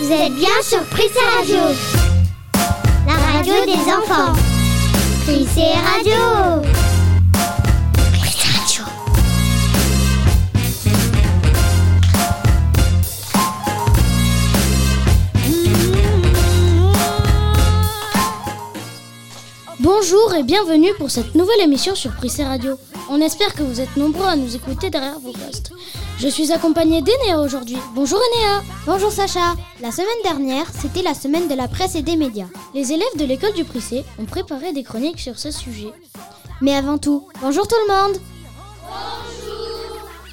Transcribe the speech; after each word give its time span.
Vous 0.00 0.10
êtes 0.10 0.34
bien 0.34 0.62
sur 0.62 0.82
Prissé 0.84 1.18
Radio, 1.36 1.58
la 3.06 3.12
radio 3.12 3.54
des 3.66 3.92
enfants. 3.92 4.32
Prissé 5.24 5.74
Radio. 5.84 6.62
Prissé 8.18 8.48
Radio. 8.56 8.84
Bonjour 19.80 20.34
et 20.34 20.42
bienvenue 20.44 20.94
pour 20.96 21.10
cette 21.10 21.34
nouvelle 21.34 21.60
émission 21.60 21.94
sur 21.94 22.12
Prissé 22.12 22.42
Radio. 22.42 22.78
On 23.14 23.20
espère 23.20 23.54
que 23.54 23.62
vous 23.62 23.78
êtes 23.78 23.98
nombreux 23.98 24.24
à 24.24 24.36
nous 24.36 24.56
écouter 24.56 24.88
derrière 24.88 25.18
vos 25.20 25.32
postes. 25.32 25.70
Je 26.18 26.28
suis 26.28 26.50
accompagnée 26.50 27.02
d'Enéa 27.02 27.42
aujourd'hui. 27.42 27.76
Bonjour 27.94 28.18
Enéa 28.18 28.62
Bonjour 28.86 29.12
Sacha. 29.12 29.54
La 29.82 29.92
semaine 29.92 30.08
dernière, 30.24 30.64
c'était 30.72 31.02
la 31.02 31.12
semaine 31.12 31.46
de 31.46 31.54
la 31.54 31.68
presse 31.68 31.94
et 31.94 32.00
des 32.00 32.16
médias. 32.16 32.46
Les 32.72 32.90
élèves 32.90 33.18
de 33.18 33.26
l'école 33.26 33.52
du 33.52 33.64
Prissé 33.64 34.02
ont 34.18 34.24
préparé 34.24 34.72
des 34.72 34.82
chroniques 34.82 35.20
sur 35.20 35.38
ce 35.38 35.50
sujet. 35.50 35.92
Mais 36.62 36.74
avant 36.74 36.96
tout, 36.96 37.28
bonjour 37.42 37.68
tout 37.68 37.76
le 37.86 37.92
monde 37.92 38.16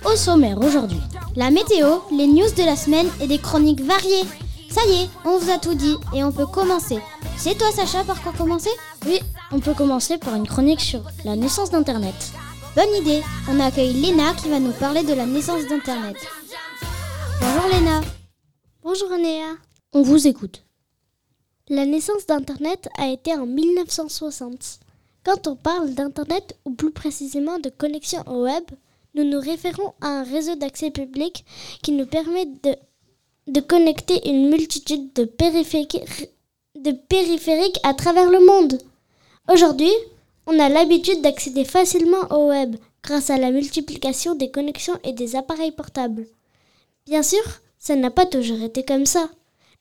Au 0.06 0.16
sommaire 0.16 0.58
aujourd'hui, 0.60 1.02
La 1.36 1.52
météo, 1.52 1.98
les 2.14 2.28
news 2.28 2.50
de 2.56 2.64
la 2.64 2.78
semaine 2.78 3.10
et 3.20 3.28
des 3.28 3.40
chroniques 3.40 3.82
variées. 3.82 4.24
Ça 4.72 4.80
y 4.88 5.02
est, 5.02 5.10
on 5.26 5.38
vous 5.38 5.52
a 5.52 5.58
tout 5.58 5.74
dit 5.74 5.98
et 6.16 6.24
on 6.24 6.32
peut 6.32 6.48
commencer. 6.48 7.00
C'est 7.36 7.58
toi 7.58 7.72
Sacha 7.76 8.06
par 8.06 8.22
quoi 8.22 8.32
commencer? 8.32 8.70
Oui, 9.06 9.20
on 9.52 9.60
peut 9.60 9.74
commencer 9.74 10.18
par 10.18 10.36
une 10.36 10.48
chronique 10.48 10.80
sur 10.80 11.02
la 11.26 11.36
naissance 11.36 11.72
d'Internet. 11.72 12.16
Bonne 12.76 12.96
idée. 13.02 13.22
On 13.50 13.60
accueille 13.60 13.94
Léna 13.94 14.34
qui 14.36 14.48
va 14.48 14.60
nous 14.60 14.72
parler 14.74 15.02
de 15.04 15.14
la 15.14 15.26
naissance 15.26 15.66
d'Internet. 15.68 16.16
Bonjour 17.42 17.68
Léna. 17.74 18.02
Bonjour 18.84 19.10
Néa. 19.18 19.56
On 19.92 20.04
vous 20.04 20.28
écoute. 20.28 20.64
La 21.68 21.86
naissance 21.86 22.28
d'Internet 22.28 22.88
a 22.98 23.08
été 23.08 23.34
en 23.34 23.48
1960. 23.48 24.80
Quand 25.24 25.48
on 25.48 25.56
parle 25.56 25.96
d'Internet, 25.96 26.58
ou 26.64 26.72
plus 26.72 26.92
précisément 26.92 27.58
de 27.58 27.70
connexion 27.70 28.24
au 28.28 28.44
web, 28.44 28.64
nous 29.16 29.24
nous 29.24 29.40
référons 29.40 29.94
à 30.02 30.08
un 30.08 30.24
réseau 30.24 30.56
d'accès 30.56 30.92
public 30.92 31.46
qui 31.82 31.92
nous 31.92 32.06
permet 32.06 32.46
de, 32.46 32.76
de 33.48 33.62
connecter 33.62 34.30
une 34.30 34.50
multitude 34.50 35.12
de 35.14 35.26
périphériques, 35.26 36.06
de 36.76 36.92
périphériques 36.92 37.80
à 37.84 37.96
travers 37.96 38.30
le 38.30 38.46
monde. 38.46 38.78
Aujourd'hui, 39.52 39.92
on 40.52 40.58
a 40.58 40.68
l'habitude 40.68 41.22
d'accéder 41.22 41.64
facilement 41.64 42.28
au 42.32 42.48
web 42.48 42.76
grâce 43.04 43.30
à 43.30 43.38
la 43.38 43.52
multiplication 43.52 44.34
des 44.34 44.50
connexions 44.50 44.98
et 45.04 45.14
des 45.14 45.36
appareils 45.36 45.72
portables. 45.72 46.26
Bien 47.06 47.22
sûr, 47.22 47.44
ça 47.78 47.96
n'a 47.96 48.10
pas 48.10 48.26
toujours 48.26 48.62
été 48.64 48.84
comme 48.84 49.06
ça. 49.06 49.30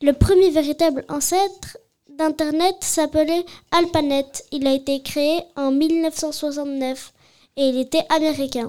Le 0.03 0.13
premier 0.13 0.51
véritable 0.51 1.07
ancêtre 1.09 1.79
d'Internet 2.11 2.77
s'appelait 2.83 3.47
AlpaNet. 3.71 4.45
Il 4.53 4.67
a 4.67 4.75
été 4.75 5.03
créé 5.03 5.41
en 5.57 5.71
1969 5.71 7.15
et 7.57 7.69
il 7.69 7.79
était 7.79 8.05
américain. 8.11 8.69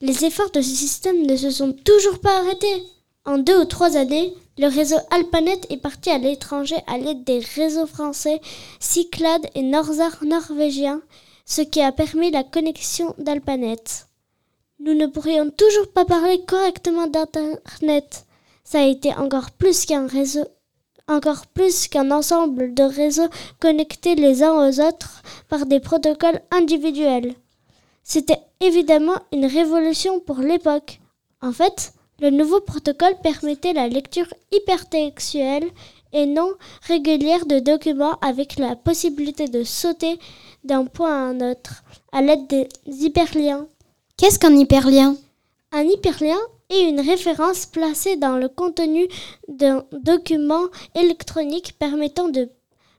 Les 0.00 0.24
efforts 0.24 0.52
de 0.52 0.62
ce 0.62 0.74
système 0.74 1.26
ne 1.26 1.36
se 1.36 1.50
sont 1.50 1.72
toujours 1.72 2.20
pas 2.20 2.38
arrêtés. 2.38 2.84
En 3.24 3.38
deux 3.38 3.60
ou 3.60 3.64
trois 3.64 3.96
années, 3.96 4.34
le 4.58 4.66
réseau 4.66 4.96
Alpanet 5.10 5.60
est 5.70 5.78
parti 5.78 6.10
à 6.10 6.18
l'étranger 6.18 6.76
à 6.86 6.98
l'aide 6.98 7.24
des 7.24 7.38
réseaux 7.38 7.86
français 7.86 8.40
Cyclade 8.80 9.46
et 9.54 9.62
Norzar 9.62 10.24
norvégien, 10.24 11.00
ce 11.46 11.62
qui 11.62 11.80
a 11.80 11.92
permis 11.92 12.30
la 12.30 12.44
connexion 12.44 13.14
d'Alpanet. 13.18 14.06
Nous 14.78 14.94
ne 14.94 15.06
pourrions 15.06 15.50
toujours 15.50 15.90
pas 15.92 16.04
parler 16.04 16.44
correctement 16.46 17.06
d'Internet. 17.06 18.26
Ça 18.64 18.80
a 18.80 18.86
été 18.86 19.14
encore 19.14 19.50
plus 19.52 19.86
qu'un 19.86 20.06
réseau, 20.06 20.44
encore 21.08 21.46
plus 21.46 21.88
qu'un 21.88 22.10
ensemble 22.10 22.74
de 22.74 22.82
réseaux 22.82 23.28
connectés 23.58 24.16
les 24.16 24.42
uns 24.42 24.68
aux 24.68 24.80
autres 24.80 25.22
par 25.48 25.66
des 25.66 25.80
protocoles 25.80 26.40
individuels. 26.50 27.34
C'était 28.02 28.40
évidemment 28.60 29.16
une 29.32 29.46
révolution 29.46 30.20
pour 30.20 30.38
l'époque. 30.38 31.00
En 31.40 31.52
fait, 31.52 31.92
le 32.22 32.30
nouveau 32.30 32.60
protocole 32.60 33.16
permettait 33.20 33.72
la 33.72 33.88
lecture 33.88 34.32
hypertextuelle 34.52 35.68
et 36.12 36.24
non 36.24 36.52
régulière 36.82 37.46
de 37.46 37.58
documents 37.58 38.16
avec 38.20 38.58
la 38.60 38.76
possibilité 38.76 39.48
de 39.48 39.64
sauter 39.64 40.20
d'un 40.62 40.84
point 40.84 41.10
à 41.10 41.30
un 41.30 41.50
autre 41.50 41.82
à 42.12 42.22
l'aide 42.22 42.46
des 42.46 42.68
hyperliens. 42.86 43.66
Qu'est-ce 44.16 44.38
qu'un 44.38 44.54
hyperlien? 44.54 45.16
Un 45.72 45.82
hyperlien 45.82 46.38
est 46.70 46.88
une 46.88 47.00
référence 47.00 47.66
placée 47.66 48.16
dans 48.16 48.36
le 48.36 48.48
contenu 48.48 49.08
d'un 49.48 49.84
document 49.90 50.66
électronique 50.94 51.74
permettant 51.76 52.28
de 52.28 52.48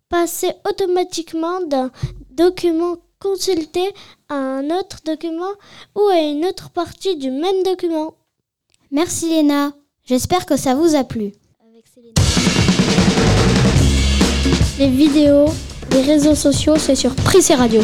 passer 0.10 0.52
automatiquement 0.70 1.62
d'un 1.62 1.92
document 2.32 2.98
consulté 3.22 3.94
à 4.28 4.36
un 4.36 4.70
autre 4.70 4.98
document 5.06 5.54
ou 5.96 6.02
à 6.08 6.20
une 6.20 6.46
autre 6.46 6.72
partie 6.72 7.16
du 7.16 7.32
même 7.32 7.64
document. 7.64 8.16
Merci 8.96 9.28
Léna. 9.28 9.72
J'espère 10.06 10.46
que 10.46 10.56
ça 10.56 10.76
vous 10.76 10.96
a 10.96 11.04
plu. 11.04 11.32
Les 14.78 14.88
vidéos, 14.88 15.48
les 15.90 16.02
réseaux 16.04 16.36
sociaux, 16.36 16.76
c'est 16.78 16.94
sur 16.94 17.16
Prissé 17.16 17.56
Radio. 17.56 17.82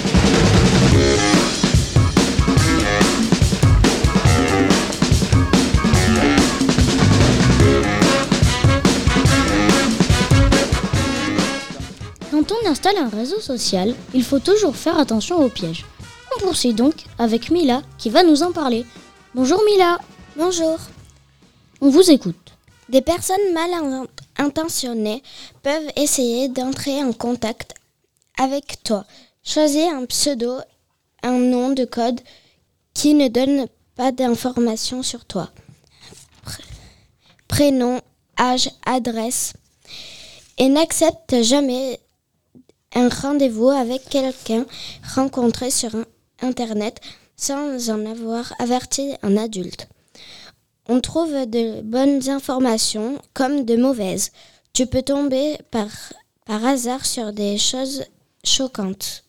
Quand 12.29 12.51
on 12.51 12.69
installe 12.69 12.97
un 12.97 13.09
réseau 13.09 13.39
social, 13.39 13.95
il 14.13 14.23
faut 14.23 14.37
toujours 14.37 14.75
faire 14.75 14.99
attention 14.99 15.43
aux 15.43 15.49
pièges. 15.49 15.87
On 16.37 16.41
poursuit 16.41 16.75
donc 16.75 17.05
avec 17.17 17.49
Mila 17.49 17.81
qui 17.97 18.11
va 18.11 18.21
nous 18.21 18.43
en 18.43 18.51
parler. 18.51 18.85
Bonjour 19.33 19.59
Mila. 19.65 19.97
Bonjour. 20.37 20.77
On 21.81 21.89
vous 21.89 22.11
écoute. 22.11 22.35
Des 22.89 23.01
personnes 23.01 23.53
mal 23.53 23.69
intentionnées 24.37 25.23
peuvent 25.63 25.91
essayer 25.95 26.49
d'entrer 26.49 27.01
en 27.01 27.13
contact 27.13 27.73
avec 28.37 28.83
toi. 28.83 29.05
Choisis 29.43 29.87
un 29.87 30.05
pseudo, 30.05 30.57
un 31.23 31.37
nom 31.37 31.69
de 31.69 31.85
code 31.85 32.19
qui 32.93 33.13
ne 33.13 33.29
donne 33.29 33.67
pas 33.95 34.11
d'informations 34.11 35.03
sur 35.03 35.23
toi. 35.23 35.51
Prénom, 37.47 38.01
âge, 38.37 38.71
adresse. 38.85 39.53
Et 40.57 40.67
n'accepte 40.67 41.41
jamais 41.43 41.99
un 42.93 43.07
rendez-vous 43.07 43.69
avec 43.69 44.03
quelqu'un 44.09 44.65
rencontré 45.15 45.71
sur 45.71 45.91
Internet 46.41 46.99
sans 47.37 47.89
en 47.89 48.05
avoir 48.05 48.53
averti 48.59 49.13
un 49.23 49.37
adulte. 49.37 49.87
On 50.91 51.01
trouve 51.01 51.45
de 51.45 51.81
bonnes 51.83 52.29
informations 52.31 53.21
comme 53.35 53.63
de 53.63 53.75
mauvaises. 53.77 54.31
Tu 54.73 54.87
peux 54.87 55.03
tomber 55.03 55.59
par, 55.69 55.85
par 56.47 56.65
hasard 56.65 57.05
sur 57.05 57.31
des 57.31 57.59
choses 57.59 58.05
choquantes. 58.43 59.23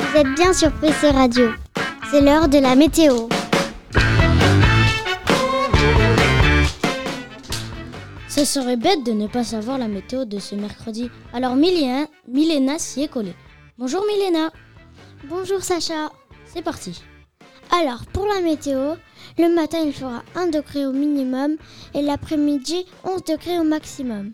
Vous 0.00 0.16
êtes 0.16 0.34
bien 0.36 0.54
sur 0.54 0.72
PC 0.80 1.10
Radio. 1.10 1.50
C'est 2.10 2.22
l'heure 2.22 2.48
de 2.48 2.56
la 2.56 2.76
météo. 2.76 3.28
Ce 8.30 8.46
serait 8.46 8.78
bête 8.78 9.04
de 9.04 9.12
ne 9.12 9.26
pas 9.26 9.44
savoir 9.44 9.76
la 9.76 9.88
météo 9.88 10.24
de 10.24 10.38
ce 10.38 10.54
mercredi. 10.54 11.10
Alors 11.34 11.56
Milena, 11.56 12.06
Milena 12.26 12.78
s'y 12.78 13.02
est 13.02 13.08
collée. 13.08 13.36
Bonjour 13.76 14.02
Milena. 14.06 14.50
Bonjour 15.28 15.62
Sacha. 15.62 16.10
C'est 16.46 16.62
parti. 16.62 17.02
Alors, 17.70 18.06
pour 18.12 18.26
la 18.26 18.40
météo, 18.40 18.94
le 19.38 19.54
matin 19.54 19.80
il 19.84 19.92
fera 19.92 20.22
1 20.34 20.46
degré 20.48 20.86
au 20.86 20.92
minimum 20.92 21.56
et 21.94 22.02
l'après-midi 22.02 22.86
11 23.04 23.24
degrés 23.24 23.58
au 23.58 23.64
maximum. 23.64 24.32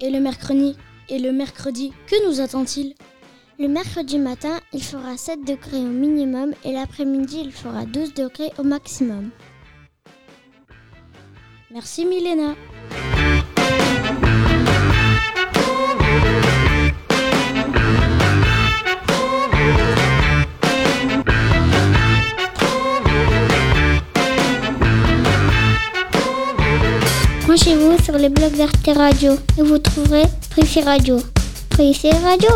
Et 0.00 0.10
le 0.10 0.20
mercredi 0.20 0.76
Et 1.08 1.18
le 1.18 1.32
mercredi, 1.32 1.92
que 2.06 2.28
nous 2.28 2.40
attend-il? 2.40 2.94
Le 3.58 3.68
mercredi 3.68 4.18
matin, 4.18 4.60
il 4.72 4.82
fera 4.82 5.16
7 5.16 5.44
degrés 5.44 5.78
au 5.78 5.90
minimum 5.90 6.52
et 6.64 6.72
l'après-midi 6.72 7.40
il 7.42 7.52
fera 7.52 7.86
12 7.86 8.14
degrés 8.14 8.52
au 8.58 8.62
maximum. 8.62 9.30
Merci 11.70 12.04
Milena. 12.04 12.54
sur 28.02 28.16
les 28.18 28.28
blogs 28.28 28.56
d'Arte 28.56 28.90
Radio. 28.94 29.32
Et 29.58 29.62
vous 29.62 29.78
trouverez 29.78 30.24
Prissé 30.50 30.80
Radio. 30.80 31.18
Prissé 31.70 32.10
Radio. 32.10 32.50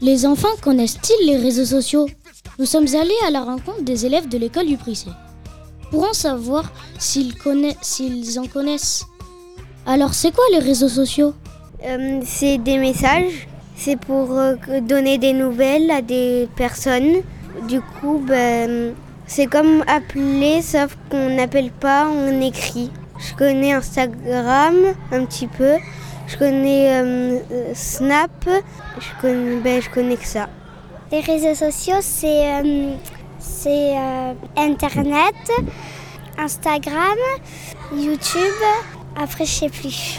Les 0.00 0.26
enfants 0.26 0.48
connaissent-ils 0.60 1.26
les 1.26 1.36
réseaux 1.36 1.64
sociaux? 1.64 2.08
Nous 2.58 2.66
sommes 2.66 2.88
allés 2.94 3.14
à 3.26 3.30
la 3.30 3.42
rencontre 3.42 3.82
des 3.82 4.04
élèves 4.04 4.28
de 4.28 4.36
l'école 4.36 4.66
du 4.66 4.76
Prissé 4.76 5.08
pour 5.90 6.08
en 6.08 6.12
savoir 6.12 6.72
s'ils, 6.98 7.34
s'ils 7.82 8.40
en 8.40 8.46
connaissent. 8.46 9.04
Alors 9.86 10.14
c'est 10.14 10.32
quoi 10.32 10.44
les 10.52 10.58
réseaux 10.58 10.88
sociaux? 10.88 11.34
Euh, 11.84 12.20
C'est 12.24 12.58
des 12.58 12.78
messages 12.78 13.46
c'est 13.76 13.96
pour 13.98 14.32
euh, 14.32 14.54
donner 14.82 15.18
des 15.18 15.32
nouvelles 15.32 15.90
à 15.90 16.02
des 16.02 16.48
personnes. 16.56 17.22
Du 17.68 17.80
coup, 17.80 18.22
ben, 18.26 18.94
c'est 19.26 19.46
comme 19.46 19.82
appeler, 19.86 20.62
sauf 20.62 20.96
qu'on 21.10 21.30
n'appelle 21.36 21.70
pas, 21.70 22.06
on 22.08 22.40
écrit. 22.40 22.90
Je 23.18 23.34
connais 23.34 23.72
Instagram 23.72 24.74
un 25.12 25.24
petit 25.24 25.46
peu. 25.46 25.74
Je 26.26 26.36
connais 26.36 27.02
euh, 27.02 27.38
Snap. 27.74 28.48
Je 28.98 29.20
connais, 29.20 29.56
ben, 29.60 29.82
je 29.82 29.90
connais 29.90 30.16
que 30.16 30.26
ça. 30.26 30.48
Les 31.10 31.20
réseaux 31.20 31.54
sociaux, 31.54 31.98
c'est 32.00 32.62
c'est, 33.42 33.96
euh, 33.96 34.34
Internet, 34.56 35.34
Instagram, 36.38 37.18
YouTube. 37.94 38.62
Après, 39.20 39.44
je 39.44 39.50
sais 39.50 39.68
plus. 39.68 40.18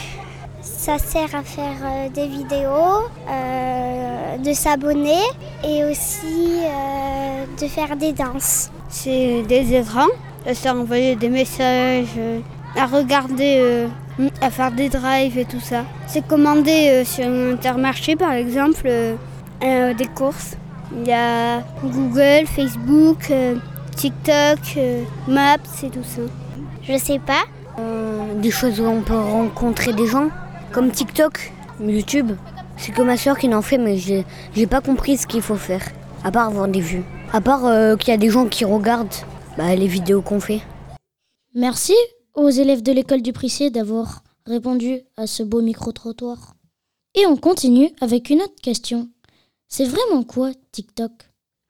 Ça 0.84 0.98
sert 0.98 1.34
à 1.34 1.42
faire 1.42 1.78
euh, 1.82 2.10
des 2.10 2.26
vidéos, 2.26 3.08
euh, 3.30 4.36
de 4.36 4.52
s'abonner 4.52 5.22
et 5.66 5.82
aussi 5.82 6.58
euh, 6.60 7.46
de 7.58 7.66
faire 7.68 7.96
des 7.96 8.12
danses. 8.12 8.70
C'est 8.90 9.44
des 9.48 9.76
écrans. 9.76 10.12
Ça 10.44 10.52
sert 10.52 10.74
à 10.74 10.76
envoyer 10.76 11.16
des 11.16 11.30
messages, 11.30 12.12
euh, 12.18 12.40
à 12.76 12.84
regarder, 12.84 13.56
euh, 13.60 13.88
à 14.42 14.50
faire 14.50 14.72
des 14.72 14.90
drives 14.90 15.38
et 15.38 15.46
tout 15.46 15.58
ça. 15.58 15.86
C'est 16.06 16.26
commander 16.28 16.90
euh, 16.90 17.04
sur 17.06 17.24
Intermarché 17.24 18.14
par 18.14 18.34
exemple 18.34 18.82
euh, 18.84 19.14
euh, 19.62 19.94
des 19.94 20.08
courses. 20.08 20.54
Il 20.94 21.08
y 21.08 21.14
a 21.14 21.60
Google, 21.82 22.46
Facebook, 22.46 23.30
euh, 23.30 23.54
TikTok, 23.96 24.58
euh, 24.76 25.02
Maps 25.28 25.56
et 25.82 25.88
tout 25.88 26.04
ça. 26.04 26.20
Je 26.82 26.98
sais 26.98 27.20
pas. 27.20 27.44
Euh, 27.78 28.34
des 28.34 28.50
choses 28.50 28.78
où 28.82 28.84
on 28.84 29.00
peut 29.00 29.18
rencontrer 29.18 29.94
des 29.94 30.06
gens, 30.06 30.28
comme 30.74 30.90
TikTok, 30.90 31.52
YouTube. 31.80 32.32
C'est 32.76 32.90
que 32.90 33.00
ma 33.02 33.16
soeur 33.16 33.38
qui 33.38 33.52
en 33.54 33.62
fait, 33.62 33.78
mais 33.78 33.96
j'ai 33.96 34.26
j'ai 34.56 34.66
pas 34.66 34.80
compris 34.80 35.16
ce 35.16 35.26
qu'il 35.26 35.40
faut 35.40 35.54
faire, 35.54 35.84
à 36.24 36.32
part 36.32 36.48
avoir 36.48 36.66
des 36.66 36.80
vues. 36.80 37.04
À 37.32 37.40
part 37.40 37.64
euh, 37.64 37.96
qu'il 37.96 38.08
y 38.08 38.14
a 38.14 38.16
des 38.18 38.28
gens 38.28 38.46
qui 38.46 38.64
regardent 38.64 39.14
bah, 39.56 39.74
les 39.76 39.86
vidéos 39.86 40.20
qu'on 40.20 40.40
fait. 40.40 40.62
Merci 41.54 41.94
aux 42.34 42.50
élèves 42.50 42.82
de 42.82 42.90
l'école 42.90 43.22
du 43.22 43.32
Prissé 43.32 43.70
d'avoir 43.70 44.24
répondu 44.46 44.98
à 45.16 45.28
ce 45.28 45.44
beau 45.44 45.62
micro-trottoir. 45.62 46.56
Et 47.14 47.24
on 47.26 47.36
continue 47.36 47.90
avec 48.00 48.28
une 48.28 48.42
autre 48.42 48.60
question. 48.60 49.08
C'est 49.68 49.86
vraiment 49.86 50.24
quoi 50.24 50.50
TikTok? 50.72 51.12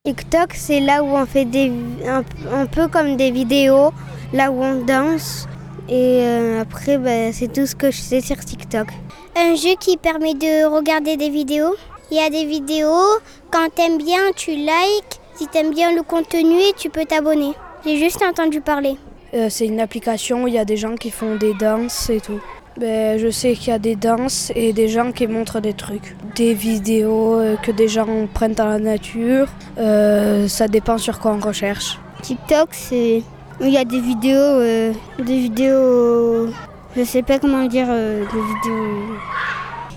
TikTok, 0.07 0.55
c'est 0.55 0.81
là 0.81 1.03
où 1.03 1.09
on 1.09 1.27
fait 1.27 1.45
des, 1.45 1.71
un, 2.07 2.25
un 2.51 2.65
peu 2.65 2.89
comme 2.89 3.17
des 3.17 3.31
vidéos, 3.31 3.91
là 4.33 4.51
où 4.51 4.63
on 4.63 4.83
danse. 4.83 5.47
Et 5.89 6.21
euh, 6.23 6.63
après, 6.63 6.99
bah, 6.99 7.33
c'est 7.33 7.53
tout 7.53 7.67
ce 7.67 7.75
que 7.75 7.91
je 7.91 8.01
sais 8.01 8.21
sur 8.21 8.37
TikTok. 8.37 8.89
Un 9.37 9.55
jeu 9.55 9.75
qui 9.79 9.97
permet 9.97 10.35
de 10.35 10.67
regarder 10.67 11.17
des 11.17 11.31
vidéos. 11.31 11.75
Il 12.11 12.17
y 12.17 12.21
a 12.21 12.31
des 12.31 12.45
vidéos, 12.45 13.19
quand 13.51 13.69
t'aimes 13.75 13.99
bien, 13.99 14.33
tu 14.37 14.53
likes. 14.53 15.21
Si 15.35 15.47
t'aimes 15.49 15.75
bien 15.75 15.95
le 15.95 16.03
contenu, 16.03 16.61
tu 16.77 16.91
peux 16.91 17.05
t'abonner. 17.05 17.53
J'ai 17.85 17.97
juste 17.99 18.23
entendu 18.23 18.61
parler. 18.61 18.97
Euh, 19.35 19.49
c'est 19.51 19.67
une 19.67 19.81
application 19.81 20.45
où 20.45 20.49
il 20.49 20.55
y 20.55 20.59
a 20.59 20.65
des 20.65 20.77
gens 20.77 20.95
qui 20.95 21.11
font 21.11 21.37
des 21.37 21.55
danses 21.55 22.09
et 22.09 22.21
tout. 22.21 22.41
Ben, 22.77 23.19
je 23.19 23.31
sais 23.31 23.55
qu'il 23.55 23.69
y 23.69 23.73
a 23.73 23.79
des 23.79 23.95
danses 23.95 24.53
et 24.55 24.73
des 24.73 24.89
gens 24.89 25.13
qui 25.13 25.27
montrent 25.27 25.61
des 25.61 25.75
trucs. 25.75 26.17
Des 26.35 26.55
vidéos 26.55 27.35
euh, 27.35 27.57
que 27.57 27.71
des 27.71 27.89
gens 27.89 28.07
prennent 28.33 28.55
dans 28.55 28.69
la 28.69 28.79
nature. 28.79 29.49
Euh, 29.79 30.49
ça 30.49 30.67
dépend 30.69 30.99
sur 30.99 31.19
quoi 31.21 31.33
on 31.33 31.45
recherche. 31.45 31.99
TikTok, 32.23 32.69
c'est 32.73 33.23
il 33.61 33.69
y 33.69 33.79
a 33.79 33.85
des 33.85 34.01
vidéos, 34.01 34.39
euh, 34.39 34.93
des 35.19 35.39
vidéos, 35.39 36.49
je 36.97 37.05
sais 37.05 37.23
pas 37.23 37.39
comment 37.39 37.65
dire, 37.67 37.87
euh, 37.89 38.25
des 38.25 38.41
vidéos. 38.41 39.17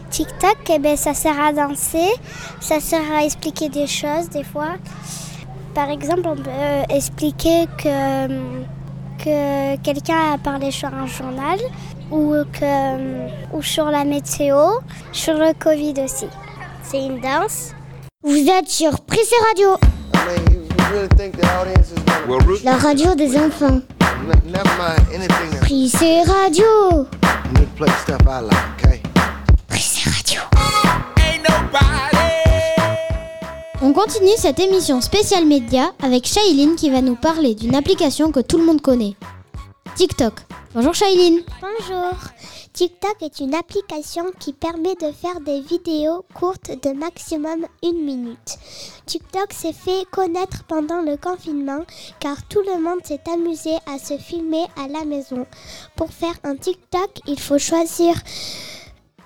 TikTok, 0.09 0.57
eh 0.69 0.79
ben, 0.79 0.95
ça 0.95 1.13
sert 1.13 1.39
à 1.39 1.51
danser, 1.51 2.09
ça 2.59 2.79
sert 2.79 3.11
à 3.13 3.23
expliquer 3.23 3.69
des 3.69 3.87
choses 3.87 4.29
des 4.29 4.43
fois. 4.43 4.75
Par 5.73 5.89
exemple, 5.89 6.23
on 6.25 6.35
peut 6.35 6.49
euh, 6.49 6.83
expliquer 6.89 7.65
que, 7.77 8.27
que 9.23 9.75
quelqu'un 9.77 10.33
a 10.33 10.37
parlé 10.37 10.71
sur 10.71 10.89
un 10.89 11.05
journal 11.05 11.59
ou, 12.09 12.33
que, 12.51 13.55
ou 13.55 13.61
sur 13.61 13.85
la 13.85 14.05
météo, 14.05 14.57
sur 15.11 15.33
le 15.33 15.53
Covid 15.53 15.93
aussi. 16.03 16.27
C'est 16.83 17.05
une 17.05 17.19
danse. 17.19 17.73
Vous 18.23 18.49
êtes 18.49 18.69
sur 18.69 19.01
Prissé 19.01 19.35
Radio, 19.49 19.77
La 22.63 22.77
radio 22.77 23.13
des 23.15 23.37
enfants. 23.37 23.81
Prissé 25.61 26.21
Radio. 26.21 27.05
Prissé 29.67 30.09
Radio. 30.09 30.41
On 33.81 33.93
continue 33.93 34.31
cette 34.37 34.59
émission 34.59 35.01
spéciale 35.01 35.45
média 35.45 35.91
avec 36.01 36.25
Shailene 36.25 36.75
qui 36.75 36.89
va 36.89 37.01
nous 37.01 37.15
parler 37.15 37.53
d'une 37.53 37.75
application 37.75 38.31
que 38.31 38.39
tout 38.39 38.57
le 38.57 38.65
monde 38.65 38.81
connaît. 38.81 39.15
TikTok. 39.97 40.33
Bonjour 40.75 40.93
Shailene. 40.93 41.41
Bonjour. 41.59 42.13
TikTok 42.71 43.15
est 43.21 43.39
une 43.39 43.55
application 43.55 44.25
qui 44.39 44.53
permet 44.53 44.93
de 44.93 45.11
faire 45.11 45.41
des 45.41 45.59
vidéos 45.61 46.23
courtes 46.35 46.69
de 46.83 46.91
maximum 46.91 47.65
une 47.81 48.05
minute. 48.05 48.59
TikTok 49.07 49.51
s'est 49.51 49.73
fait 49.73 50.05
connaître 50.11 50.65
pendant 50.65 51.01
le 51.01 51.17
confinement 51.17 51.83
car 52.19 52.37
tout 52.47 52.61
le 52.61 52.79
monde 52.79 52.99
s'est 53.05 53.23
amusé 53.33 53.71
à 53.91 53.97
se 53.97 54.19
filmer 54.19 54.65
à 54.75 54.87
la 54.87 55.03
maison. 55.03 55.47
Pour 55.95 56.11
faire 56.11 56.35
un 56.43 56.55
TikTok, 56.55 57.09
il 57.25 57.39
faut 57.39 57.57
choisir 57.57 58.13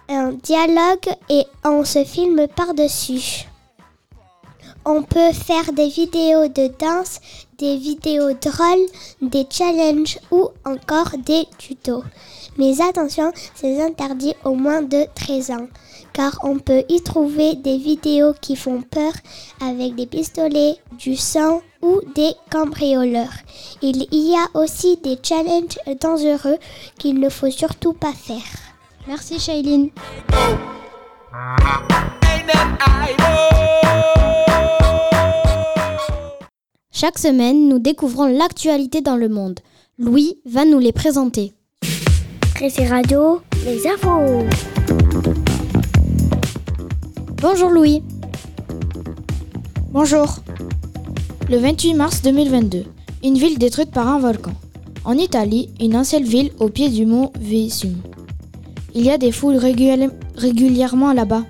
un 0.08 0.32
dialogue 0.32 1.10
et 1.28 1.44
on 1.66 1.84
se 1.84 2.06
filme 2.06 2.48
par-dessus. 2.48 3.46
On 4.86 5.04
peut 5.04 5.32
faire 5.34 5.74
des 5.74 5.90
vidéos 5.90 6.48
de 6.48 6.68
danse, 6.80 7.20
des 7.62 7.78
vidéos 7.78 8.34
drôles, 8.34 8.88
des 9.22 9.46
challenges 9.50 10.18
ou 10.32 10.50
encore 10.66 11.12
des 11.24 11.46
tutos. 11.60 12.04
Mais 12.58 12.82
attention, 12.82 13.32
c'est 13.54 13.82
interdit 13.82 14.34
au 14.44 14.56
moins 14.56 14.82
de 14.82 15.06
13 15.14 15.52
ans, 15.52 15.68
car 16.12 16.40
on 16.44 16.58
peut 16.58 16.84
y 16.90 17.02
trouver 17.02 17.54
des 17.56 17.78
vidéos 17.78 18.34
qui 18.42 18.56
font 18.56 18.82
peur 18.82 19.14
avec 19.62 19.94
des 19.94 20.08
pistolets, 20.08 20.78
du 20.98 21.16
sang 21.16 21.62
ou 21.84 22.02
des 22.16 22.34
cambrioleurs. 22.50 23.38
Il 23.84 24.08
y 24.12 24.36
a 24.36 24.60
aussi 24.60 24.98
des 24.98 25.20
challenges 25.22 25.78
dangereux 26.02 26.58
qu'il 26.98 27.20
ne 27.20 27.30
faut 27.30 27.52
surtout 27.52 27.94
pas 27.94 28.14
faire. 28.14 28.52
Merci 29.08 29.40
Shailene. 29.40 29.92
Chaque 36.92 37.18
semaine, 37.18 37.68
nous 37.70 37.80
découvrons 37.80 38.26
l'actualité 38.26 39.02
dans 39.02 39.16
le 39.16 39.30
monde. 39.30 39.60
Louis 39.98 40.38
va 40.46 40.66
nous 40.66 40.80
les 40.80 40.92
présenter. 40.92 41.54
Pressé 42.56 42.86
Radio, 42.86 43.42
les 43.66 43.88
infos. 43.88 44.46
Bonjour 47.42 47.70
Louis. 47.70 48.04
Bonjour. 49.92 50.38
Le 51.50 51.58
28 51.58 51.94
mars 51.96 52.22
2022, 52.22 52.86
une 53.24 53.38
ville 53.38 53.58
détruite 53.58 53.92
par 53.92 54.08
un 54.08 54.20
volcan. 54.20 54.54
En 55.04 55.18
Italie, 55.18 55.70
une 55.80 55.96
ancienne 55.96 56.24
ville 56.24 56.52
au 56.60 56.70
pied 56.70 56.90
du 56.90 57.06
mont 57.06 57.32
Vesum. 57.40 57.96
Il 58.94 59.04
y 59.06 59.10
a 59.10 59.18
des 59.18 59.32
foules 59.32 59.56
réguli- 59.56 60.12
régulièrement 60.36 61.14
là-bas. 61.14 61.44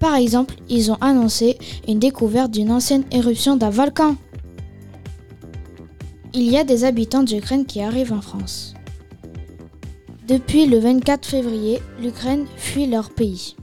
Par 0.00 0.14
exemple, 0.14 0.54
ils 0.68 0.90
ont 0.92 0.98
annoncé 1.00 1.56
une 1.88 1.98
découverte 1.98 2.50
d'une 2.50 2.70
ancienne 2.70 3.04
éruption 3.10 3.56
d'un 3.56 3.70
volcan. 3.70 4.16
Il 6.34 6.50
y 6.50 6.58
a 6.58 6.64
des 6.64 6.84
habitants 6.84 7.22
d'Ukraine 7.22 7.64
qui 7.64 7.80
arrivent 7.80 8.12
en 8.12 8.20
France. 8.20 8.74
Depuis 10.26 10.66
le 10.66 10.78
24 10.78 11.26
février, 11.26 11.80
l'Ukraine 12.00 12.44
fuit 12.56 12.86
leur 12.86 13.10
pays. 13.10 13.56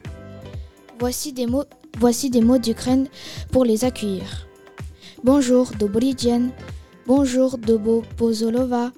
Voici 0.99 1.31
des 1.31 1.45
mots, 1.45 2.57
d'Ukraine 2.57 3.07
pour 3.51 3.65
les 3.65 3.85
accueillir. 3.85 4.47
Bonjour, 5.23 5.71
Dobry 5.77 6.15
dzień. 6.15 6.51
Bonjour, 7.05 7.59
Dobo 7.59 8.01
Pozolova. 8.17 8.91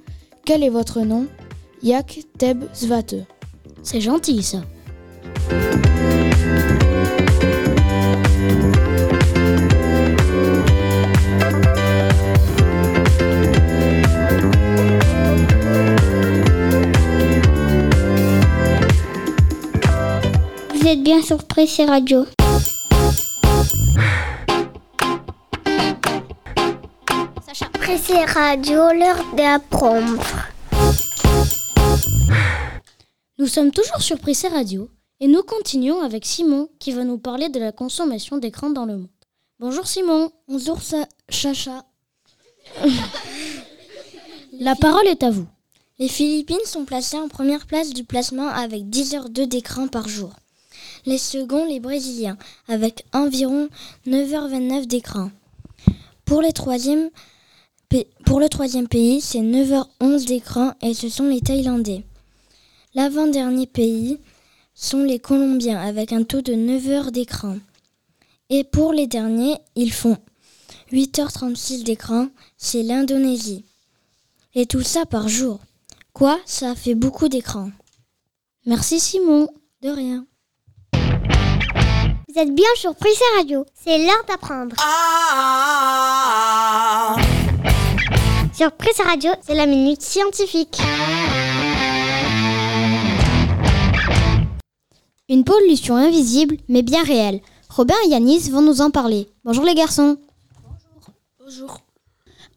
Quel 0.46 0.64
est 0.64 0.70
votre 0.70 1.02
nom? 1.02 1.28
Yak 1.84 2.20
Teb 2.38 2.64
Zvate. 2.74 3.26
C'est 3.84 4.02
gentil 4.02 4.44
ça. 4.44 4.62
Vous 20.88 20.94
êtes 20.94 21.04
bien 21.04 21.22
sur 21.22 21.44
Pressé 21.44 21.84
Radio. 21.84 22.26
Pressé 27.74 28.24
radio, 28.24 28.94
l'heure 28.94 29.22
d'apprendre. 29.36 30.24
Nous 33.38 33.48
sommes 33.48 33.72
toujours 33.72 34.02
sur 34.02 34.18
Prissé 34.18 34.48
Radio 34.48 34.90
et 35.20 35.28
nous 35.28 35.44
continuons 35.44 36.02
avec 36.04 36.26
Simon 36.26 36.70
qui 36.80 36.94
va 36.94 37.04
nous 37.04 37.18
parler 37.18 37.50
de 37.50 37.60
la 37.60 37.74
consommation 37.74 38.38
d'écran 38.38 38.70
dans 38.70 38.86
le 38.86 38.96
monde. 38.96 39.10
Bonjour 39.60 39.86
Simon. 39.88 40.32
Bonjour 40.48 40.80
Chacha. 41.28 41.84
la 44.58 44.76
parole 44.76 45.08
est 45.08 45.24
à 45.24 45.32
vous. 45.32 45.48
Les 46.00 46.08
Philippines 46.08 46.56
sont 46.64 46.86
placées 46.86 47.18
en 47.18 47.28
première 47.28 47.66
place 47.66 47.90
du 47.90 48.06
placement 48.06 48.48
avec 48.48 48.90
10 48.90 49.16
heures 49.16 49.30
2 49.30 49.48
d'écran 49.48 49.90
par 49.90 50.08
jour. 50.08 50.32
Les 51.08 51.18
seconds, 51.18 51.66
les 51.66 51.80
Brésiliens, 51.80 52.38
avec 52.68 53.06
environ 53.14 53.70
9h29 54.08 54.88
d'écran. 54.88 55.32
Pour, 56.26 56.42
le 56.42 56.52
troisième 56.52 57.10
pays, 58.90 59.22
c'est 59.22 59.40
9h11 59.40 60.26
d'écran 60.26 60.74
et 60.82 60.94
ce 60.94 61.08
sont 61.08 61.30
les 61.30 61.40
Thaïlandais. 61.40 62.04
L'avant-dernier 62.94 63.68
pays 63.68 64.20
sont 64.76 65.02
les 65.02 65.18
Colombiens 65.18 65.80
avec 65.80 66.12
un 66.12 66.24
taux 66.24 66.42
de 66.42 66.54
9 66.54 66.90
heures 66.90 67.12
d'écran. 67.14 67.56
Et 68.50 68.66
pour 68.66 68.92
les 68.92 69.08
derniers, 69.08 69.56
ils 69.76 69.94
font 69.94 70.18
8h36 70.92 71.84
d'écran, 71.84 72.28
c'est 72.58 72.84
l'Indonésie. 72.84 73.64
Et 74.56 74.66
tout 74.66 74.84
ça 74.84 75.06
par 75.06 75.30
jour. 75.30 75.62
Quoi? 76.12 76.38
Ça 76.46 76.76
fait 76.76 76.96
beaucoup 76.96 77.30
d'écran. 77.30 77.72
Merci 78.66 79.00
Simon. 79.00 79.48
De 79.82 79.90
rien. 79.90 80.28
Vous 82.38 82.44
êtes 82.44 82.54
bien 82.54 82.70
sur 82.76 82.94
Prissé 82.94 83.24
Radio. 83.36 83.66
C'est 83.74 83.98
l'heure 83.98 84.24
d'apprendre. 84.28 84.76
Sur 88.54 88.72
Prissé 88.74 89.02
Radio, 89.02 89.32
c'est 89.42 89.56
la 89.56 89.66
minute 89.66 90.04
scientifique. 90.04 90.78
Une 95.28 95.44
pollution 95.44 95.96
invisible 95.96 96.58
mais 96.70 96.84
bien 96.84 97.02
réelle. 97.02 97.42
Robin 97.70 97.96
et 98.06 98.10
Yanis 98.10 98.52
vont 98.52 98.62
nous 98.62 98.82
en 98.82 98.92
parler. 98.92 99.28
Bonjour 99.44 99.66
les 99.66 99.74
garçons. 99.74 100.18
Bonjour. 101.44 101.80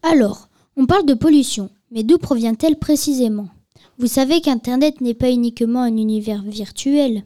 Alors, 0.03 0.47
on 0.77 0.85
parle 0.85 1.07
de 1.07 1.15
pollution, 1.15 1.71
mais 1.89 2.03
d'où 2.03 2.19
provient-elle 2.19 2.77
précisément? 2.77 3.47
Vous 3.97 4.05
savez 4.05 4.41
qu'Internet 4.41 5.01
n'est 5.01 5.15
pas 5.15 5.31
uniquement 5.31 5.81
un 5.81 5.97
univers 5.97 6.43
virtuel. 6.43 7.23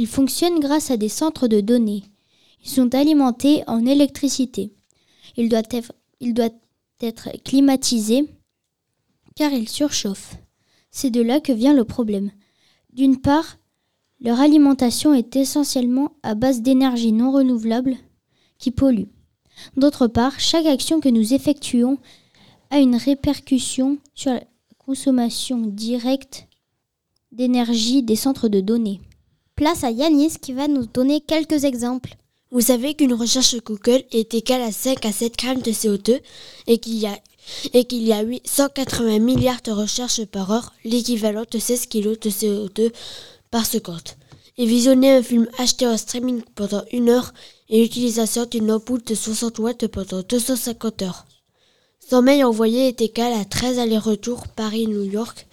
Il 0.00 0.06
fonctionne 0.06 0.60
grâce 0.60 0.90
à 0.90 0.96
des 0.96 1.10
centres 1.10 1.46
de 1.46 1.60
données. 1.60 2.04
Ils 2.64 2.70
sont 2.70 2.94
alimentés 2.94 3.62
en 3.66 3.84
électricité. 3.84 4.72
Il 5.36 5.50
doit 5.50 5.60
être, 5.70 5.92
il 6.20 6.32
doit 6.32 6.48
être 7.02 7.28
climatisé 7.44 8.24
car 9.36 9.52
il 9.52 9.68
surchauffe. 9.68 10.36
C'est 10.90 11.10
de 11.10 11.20
là 11.20 11.38
que 11.38 11.52
vient 11.52 11.74
le 11.74 11.84
problème. 11.84 12.30
D'une 12.94 13.20
part, 13.20 13.58
leur 14.22 14.40
alimentation 14.40 15.12
est 15.12 15.36
essentiellement 15.36 16.12
à 16.22 16.34
base 16.34 16.62
d'énergie 16.62 17.12
non 17.12 17.30
renouvelable 17.30 17.94
qui 18.56 18.70
pollue. 18.70 19.10
D'autre 19.76 20.06
part, 20.06 20.40
chaque 20.40 20.64
action 20.64 21.00
que 21.00 21.10
nous 21.10 21.34
effectuons 21.34 21.98
a 22.70 22.78
une 22.78 22.96
répercussion 22.96 23.98
sur 24.14 24.32
la 24.32 24.44
consommation 24.78 25.58
directe 25.58 26.48
d'énergie 27.32 28.02
des 28.02 28.16
centres 28.16 28.48
de 28.48 28.62
données. 28.62 29.02
Place 29.60 29.84
à 29.84 29.90
Yanis 29.90 30.38
qui 30.40 30.54
va 30.54 30.68
nous 30.68 30.86
donner 30.86 31.20
quelques 31.20 31.64
exemples. 31.64 32.16
Vous 32.50 32.62
savez 32.62 32.94
qu'une 32.94 33.12
recherche 33.12 33.54
Google 33.62 34.04
est 34.10 34.32
égale 34.32 34.62
à 34.62 34.72
5 34.72 35.04
à 35.04 35.12
7 35.12 35.36
grammes 35.36 35.60
de 35.60 35.70
CO2 35.70 36.18
et 36.66 36.78
qu'il 36.78 36.96
y 36.96 37.06
a 37.06 37.18
et 37.74 37.84
qu'il 37.84 38.04
y 38.04 38.14
a 38.14 38.24
180 38.42 39.18
milliards 39.18 39.60
de 39.62 39.72
recherches 39.72 40.24
par 40.24 40.50
heure, 40.50 40.72
l'équivalent 40.82 41.44
de 41.50 41.58
16 41.58 41.88
kg 41.88 42.18
de 42.18 42.30
CO2 42.30 42.90
par 43.50 43.66
seconde. 43.66 44.08
Et 44.56 44.64
visionner 44.64 45.12
un 45.12 45.22
film 45.22 45.46
acheté 45.58 45.86
en 45.86 45.98
streaming 45.98 46.40
pendant 46.54 46.82
une 46.90 47.10
heure 47.10 47.34
et 47.68 47.82
l'utilisation 47.82 48.46
d'une 48.46 48.72
ampoule 48.72 49.02
de 49.02 49.14
60 49.14 49.58
watts 49.58 49.88
pendant 49.88 50.22
250 50.22 51.02
heures. 51.02 51.26
Son 52.08 52.22
mail 52.22 52.46
envoyé 52.46 52.88
est 52.88 53.02
égal 53.02 53.34
à 53.34 53.44
13 53.44 53.78
allers-retours 53.78 54.48
Paris-New 54.48 55.04
York. 55.04 55.46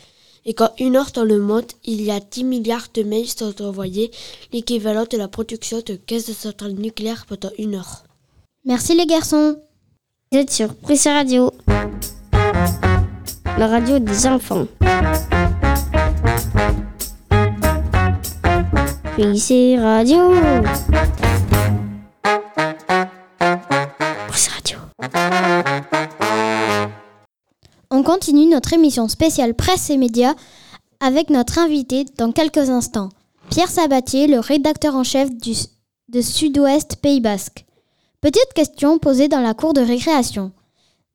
Et 0.50 0.54
quand 0.54 0.72
une 0.80 0.96
heure 0.96 1.12
dans 1.14 1.26
le 1.26 1.40
monde, 1.40 1.66
il 1.84 2.02
y 2.02 2.10
a 2.10 2.22
10 2.22 2.46
milliards 2.46 2.88
de 2.94 3.04
mails 3.04 3.28
sont 3.28 3.62
envoyés, 3.62 4.12
l'équivalent 4.54 5.04
de 5.12 5.18
la 5.18 5.28
production 5.28 5.82
de 5.86 5.96
15 5.96 6.32
centrales 6.32 6.72
nucléaires 6.72 7.26
pendant 7.28 7.52
une 7.60 7.76
heure. 7.76 8.06
Merci 8.64 8.96
les 8.96 9.06
garçons. 9.06 9.58
Vous 10.32 10.38
êtes 10.38 10.50
sur 10.50 10.74
Prissé 10.74 11.10
Radio, 11.10 11.52
la 13.58 13.68
radio 13.68 14.00
des 14.00 14.26
enfants. 14.26 14.68
Prissé 19.18 19.78
Radio. 19.78 20.32
Continue 28.08 28.46
notre 28.46 28.72
émission 28.72 29.10
spéciale 29.10 29.54
presse 29.54 29.90
et 29.90 29.98
médias 29.98 30.34
avec 31.02 31.30
notre 31.30 31.60
invité 31.60 32.06
dans 32.18 32.32
quelques 32.32 32.70
instants, 32.70 33.10
Pierre 33.50 33.68
Sabatier, 33.68 34.28
le 34.28 34.40
rédacteur 34.40 34.96
en 34.96 35.04
chef 35.04 35.28
de 35.30 36.22
Sud-Ouest 36.22 37.02
Pays 37.02 37.20
Basque. 37.20 37.66
Petite 38.22 38.54
question 38.56 38.98
posée 38.98 39.28
dans 39.28 39.42
la 39.42 39.54
cour 39.54 39.74
de 39.74 39.82
récréation. 39.82 40.54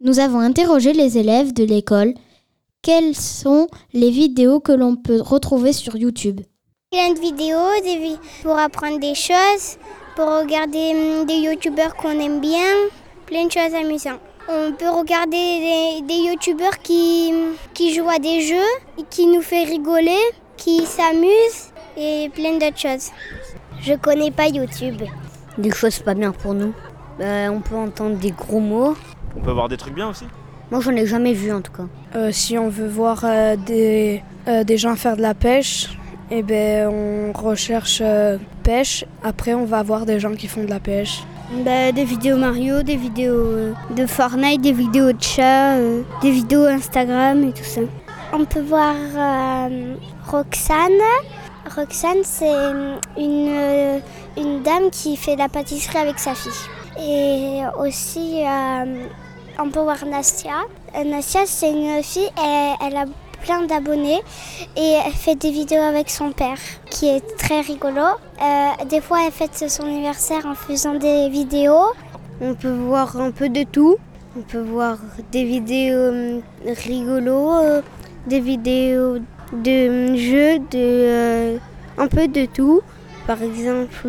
Nous 0.02 0.18
avons 0.18 0.40
interrogé 0.40 0.92
les 0.92 1.16
élèves 1.16 1.54
de 1.54 1.64
l'école. 1.64 2.12
Quelles 2.82 3.16
sont 3.16 3.68
les 3.94 4.10
vidéos 4.10 4.60
que 4.60 4.72
l'on 4.72 4.96
peut 4.96 5.22
retrouver 5.22 5.72
sur 5.72 5.96
YouTube? 5.96 6.42
Plein 6.90 7.14
de 7.14 7.20
vidéos 7.20 8.18
pour 8.42 8.58
apprendre 8.58 9.00
des 9.00 9.14
choses, 9.14 9.78
pour 10.14 10.26
regarder 10.26 10.92
hum, 10.94 11.24
des 11.24 11.36
youtubeurs 11.38 11.96
qu'on 11.96 12.20
aime 12.20 12.40
bien, 12.40 12.68
plein 13.24 13.46
de 13.46 13.50
choses 13.50 13.74
amusantes. 13.74 14.20
On 14.48 14.72
peut 14.72 14.90
regarder 14.90 15.30
des, 15.30 16.02
des 16.06 16.28
youtubeurs 16.30 16.78
qui, 16.78 17.32
qui 17.74 17.94
jouent 17.94 18.10
à 18.10 18.18
des 18.18 18.40
jeux, 18.42 19.04
qui 19.10 19.26
nous 19.26 19.40
fait 19.42 19.64
rigoler, 19.64 20.18
qui 20.56 20.84
s'amusent 20.84 21.72
et 21.96 22.28
plein 22.34 22.58
d'autres 22.58 22.78
choses. 22.78 23.10
Je 23.80 23.94
connais 23.94 24.30
pas 24.30 24.48
YouTube. 24.48 25.02
Des 25.58 25.70
choses 25.70 25.98
pas 26.00 26.14
bien 26.14 26.32
pour 26.32 26.54
nous. 26.54 26.72
Euh, 27.20 27.48
on 27.48 27.60
peut 27.60 27.76
entendre 27.76 28.16
des 28.16 28.30
gros 28.32 28.60
mots. 28.60 28.94
On 29.36 29.40
peut 29.40 29.50
avoir 29.50 29.68
des 29.68 29.76
trucs 29.76 29.94
bien 29.94 30.08
aussi 30.08 30.24
Moi, 30.70 30.80
j'en 30.80 30.92
ai 30.92 31.06
jamais 31.06 31.32
vu 31.34 31.52
en 31.52 31.60
tout 31.60 31.72
cas. 31.72 31.86
Euh, 32.16 32.30
si 32.32 32.58
on 32.58 32.68
veut 32.68 32.88
voir 32.88 33.22
euh, 33.24 33.56
des, 33.56 34.22
euh, 34.48 34.64
des 34.64 34.76
gens 34.76 34.96
faire 34.96 35.16
de 35.16 35.22
la 35.22 35.34
pêche, 35.34 35.88
eh 36.34 36.42
ben, 36.42 36.88
on 36.88 37.32
recherche 37.38 38.00
euh, 38.00 38.38
pêche. 38.62 39.04
Après, 39.22 39.52
on 39.52 39.66
va 39.66 39.82
voir 39.82 40.06
des 40.06 40.18
gens 40.18 40.34
qui 40.34 40.48
font 40.48 40.64
de 40.64 40.70
la 40.70 40.80
pêche. 40.80 41.22
Bah, 41.62 41.92
des 41.92 42.04
vidéos 42.04 42.38
Mario, 42.38 42.82
des 42.82 42.96
vidéos 42.96 43.34
euh, 43.34 43.72
de 43.90 44.06
Fortnite, 44.06 44.62
des 44.62 44.72
vidéos 44.72 45.12
de 45.12 45.22
chat, 45.22 45.76
euh, 45.76 46.02
des 46.22 46.30
vidéos 46.30 46.64
Instagram 46.64 47.44
et 47.44 47.52
tout 47.52 47.64
ça. 47.64 47.82
On 48.32 48.46
peut 48.46 48.62
voir 48.62 48.94
euh, 49.14 49.94
Roxane. 50.26 51.04
Roxane, 51.76 52.22
c'est 52.22 52.50
une, 53.18 53.48
euh, 53.50 53.98
une 54.38 54.62
dame 54.62 54.88
qui 54.90 55.18
fait 55.18 55.34
de 55.34 55.40
la 55.40 55.50
pâtisserie 55.50 55.98
avec 55.98 56.18
sa 56.18 56.34
fille. 56.34 56.50
Et 56.98 57.60
aussi, 57.78 58.42
euh, 58.46 59.04
on 59.58 59.68
peut 59.68 59.80
voir 59.80 60.06
Nastia. 60.06 60.62
Nastia, 61.04 61.42
c'est 61.44 61.70
une 61.70 62.02
fille, 62.02 62.30
elle, 62.38 62.86
elle 62.86 62.96
a 62.96 63.04
plein 63.42 63.62
d'abonnés 63.66 64.20
et 64.76 64.92
elle 65.04 65.12
fait 65.12 65.34
des 65.34 65.50
vidéos 65.50 65.82
avec 65.82 66.10
son 66.10 66.32
père 66.32 66.58
qui 66.90 67.08
est 67.08 67.36
très 67.36 67.60
rigolo. 67.60 68.00
Euh, 68.00 68.84
des 68.88 69.00
fois, 69.00 69.18
elle 69.26 69.32
fête 69.32 69.68
son 69.68 69.84
anniversaire 69.84 70.46
en 70.46 70.54
faisant 70.54 70.94
des 70.94 71.28
vidéos. 71.28 71.92
On 72.40 72.54
peut 72.54 72.72
voir 72.72 73.16
un 73.20 73.30
peu 73.30 73.48
de 73.48 73.64
tout. 73.64 73.96
On 74.36 74.42
peut 74.42 74.62
voir 74.62 74.96
des 75.30 75.44
vidéos 75.44 75.96
euh, 75.96 76.40
rigolos, 76.66 77.52
euh, 77.52 77.82
des 78.26 78.40
vidéos 78.40 79.18
de 79.52 80.16
jeux, 80.16 80.58
de, 80.70 81.58
un 81.98 82.08
peu 82.08 82.28
de 82.28 82.46
tout. 82.46 82.80
Par 83.26 83.42
exemple, 83.42 84.08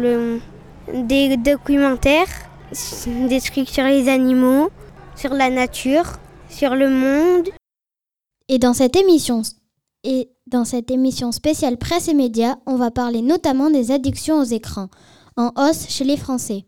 des 0.94 1.38
documentaires, 1.38 2.34
des 3.30 3.42
trucs 3.42 3.70
sur 3.70 3.84
les 3.84 4.08
animaux, 4.10 4.72
sur 5.16 5.34
la 5.34 5.50
nature, 5.50 6.06
sur 6.50 6.74
le 6.76 6.90
monde. 6.90 7.50
Et 8.50 8.60
dans 8.60 8.74
cette 8.74 8.96
émission 8.96 9.42
et 10.04 10.30
dans 10.48 10.66
cette 10.66 10.92
émission 10.92 11.32
spéciale 11.32 11.78
presse 11.78 12.10
et 12.10 12.14
médias, 12.14 12.58
on 12.66 12.76
va 12.76 12.92
parler 12.92 13.22
notamment 13.22 13.70
des 13.70 13.92
addictions 13.92 14.40
aux 14.40 14.44
écrans, 14.44 14.90
en 15.38 15.52
hausse 15.56 15.88
chez 15.88 16.04
les 16.04 16.18
Français. 16.18 16.66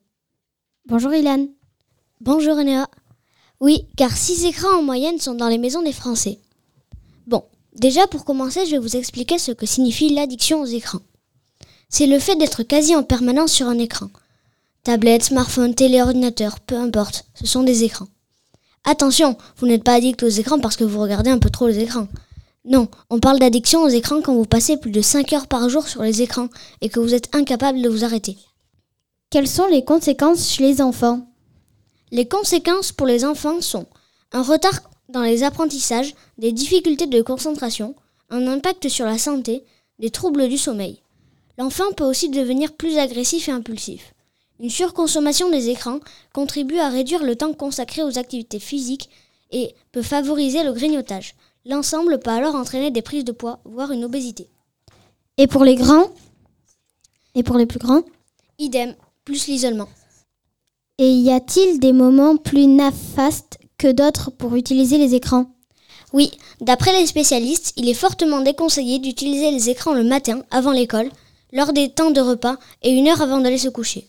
Bonjour 0.87 1.13
Ilan. 1.13 1.47
Bonjour 2.21 2.55
Néa. 2.55 2.87
Oui, 3.59 3.87
car 3.97 4.15
6 4.15 4.45
écrans 4.45 4.79
en 4.79 4.83
moyenne 4.83 5.19
sont 5.19 5.35
dans 5.35 5.49
les 5.49 5.57
maisons 5.57 5.81
des 5.81 5.91
Français. 5.91 6.39
Bon, 7.27 7.43
déjà 7.73 8.07
pour 8.07 8.23
commencer, 8.23 8.65
je 8.65 8.71
vais 8.71 8.79
vous 8.79 8.95
expliquer 8.95 9.37
ce 9.37 9.51
que 9.51 9.65
signifie 9.65 10.13
l'addiction 10.13 10.61
aux 10.61 10.65
écrans. 10.65 11.01
C'est 11.89 12.07
le 12.07 12.19
fait 12.19 12.37
d'être 12.37 12.63
quasi 12.63 12.95
en 12.95 13.03
permanence 13.03 13.51
sur 13.51 13.67
un 13.67 13.79
écran. 13.79 14.09
Tablette, 14.83 15.23
smartphone, 15.23 15.75
télé, 15.75 16.01
ordinateur, 16.01 16.61
peu 16.61 16.75
importe, 16.75 17.25
ce 17.33 17.45
sont 17.45 17.63
des 17.63 17.83
écrans. 17.83 18.07
Attention, 18.87 19.35
vous 19.57 19.65
n'êtes 19.65 19.83
pas 19.83 19.93
addict 19.95 20.21
aux 20.21 20.29
écrans 20.29 20.59
parce 20.59 20.75
que 20.77 20.83
vous 20.83 21.01
regardez 21.01 21.31
un 21.31 21.39
peu 21.39 21.49
trop 21.49 21.67
les 21.67 21.79
écrans. 21.79 22.07
Non, 22.65 22.87
on 23.09 23.19
parle 23.19 23.39
d'addiction 23.39 23.81
aux 23.81 23.89
écrans 23.89 24.21
quand 24.21 24.35
vous 24.35 24.45
passez 24.45 24.77
plus 24.77 24.91
de 24.91 25.01
5 25.01 25.33
heures 25.33 25.47
par 25.47 25.67
jour 25.69 25.87
sur 25.87 26.03
les 26.03 26.21
écrans 26.21 26.49
et 26.81 26.89
que 26.89 26.99
vous 26.99 27.15
êtes 27.15 27.35
incapable 27.35 27.81
de 27.81 27.89
vous 27.89 28.03
arrêter. 28.03 28.37
Quelles 29.31 29.47
sont 29.47 29.67
les 29.67 29.83
conséquences 29.83 30.51
chez 30.51 30.63
les 30.63 30.81
enfants? 30.81 31.27
Les 32.11 32.27
conséquences 32.27 32.91
pour 32.91 33.07
les 33.07 33.25
enfants 33.25 33.59
sont 33.59 33.87
un 34.31 34.43
retard 34.43 34.79
dans 35.09 35.23
les 35.23 35.43
apprentissages, 35.43 36.13
des 36.37 36.51
difficultés 36.51 37.07
de 37.07 37.21
concentration, 37.21 37.95
un 38.29 38.47
impact 38.47 38.87
sur 38.87 39.05
la 39.05 39.17
santé, 39.17 39.63
des 39.99 40.09
troubles 40.11 40.47
du 40.47 40.57
sommeil. 40.57 41.01
L'enfant 41.57 41.91
peut 41.95 42.03
aussi 42.03 42.29
devenir 42.29 42.73
plus 42.73 42.97
agressif 42.97 43.47
et 43.47 43.51
impulsif. 43.51 44.14
Une 44.59 44.69
surconsommation 44.69 45.49
des 45.49 45.69
écrans 45.69 45.99
contribue 46.33 46.79
à 46.79 46.89
réduire 46.89 47.23
le 47.23 47.35
temps 47.35 47.53
consacré 47.53 48.03
aux 48.03 48.17
activités 48.17 48.59
physiques 48.59 49.09
et 49.51 49.75
peut 49.91 50.01
favoriser 50.01 50.63
le 50.63 50.71
grignotage. 50.71 51.35
L'ensemble 51.65 52.19
peut 52.19 52.31
alors 52.31 52.55
entraîner 52.55 52.91
des 52.91 53.01
prises 53.01 53.25
de 53.25 53.31
poids, 53.31 53.59
voire 53.65 53.91
une 53.91 54.05
obésité. 54.05 54.47
Et 55.37 55.47
pour 55.47 55.63
les 55.65 55.75
grands 55.75 56.09
Et 57.35 57.43
pour 57.43 57.57
les 57.57 57.65
plus 57.65 57.79
grands? 57.79 58.03
Idem, 58.57 58.95
plus 59.25 59.47
l'isolement. 59.47 59.89
Et 60.97 61.09
y 61.09 61.31
a-t-il 61.31 61.79
des 61.79 61.91
moments 61.91 62.37
plus 62.37 62.67
néfastes 62.67 63.59
que 63.77 63.91
d'autres 63.91 64.31
pour 64.31 64.55
utiliser 64.55 64.97
les 64.97 65.15
écrans? 65.15 65.47
Oui, 66.13 66.31
d'après 66.61 66.97
les 66.97 67.07
spécialistes, 67.07 67.73
il 67.75 67.89
est 67.89 67.93
fortement 67.93 68.39
déconseillé 68.39 68.99
d'utiliser 68.99 69.51
les 69.51 69.69
écrans 69.69 69.93
le 69.93 70.05
matin 70.05 70.43
avant 70.49 70.71
l'école, 70.71 71.09
lors 71.51 71.73
des 71.73 71.89
temps 71.89 72.11
de 72.11 72.21
repas 72.21 72.55
et 72.83 72.91
une 72.91 73.09
heure 73.09 73.21
avant 73.21 73.41
d'aller 73.41 73.57
se 73.57 73.67
coucher. 73.67 74.07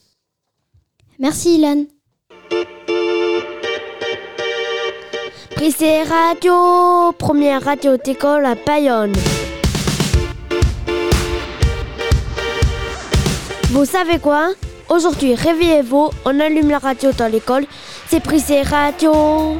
Merci 1.18 1.56
Ilan. 1.56 1.84
Prissé 5.54 6.02
Radio, 6.02 7.12
première 7.18 7.62
radio 7.62 7.96
d'école 7.96 8.44
à 8.44 8.54
Bayonne. 8.54 9.14
Vous 13.70 13.84
savez 13.86 14.18
quoi? 14.18 14.50
Aujourd'hui, 14.90 15.34
réveillez-vous, 15.34 16.10
on 16.26 16.40
allume 16.40 16.70
la 16.70 16.78
radio 16.78 17.10
dans 17.12 17.32
l'école. 17.32 17.64
C'est 18.08 18.20
Prissé 18.20 18.60
Radio. 18.62 19.56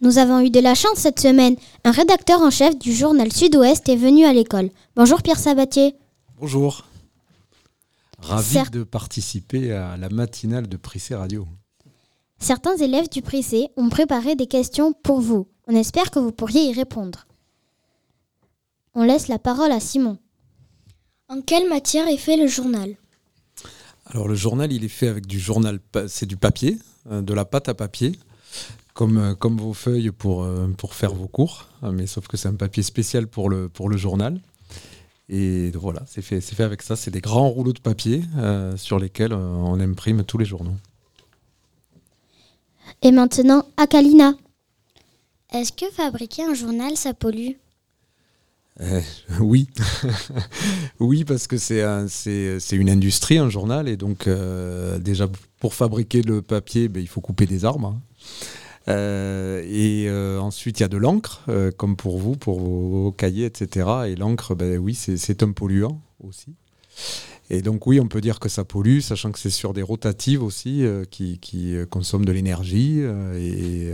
Nous 0.00 0.18
avons 0.18 0.38
eu 0.40 0.50
de 0.50 0.60
la 0.60 0.76
chance 0.76 0.98
cette 0.98 1.18
semaine. 1.18 1.56
Un 1.82 1.90
rédacteur 1.90 2.40
en 2.40 2.50
chef 2.50 2.78
du 2.78 2.92
journal 2.92 3.32
Sud-Ouest 3.32 3.88
est 3.88 3.96
venu 3.96 4.24
à 4.24 4.32
l'école. 4.32 4.70
Bonjour 4.94 5.22
Pierre 5.22 5.40
Sabatier. 5.40 5.96
Bonjour. 6.38 6.84
Ravi 8.20 8.58
de 8.70 8.84
participer 8.84 9.72
à 9.72 9.96
la 9.96 10.08
matinale 10.08 10.68
de 10.68 10.76
Prissé 10.76 11.16
Radio. 11.16 11.48
Certains 12.38 12.76
élèves 12.76 13.08
du 13.08 13.22
Prissé 13.22 13.70
ont 13.76 13.88
préparé 13.88 14.36
des 14.36 14.46
questions 14.46 14.92
pour 14.92 15.20
vous. 15.20 15.48
On 15.66 15.74
espère 15.74 16.12
que 16.12 16.20
vous 16.20 16.30
pourriez 16.30 16.62
y 16.62 16.72
répondre. 16.72 17.26
On 18.94 19.02
laisse 19.02 19.26
la 19.26 19.40
parole 19.40 19.72
à 19.72 19.80
Simon. 19.80 20.18
En 21.28 21.40
quelle 21.40 21.68
matière 21.68 22.06
est 22.06 22.16
fait 22.16 22.36
le 22.36 22.46
journal? 22.46 22.94
Alors 24.06 24.28
le 24.28 24.36
journal, 24.36 24.72
il 24.72 24.84
est 24.84 24.88
fait 24.88 25.08
avec 25.08 25.26
du 25.26 25.40
journal, 25.40 25.80
c'est 26.06 26.26
du 26.26 26.36
papier, 26.36 26.78
euh, 27.10 27.20
de 27.20 27.34
la 27.34 27.44
pâte 27.44 27.68
à 27.68 27.74
papier, 27.74 28.12
comme, 28.98 29.18
euh, 29.18 29.34
comme 29.36 29.58
vos 29.58 29.74
feuilles 29.74 30.10
pour, 30.10 30.42
euh, 30.42 30.66
pour 30.76 30.92
faire 30.96 31.14
vos 31.14 31.28
cours, 31.28 31.68
euh, 31.84 31.92
mais 31.92 32.08
sauf 32.08 32.26
que 32.26 32.36
c'est 32.36 32.48
un 32.48 32.56
papier 32.56 32.82
spécial 32.82 33.28
pour 33.28 33.48
le, 33.48 33.68
pour 33.68 33.88
le 33.88 33.96
journal. 33.96 34.40
Et 35.28 35.70
voilà, 35.70 36.02
c'est 36.08 36.20
fait, 36.20 36.40
avec 36.64 36.82
ça. 36.82 36.96
C'est 36.96 37.12
des 37.12 37.20
grands 37.20 37.48
rouleaux 37.48 37.72
de 37.72 37.78
papier 37.78 38.24
euh, 38.38 38.76
sur 38.76 38.98
lesquels 38.98 39.32
on 39.32 39.78
imprime 39.78 40.24
tous 40.24 40.36
les 40.36 40.44
journaux. 40.46 40.74
Et 43.02 43.12
maintenant, 43.12 43.62
Akalina. 43.76 44.34
Est-ce 45.52 45.70
que 45.70 45.88
fabriquer 45.92 46.42
un 46.42 46.54
journal, 46.54 46.96
ça 46.96 47.14
pollue? 47.14 47.52
Euh, 48.80 49.00
oui, 49.38 49.68
oui, 50.98 51.24
parce 51.24 51.46
que 51.46 51.56
c'est 51.56 51.82
un- 51.82 52.08
c'est 52.08 52.58
c'est 52.58 52.76
une 52.76 52.90
industrie, 52.90 53.38
un 53.38 53.48
journal, 53.50 53.88
et 53.88 53.96
donc 53.96 54.26
euh, 54.26 54.98
déjà 54.98 55.28
pour 55.60 55.74
fabriquer 55.74 56.22
le 56.22 56.42
papier, 56.42 56.88
ben, 56.88 57.00
il 57.00 57.08
faut 57.08 57.20
couper 57.20 57.46
des 57.46 57.64
arbres. 57.64 57.88
hein. 57.94 58.00
Euh, 58.88 59.62
et 59.66 60.06
euh, 60.08 60.40
ensuite, 60.40 60.80
il 60.80 60.82
y 60.82 60.84
a 60.84 60.88
de 60.88 60.96
l'encre, 60.96 61.42
euh, 61.48 61.70
comme 61.70 61.96
pour 61.96 62.18
vous, 62.18 62.36
pour 62.36 62.60
vos, 62.60 63.12
cahiers, 63.12 63.46
etc. 63.46 63.86
Et 64.08 64.16
l'encre, 64.16 64.54
ben, 64.54 64.78
oui, 64.78 64.94
c'est- 64.94 65.42
un 65.42 65.52
polluant 65.52 66.00
aussi. 66.20 66.54
Et 67.50 67.62
donc 67.62 67.86
oui, 67.86 68.00
on 68.00 68.08
peut 68.08 68.20
dire 68.20 68.40
que 68.40 68.48
ça 68.48 68.64
pollue, 68.64 69.00
sachant 69.00 69.30
que 69.30 69.38
c'est 69.38 69.50
sur 69.50 69.72
des 69.72 69.82
rotatives 69.82 70.42
aussi 70.42 70.84
qui, 71.10 71.38
consomment 71.90 72.24
de 72.24 72.32
l'énergie 72.32 73.00
et, 73.36 73.92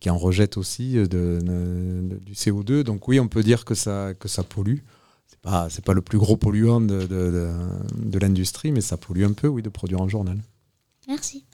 qui 0.00 0.10
en 0.10 0.16
rejettent 0.18 0.56
aussi 0.56 0.92
du 0.94 2.32
CO2. 2.34 2.82
Donc 2.82 3.06
oui, 3.08 3.20
on 3.20 3.28
peut 3.28 3.42
dire 3.42 3.64
que 3.64 3.74
ça, 3.74 4.14
que 4.18 4.26
ça 4.28 4.42
pollue. 4.42 4.78
C'est 5.26 5.38
pas, 5.40 5.68
c'est 5.70 5.84
pas 5.84 5.92
le 5.92 6.00
plus 6.02 6.18
gros 6.18 6.36
polluant 6.36 6.80
de- 6.80 7.06
de 7.06 8.18
l'industrie, 8.18 8.72
mais 8.72 8.80
ça 8.80 8.96
pollue 8.96 9.24
un 9.24 9.32
peu, 9.34 9.48
oui, 9.48 9.62
de 9.62 9.68
produire 9.68 10.00
un 10.00 10.08
journal. 10.08 10.38
Merci. 11.06 11.44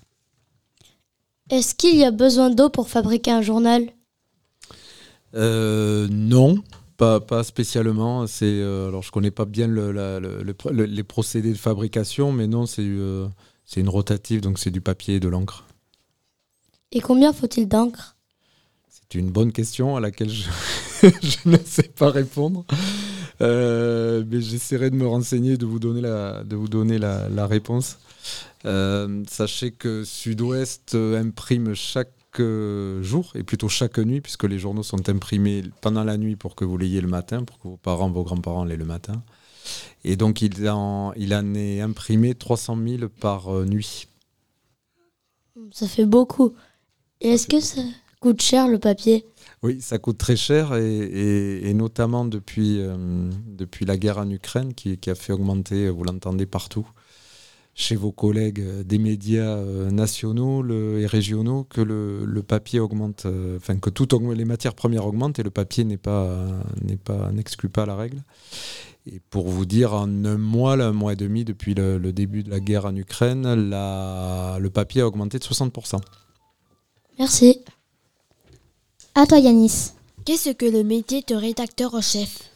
Est-ce 1.51 1.75
qu'il 1.75 1.97
y 1.97 2.05
a 2.05 2.11
besoin 2.13 2.49
d'eau 2.49 2.71
pour 2.71 2.89
fabriquer 2.89 3.31
un 3.31 3.43
journal? 3.43 3.91
Euh, 5.35 6.09
non, 6.11 6.57
pas, 6.97 7.21
pas 7.21 7.45
spécialement. 7.45 8.27
C'est, 8.27 8.47
euh, 8.47 8.89
alors 8.89 9.03
je 9.03 9.11
connais 9.13 9.31
pas 9.31 9.45
bien 9.45 9.67
le- 9.67 9.93
la- 9.93 10.21
le- 10.21 10.43
le 10.43 10.53
pr- 10.53 10.73
le- 10.73 10.85
les 10.87 11.05
procédés 11.05 11.53
de 11.53 11.59
fabrication, 11.59 12.33
mais 12.33 12.47
non, 12.47 12.67
c'est, 12.67 12.83
euh, 12.85 13.27
c'est 13.65 13.81
une 13.81 13.89
rotative, 13.89 14.41
donc 14.41 14.59
c'est 14.59 14.71
du 14.71 14.81
papier 14.81 15.17
et 15.17 15.21
de 15.21 15.29
l'encre. 15.29 15.65
Et 16.93 17.01
combien 17.01 17.33
faut-il 17.33 17.67
d'encre? 17.69 18.17
C'est 18.89 19.19
une 19.19 19.31
bonne 19.31 19.53
question 19.53 19.97
à 19.97 20.01
laquelle 20.01 20.31
je, 20.31 20.45
je 21.03 21.49
ne 21.49 21.57
sais 21.65 21.89
pas 21.97 22.11
répondre. 22.11 22.65
Euh, 23.41 24.25
mais 24.29 24.41
j'essaierai 24.41 24.91
de 24.91 24.97
me 24.97 25.07
renseigner, 25.07 25.57
de 25.57 25.67
vous 25.67 25.79
donner 25.79 26.01
la, 26.03 26.45
de 26.45 26.57
vous 26.57 26.69
donner 26.69 26.99
la, 26.99 27.29
la 27.29 27.47
réponse. 27.47 27.99
Euh, 28.67 29.23
sachez 29.29 29.71
que 29.73 30.05
Sud-Ouest 30.05 30.95
euh, 30.95 31.21
imprime 31.21 31.75
chaque 31.75 32.11
euh, 32.41 33.03
jour, 33.03 33.33
et 33.35 33.43
plutôt 33.43 33.69
chaque 33.69 33.99
nuit, 33.99 34.21
puisque 34.21 34.45
les 34.45 34.59
journaux 34.59 34.83
sont 34.83 35.09
imprimés 35.09 35.63
pendant 35.81 36.05
la 36.05 36.17
nuit 36.17 36.37
pour 36.37 36.55
que 36.55 36.65
vous 36.65 36.77
l'ayez 36.79 37.01
le 37.01 37.09
matin, 37.09 37.45
pour 37.45 37.59
que 37.59 37.69
vos 37.69 37.77
parents, 37.77 38.11
vos 38.11 38.23
grands-parents 38.25 38.65
l'aient 38.65 38.77
le 38.77 38.85
matin. 38.85 39.23
Et 40.05 40.17
donc 40.17 40.43
il 40.43 40.69
en, 40.69 41.13
il 41.15 41.35
en 41.35 41.55
est 41.55 41.81
imprimé 41.81 42.35
300 42.35 42.79
000 42.87 43.09
par 43.09 43.51
nuit. 43.65 44.07
Ça 45.73 45.87
fait 45.87 46.07
beaucoup. 46.07 46.55
Et 47.21 47.31
est-ce 47.31 47.47
que 47.47 47.61
ça 47.61 47.83
coûte 48.21 48.41
cher 48.41 48.69
le 48.69 48.79
papier? 48.79 49.27
Oui, 49.63 49.81
ça 49.81 49.99
coûte 49.99 50.17
très 50.19 50.37
cher 50.37 50.75
et, 50.75 50.83
et- 51.05 51.69
et 51.69 51.75
notamment 51.75 52.25
depuis, 52.25 52.81
euh, 52.81 53.31
depuis 53.47 53.85
la 53.85 53.97
guerre 53.99 54.19
en 54.19 54.31
Ukraine 54.31 54.73
qui, 54.75 54.97
qui 54.97 55.11
a 55.11 55.15
fait 55.15 55.33
augmenter, 55.33 55.91
vous 55.91 56.05
l'entendez 56.05 56.47
partout, 56.47 56.89
chez 57.81 57.97
vos 57.97 58.13
collègues 58.13 58.61
euh, 58.61 58.83
des 58.85 58.99
médias 58.99 59.57
euh, 59.57 59.91
nationaux 59.91 60.61
le- 60.63 61.01
et 61.01 61.07
régionaux, 61.07 61.65
que 61.65 61.81
le, 61.81 62.25
le 62.27 62.43
papier 62.43 62.79
augmente, 62.79 63.25
euh, 63.27 63.57
enfin 63.57 63.79
que 63.79 63.91
tout 63.91 64.15
augmente, 64.15 64.37
les 64.37 64.45
matières 64.45 64.75
premières 64.75 65.07
augmentent 65.07 65.39
et 65.39 65.43
le 65.43 65.51
papier 65.51 65.85
n'est 65.85 65.97
pas, 65.97 66.25
euh, 66.25 66.61
n'est 66.83 66.97
pas, 66.99 67.31
n'exclut 67.33 67.71
pas 67.71 67.87
la 67.87 67.97
règle. 67.97 68.23
Et 69.07 69.21
pour 69.31 69.49
vous 69.49 69.65
dire, 69.65 69.95
en 69.95 70.25
un 70.27 70.37
mois, 70.37 70.77
là, 70.77 70.89
un 70.89 70.93
mois 70.93 71.15
et 71.15 71.17
demi, 71.17 71.45
depuis 71.45 71.73
le, 71.75 71.97
le 71.97 72.13
début 72.13 72.43
de 72.43 72.51
la 72.51 72.61
guerre 72.61 72.85
en 72.85 72.95
Ukraine, 72.95 73.55
la- 73.71 74.59
le 74.61 74.69
papier 74.71 75.01
a 75.01 75.07
augmenté 75.07 75.39
de 75.39 75.45
60%. 75.45 76.01
Merci. 77.19 77.61
À 79.15 79.27
toi 79.27 79.39
Yanis. 79.39 79.93
Qu'est-ce 80.27 80.51
que 80.51 80.67
le 80.67 80.85
métier 80.85 81.25
de 81.27 81.35
rédacteur 81.35 81.95
en 81.95 82.03
chef? 82.03 82.50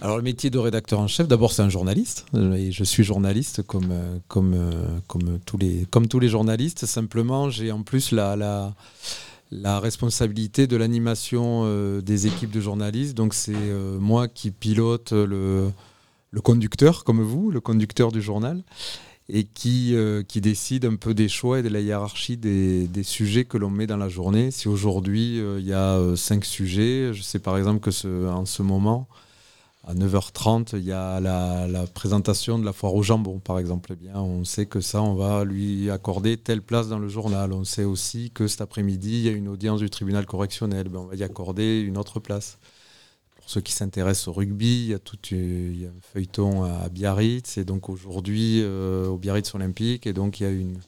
Alors 0.00 0.16
le 0.16 0.22
métier 0.22 0.48
de 0.48 0.58
rédacteur 0.58 1.00
en 1.00 1.08
chef, 1.08 1.26
d'abord 1.26 1.50
c'est 1.50 1.62
un 1.62 1.68
journaliste, 1.68 2.24
je 2.32 2.84
suis 2.84 3.02
journaliste 3.02 3.62
comme, 3.62 3.88
euh, 3.90 4.18
comme, 4.28 4.54
euh, 4.54 5.00
comme, 5.08 5.40
tous, 5.44 5.58
les, 5.58 5.86
comme 5.90 6.06
tous 6.06 6.20
les 6.20 6.28
journalistes. 6.28 6.86
Simplement, 6.86 7.50
j'ai 7.50 7.72
en 7.72 7.82
plus 7.82 8.12
la, 8.12 8.36
la, 8.36 8.76
la 9.50 9.80
responsabilité 9.80 10.68
de 10.68 10.76
l'animation 10.76 11.62
euh, 11.64 12.00
des 12.00 12.28
équipes 12.28 12.52
de 12.52 12.60
journalistes. 12.60 13.16
Donc 13.16 13.34
c'est 13.34 13.56
moi 13.98 14.28
qui 14.28 14.52
pilote 14.52 15.10
le, 15.10 15.72
le 16.30 16.40
conducteur, 16.40 17.02
comme 17.02 17.20
vous, 17.20 17.50
le 17.50 17.60
conducteur 17.60 18.12
du 18.12 18.22
journal, 18.22 18.62
et 19.28 19.42
qui, 19.42 19.96
qui 20.28 20.40
décide 20.40 20.84
un 20.84 20.94
peu 20.94 21.12
des 21.12 21.28
choix 21.28 21.58
et 21.58 21.62
de 21.64 21.68
la 21.68 21.80
hiérarchie 21.80 22.36
des, 22.36 22.86
des 22.86 23.02
sujets 23.02 23.46
que 23.46 23.58
l'on 23.58 23.68
met 23.68 23.88
dans 23.88 23.96
la 23.96 24.08
journée. 24.08 24.52
Si 24.52 24.68
aujourd'hui 24.68 25.38
il 25.58 25.66
y 25.66 25.72
a 25.72 26.00
cinq 26.14 26.44
sujets, 26.44 27.12
je 27.12 27.20
sais 27.20 27.40
par 27.40 27.58
exemple 27.58 27.80
que 27.80 28.28
en 28.28 28.46
ce 28.46 28.62
moment, 28.62 29.08
à 29.86 29.94
9h30, 29.94 30.76
il 30.76 30.84
y 30.84 30.92
a 30.92 31.20
la, 31.20 31.86
présentation 31.86 32.58
de 32.58 32.64
la 32.64 32.72
foire 32.72 32.94
au 32.94 33.02
jambon, 33.02 33.38
par 33.38 33.58
exemple. 33.58 33.94
Eh 34.04 34.10
on 34.14 34.44
sait 34.44 34.66
que 34.66 34.80
ça, 34.80 35.00
on 35.02 35.14
va 35.14 35.44
lui 35.44 35.90
accorder 35.90 36.36
telle 36.36 36.62
place 36.62 36.88
dans 36.88 36.98
le 36.98 37.08
journal. 37.08 37.52
On 37.52 37.64
sait 37.64 37.84
aussi 37.84 38.30
que 38.30 38.48
cet 38.48 38.60
après-midi, 38.60 39.18
il 39.18 39.22
y 39.22 39.28
a 39.28 39.32
une 39.32 39.48
audience 39.48 39.80
du 39.80 39.88
tribunal 39.88 40.26
correctionnel. 40.26 40.88
Ben, 40.88 41.00
on 41.00 41.06
va 41.06 41.14
y 41.14 41.22
accorder 41.22 41.80
une 41.80 41.96
autre 41.96 42.20
place. 42.20 42.58
Pour 43.36 43.48
ceux 43.48 43.60
qui 43.60 43.72
s'intéressent 43.72 44.28
au 44.28 44.32
rugby, 44.32 44.84
il 44.84 44.88
y 44.88 44.94
a, 44.94 44.98
tout, 44.98 45.18
a 45.30 45.36
un 45.36 46.00
feuilleton 46.12 46.64
à 46.64 46.88
Biarritz. 46.88 47.56
Et 47.56 47.64
donc 47.64 47.88
aujourd'hui, 47.88 48.60
euh, 48.62 49.06
au 49.06 49.16
Biarritz 49.16 49.54
Olympique. 49.54 50.06
Et 50.06 50.12
donc, 50.12 50.40
il 50.40 50.42
y 50.42 50.46
a 50.46 50.50
une 50.50 50.78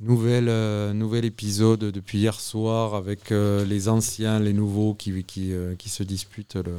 nouvelle, 0.00 0.48
euh, 0.48 0.94
nouvel 0.94 1.24
épisode 1.24 1.80
depuis 1.80 2.18
hier 2.18 2.40
soir 2.40 2.94
avec 2.94 3.32
euh, 3.32 3.66
les 3.66 3.88
anciens, 3.88 4.38
les 4.38 4.52
nouveaux 4.52 4.94
qui, 4.94 5.24
qui, 5.24 5.52
qui 5.78 5.88
se 5.90 6.04
disputent 6.04 6.56
le 6.56 6.76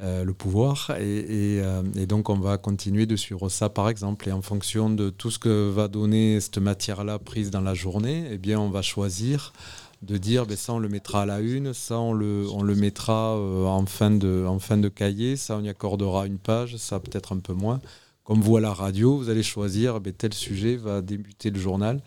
euh, 0.00 0.24
le 0.24 0.32
pouvoir. 0.32 0.90
Euh, 0.90 1.82
et, 1.94 2.06
donc, 2.06 2.28
on 2.28 2.38
va 2.38 2.58
continuer 2.58 3.06
de 3.06 3.14
suivre 3.14 3.48
ça, 3.48 3.68
par 3.68 3.88
exemple. 3.88 4.28
Et 4.28 4.32
en 4.32 4.42
fonction 4.42 4.90
de 4.90 5.10
tout 5.10 5.30
ce 5.30 5.38
que 5.38 5.70
va 5.70 5.86
donner 5.86 6.40
cette 6.40 6.58
matière-là 6.58 7.18
prise 7.18 7.50
dans 7.50 7.60
la 7.60 7.74
journée, 7.74 8.26
eh 8.30 8.38
bien, 8.38 8.58
on 8.58 8.70
va 8.70 8.82
choisir 8.82 9.52
de 10.00 10.16
dire 10.16 10.46
ben, 10.46 10.56
ça, 10.56 10.72
on 10.72 10.80
le 10.80 10.88
mettra 10.88 11.22
à 11.22 11.26
la 11.26 11.38
une, 11.40 11.72
ça, 11.72 12.00
on 12.00 12.14
le, 12.14 12.74
mettra 12.74 13.36
euh, 13.36 13.66
en, 13.66 13.86
fin 13.86 14.10
de, 14.10 14.88
cahier, 14.88 15.36
ça, 15.36 15.58
on 15.58 15.62
y 15.62 15.68
accordera 15.68 16.26
une 16.26 16.38
page, 16.38 16.76
ça, 16.78 16.98
peut-être 16.98 17.32
un 17.32 17.38
peu 17.38 17.52
moins. 17.52 17.80
Comme 18.24 18.40
vous 18.40 18.56
à 18.56 18.60
la 18.60 18.72
radio, 18.72 19.16
vous 19.16 19.30
allez 19.30 19.44
choisir 19.44 20.00
ben, 20.00 20.12
tel 20.12 20.34
sujet 20.34 20.74
va 20.76 21.00
débuter 21.00 21.50
le 21.50 21.60
journal 21.60 22.02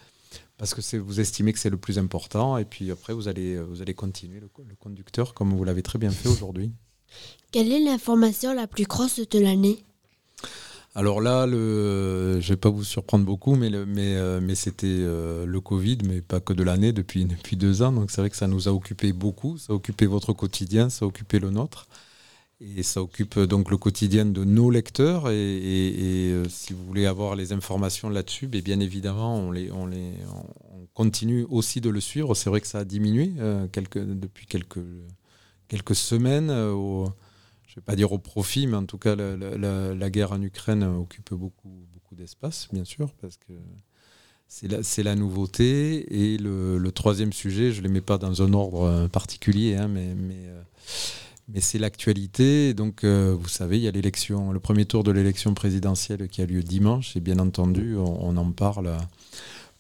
parce 0.58 0.74
que 0.74 0.98
vous 0.98 1.20
estimez 1.22 1.54
que 1.54 1.60
c'est 1.60 1.70
le 1.70 1.78
plus 1.78 1.98
important. 1.98 2.58
Et 2.58 2.66
puis 2.66 2.92
après, 2.92 3.14
vous 3.14 3.28
allez 3.30 3.94
continuer 3.96 4.42
le 4.42 4.76
conducteur 4.80 5.34
comme 5.34 5.54
vous 5.54 5.64
l'avez 5.64 5.84
très 5.84 6.00
bien 6.00 6.12
fait 6.12 6.28
aujourd'hui. 6.30 6.72
Quelle 7.56 7.72
est 7.72 7.80
l'information 7.80 8.54
la 8.54 8.68
plus 8.68 8.84
grosse 8.84 9.22
de 9.22 9.40
l'année? 9.40 9.86
Alors 10.94 11.22
là, 11.22 11.48
je 11.48 12.36
ne 12.36 12.42
vais 12.42 12.58
pas 12.58 12.70
vous 12.70 12.84
surprendre 12.84 13.24
beaucoup, 13.24 13.56
mais, 13.56 13.70
euh, 13.74 14.56
c'était 14.56 14.88
euh, 14.90 15.46
le 15.46 15.62
Covid, 15.62 16.00
mais 16.06 16.20
pas 16.20 16.42
que 16.42 16.52
de 16.52 16.64
l'année, 16.64 16.92
depuis, 16.92 17.24
depuis 17.26 17.56
deux 17.56 17.82
ans. 17.82 17.94
Donc 17.94 18.12
c'est 18.12 18.20
vrai 18.20 18.30
que 18.30 18.36
ça 18.36 18.48
nous 18.48 18.68
a 18.68 18.74
occupé 18.74 19.14
beaucoup. 19.14 19.58
Ça 19.58 19.72
a 19.72 19.76
occupé 19.78 20.06
votre 20.06 20.34
quotidien, 20.34 20.90
ça 20.90 21.06
a 21.06 21.08
occupé 21.08 21.40
le 21.40 21.50
nôtre. 21.50 21.88
Et 22.60 22.84
ça 22.84 23.02
occupe 23.02 23.40
donc 23.40 23.72
le 23.72 23.78
quotidien 23.78 24.26
de 24.26 24.44
nos 24.44 24.70
lecteurs. 24.70 25.30
Et, 25.30 26.32
euh, 26.34 26.44
si 26.50 26.74
vous 26.74 26.84
voulez 26.86 27.06
avoir 27.06 27.38
les 27.38 27.54
informations 27.54 28.10
là-dessus, 28.10 28.48
ben, 28.48 28.60
bien 28.60 28.82
évidemment, 28.82 29.38
on, 29.38 30.88
continue 30.94 31.46
aussi 31.50 31.80
de 31.80 31.90
le 31.90 32.02
suivre. 32.02 32.36
C'est 32.36 32.50
vrai 32.50 32.60
que 32.60 32.68
ça 32.68 32.80
a 32.80 32.84
diminué 32.84 33.32
depuis 33.38 34.46
quelques, 34.46 34.84
quelques 35.70 35.96
semaines. 35.96 36.52
Je 37.76 37.82
ne 37.82 37.84
vais 37.84 37.92
pas 37.92 37.98
dire 37.98 38.14
au 38.14 38.20
profit, 38.20 38.68
mais 38.68 38.78
en 38.78 38.86
tout 38.86 38.98
cas, 38.98 39.18
la, 39.18 40.10
guerre 40.10 40.32
en 40.32 40.42
Ukraine 40.42 40.84
occupe 40.84 41.34
beaucoup, 41.34 41.86
beaucoup 41.94 42.16
d'espace, 42.16 42.70
bien 42.72 42.86
sûr, 42.86 43.12
parce 43.20 43.36
que 43.36 43.52
c'est 44.48 45.04
la, 45.04 45.16
nouveauté. 45.16 46.34
Et 46.34 46.38
le, 46.38 46.90
troisième 46.92 47.34
sujet, 47.34 47.74
je 47.74 47.82
ne 47.82 47.88
les 47.88 47.94
mets 47.94 48.00
pas 48.00 48.18
dans 48.18 48.42
un 48.42 48.54
ordre 48.54 49.08
particulier, 49.08 49.76
hein, 49.76 49.90
euh, 49.94 50.62
mais 51.50 51.60
c'est 51.60 51.78
l'actualité. 51.78 52.74
Donc, 52.74 53.04
euh, 53.04 53.36
vous 53.38 53.50
savez, 53.50 53.78
il 53.78 53.84
y 53.84 53.90
a 53.90 53.92
l'élection, 53.92 54.54
le 54.54 54.60
premier 54.62 54.86
tour 54.86 55.04
de 55.04 55.12
l'élection 55.12 55.54
présidentielle 55.54 56.30
qui 56.30 56.42
a 56.42 56.46
lieu 56.46 56.64
dimanche, 56.64 57.18
et 57.18 57.20
bien 57.20 57.40
entendu, 57.40 57.98
on, 57.98 58.38
en 58.38 58.52
parle 58.54 58.96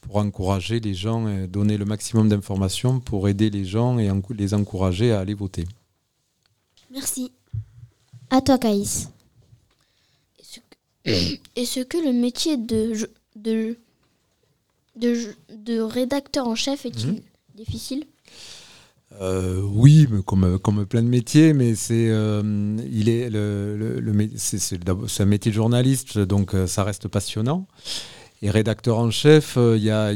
pour 0.01 0.17
encourager 0.17 0.81
les 0.81 0.95
gens, 0.95 1.47
donner 1.47 1.77
le 1.77 1.85
maximum 1.85 2.27
d'informations 2.27 2.99
pour 2.99 3.29
aider 3.29 3.49
les 3.49 3.63
gens 3.63 3.99
et 3.99 4.11
les 4.31 4.53
encourager 4.53 5.13
à 5.13 5.21
aller 5.21 5.33
voter. 5.33 5.63
Merci. 6.91 7.31
À 8.29 8.41
toi, 8.41 8.57
Caïs. 8.57 9.09
Est-ce 11.05 11.81
que 11.81 11.97
le 12.05 12.13
métier 12.13 12.57
de, 12.57 12.93
de, 13.35 13.77
de, 14.95 15.79
rédacteur 15.79 16.47
en 16.47 16.55
chef 16.55 16.85
est-il 16.85 17.13
mhm. 17.13 17.21
difficile? 17.55 18.05
Euh, 19.21 19.61
oui, 19.61 20.07
comme, 20.25 20.59
comme 20.59 20.85
plein 20.85 21.01
de 21.01 21.07
métiers, 21.07 21.53
mais 21.53 21.75
c'est 21.75 22.09
euh, 22.09 22.41
il 22.91 23.07
est 23.07 23.29
le, 23.29 23.77
le, 23.77 24.29
c'est, 24.35 24.79
un 24.89 25.25
métier 25.25 25.51
de 25.51 25.55
journaliste, 25.55 26.19
donc 26.19 26.53
euh, 26.53 26.67
ça 26.67 26.83
reste 26.83 27.07
passionnant. 27.07 27.67
Et 28.45 28.51
rédacteur 28.51 28.99
en 28.99 29.09
chef, 29.09 29.57
il 29.57 29.81
y, 29.81 29.89
a, 29.89 30.11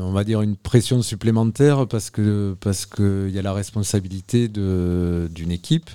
on 0.00 0.10
va 0.10 0.24
dire, 0.24 0.42
une 0.42 0.56
pression 0.56 1.02
supplémentaire 1.02 1.86
parce 1.86 2.10
que 2.10 2.56
parce 2.58 2.84
qu'il 2.84 3.30
y 3.30 3.38
a 3.38 3.42
la 3.42 3.52
responsabilité 3.52 4.48
d'une 4.48 5.52
équipe 5.52 5.88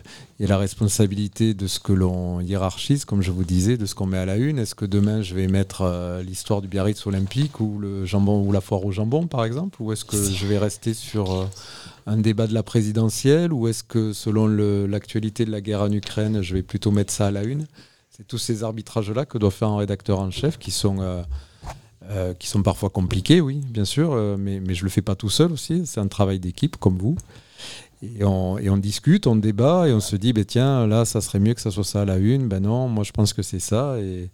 a 0.46 0.48
la 0.48 0.58
responsabilité 0.58 1.54
de 1.54 1.68
ce 1.68 1.80
que 1.80 1.92
l'on 1.92 2.40
hiérarchise, 2.40 3.04
comme 3.04 3.22
je 3.22 3.32
vous 3.32 3.44
disais, 3.44 3.78
de 3.78 3.86
ce 3.86 3.94
qu'on 3.94 4.06
met 4.06 4.18
à 4.18 4.26
la 4.26 4.38
une. 4.38 4.58
Est-ce 4.58 4.74
que 4.74 4.86
demain 4.86 5.22
je 5.22 5.36
vais 5.36 5.48
mettre 5.48 5.82
euh, 5.82 6.24
l'histoire 6.24 6.62
du 6.62 6.68
Biarritz 6.68 7.06
olympique 7.06 7.60
ou 7.60 7.78
le 7.78 8.06
jambon 8.06 8.42
ou 8.46 8.52
la 8.52 8.62
foire 8.62 8.86
au 8.86 8.92
jambon, 8.92 9.28
par 9.28 9.44
exemple, 9.44 9.82
ou 9.82 9.92
est-ce 9.92 10.06
que 10.06 10.18
je 10.18 10.48
vais 10.48 10.58
rester 10.58 10.94
sur 10.94 11.34
euh, 11.34 11.46
un 12.08 12.18
débat 12.18 12.48
de 12.48 12.54
la 12.54 12.64
présidentielle, 12.64 13.52
ou 13.52 13.68
est-ce 13.68 13.84
que 13.84 14.14
selon 14.14 14.48
l'actualité 14.88 15.44
de 15.44 15.52
la 15.52 15.60
guerre 15.60 15.82
en 15.82 15.92
Ukraine, 15.92 16.42
je 16.42 16.54
vais 16.54 16.64
plutôt 16.64 16.92
mettre 16.92 17.12
ça 17.12 17.28
à 17.28 17.32
la 17.32 17.44
une? 17.44 17.68
C'est 18.10 18.28
tous 18.28 18.38
ces 18.38 18.64
arbitrages-là 18.64 19.26
que 19.26 19.38
doit 19.38 19.52
faire 19.52 19.70
un 19.70 19.78
rédacteur 19.78 20.20
en 20.20 20.32
chef, 20.32 20.58
qui 20.58 20.72
sont 20.72 21.02
euh, 21.02 21.22
qui 22.40 22.48
sont 22.48 22.64
parfois 22.64 22.90
compliqués, 22.90 23.40
oui, 23.40 23.62
bien 23.66 23.86
sûr, 23.86 24.16
mais, 24.38 24.60
mais 24.60 24.74
je 24.74 24.82
ne 24.82 24.86
le 24.86 24.90
fais 24.90 25.02
pas 25.02 25.16
tout 25.16 25.30
seul 25.30 25.52
aussi. 25.52 25.86
C'est 25.86 26.00
un 26.00 26.08
travail 26.08 26.40
d'équipe, 26.40 26.78
comme 26.78 26.98
vous. 26.98 27.16
Et 28.02 28.24
on, 28.24 28.78
discute, 28.78 29.28
on 29.28 29.36
débat 29.36 29.88
et 29.90 29.94
on 29.94 30.00
se 30.00 30.16
dit, 30.16 30.32
ben 30.32 30.46
tiens, 30.46 30.88
là, 30.88 31.04
ça 31.04 31.20
serait 31.20 31.40
mieux 31.40 31.54
que 31.54 31.60
ça 31.60 31.70
soit 31.70 31.84
ça 31.84 32.02
à 32.02 32.06
la 32.06 32.18
une. 32.18 32.48
Ben 32.48 32.62
non, 32.62 32.88
moi 32.88 33.04
je 33.04 33.12
pense 33.12 33.34
que 33.34 33.42
c'est 33.42 33.60
ça. 33.60 34.00
Et, 34.00 34.30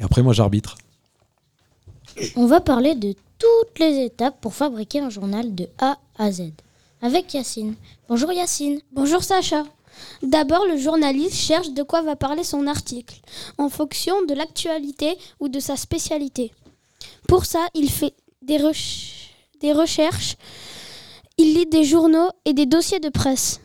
après, 0.00 0.22
moi 0.22 0.32
j'arbitre. 0.32 0.76
On 2.36 2.46
va 2.46 2.60
parler 2.60 2.94
de 2.94 3.14
toutes 3.38 3.78
les 3.80 4.04
étapes 4.04 4.40
pour 4.40 4.54
fabriquer 4.54 5.00
un 5.00 5.10
journal 5.10 5.54
de 5.54 5.68
A 5.78 5.98
à 6.18 6.30
Z. 6.30 6.52
Avec 7.02 7.34
Yacine. 7.34 7.74
Bonjour 8.08 8.32
Yacine. 8.32 8.80
Bonjour 8.92 9.24
Sacha. 9.24 9.64
D'abord, 10.22 10.64
le 10.66 10.76
journaliste 10.76 11.34
cherche 11.34 11.72
de 11.72 11.82
quoi 11.82 12.02
va 12.02 12.14
parler 12.14 12.44
son 12.44 12.66
article, 12.66 13.20
en 13.58 13.68
fonction 13.68 14.24
de 14.26 14.34
l'actualité 14.34 15.16
ou 15.40 15.48
de 15.48 15.58
sa 15.58 15.76
spécialité. 15.76 16.52
Pour 17.28 17.44
ça, 17.44 17.66
il 17.74 17.90
fait 17.90 18.14
des, 18.42 18.58
recherches 19.72 20.36
il 21.36 21.54
lit 21.54 21.66
des 21.66 21.84
journaux 21.84 22.28
et 22.44 22.52
des 22.52 22.66
dossiers 22.66 23.00
de 23.00 23.08
presse. 23.08 23.60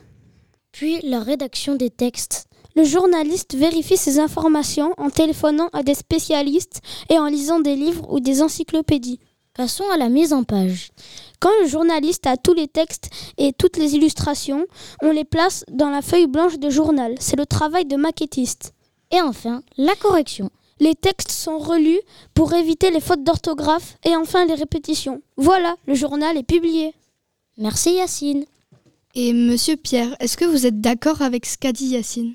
Puis 0.72 1.00
la 1.04 1.19
rédaction 1.19 1.76
des 1.76 1.89
textes. 1.89 2.45
Le 2.76 2.84
journaliste 2.84 3.56
vérifie 3.56 3.98
ses 3.98 4.19
informations 4.19 4.93
en 4.98 5.10
téléphonant 5.10 5.69
à 5.74 5.84
des 5.84 5.95
spécialistes 5.95 6.82
et 7.10 7.19
en 7.19 7.26
lisant 7.26 7.60
des 7.60 7.76
livres 7.76 8.12
ou 8.12 8.19
des 8.19 8.41
encyclopédies. 8.41 9.19
Passons 9.54 9.89
à 9.91 9.98
la 9.98 10.10
mise 10.10 10.32
en 10.32 10.43
page. 10.43 10.91
Quand 11.39 11.52
le 11.62 11.67
journaliste 11.67 12.28
a 12.28 12.38
tous 12.38 12.54
les 12.54 12.67
textes 12.67 13.10
et 13.38 13.52
toutes 13.52 13.78
les 13.78 13.95
illustrations, 13.95 14.65
on 15.02 15.12
les 15.12 15.26
place 15.26 15.65
dans 15.69 15.89
la 15.89 16.02
feuille 16.02 16.28
blanche 16.28 16.60
de 16.60 16.69
journal. 16.69 17.15
C'est 17.19 17.36
le 17.36 17.45
travail 17.45 17.86
de 17.86 17.98
maquettiste. 17.98 18.74
Et 19.12 19.22
enfin, 19.22 19.62
la 19.76 19.95
correction. 19.95 20.50
Les 20.79 20.95
textes 20.95 21.31
sont 21.31 21.57
relus 21.57 21.99
pour 22.33 22.53
éviter 22.53 22.91
les 22.91 22.99
fautes 22.99 23.23
d'orthographe 23.23 23.97
et 24.05 24.15
enfin 24.15 24.45
les 24.45 24.55
répétitions. 24.55 25.21
Voilà, 25.37 25.75
le 25.87 25.93
journal 25.93 26.37
est 26.37 26.43
publié. 26.43 26.93
Merci 27.57 27.95
Yacine. 27.95 28.45
Et 29.15 29.33
monsieur 29.33 29.75
Pierre, 29.75 30.15
est-ce 30.19 30.37
que 30.37 30.45
vous 30.45 30.65
êtes 30.65 30.79
d'accord 30.79 31.21
avec 31.21 31.45
ce 31.45 31.57
qu'a 31.57 31.73
dit 31.73 31.87
Yacine? 31.87 32.33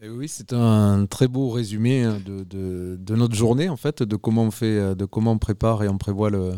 Eh 0.00 0.08
oui, 0.08 0.28
c'est 0.28 0.52
un 0.52 1.06
très 1.06 1.28
beau 1.28 1.50
résumé 1.50 2.04
hein, 2.04 2.20
de, 2.24 3.14
notre 3.14 3.34
journée, 3.34 3.68
en 3.68 3.76
fait, 3.76 4.02
de 4.02 4.16
comment 4.16 4.44
on 4.44 4.50
fait, 4.50 4.94
de 4.94 5.04
comment 5.04 5.32
on 5.32 5.38
prépare 5.38 5.82
et 5.82 5.88
on 5.88 5.98
prévoit 5.98 6.30
le, 6.30 6.54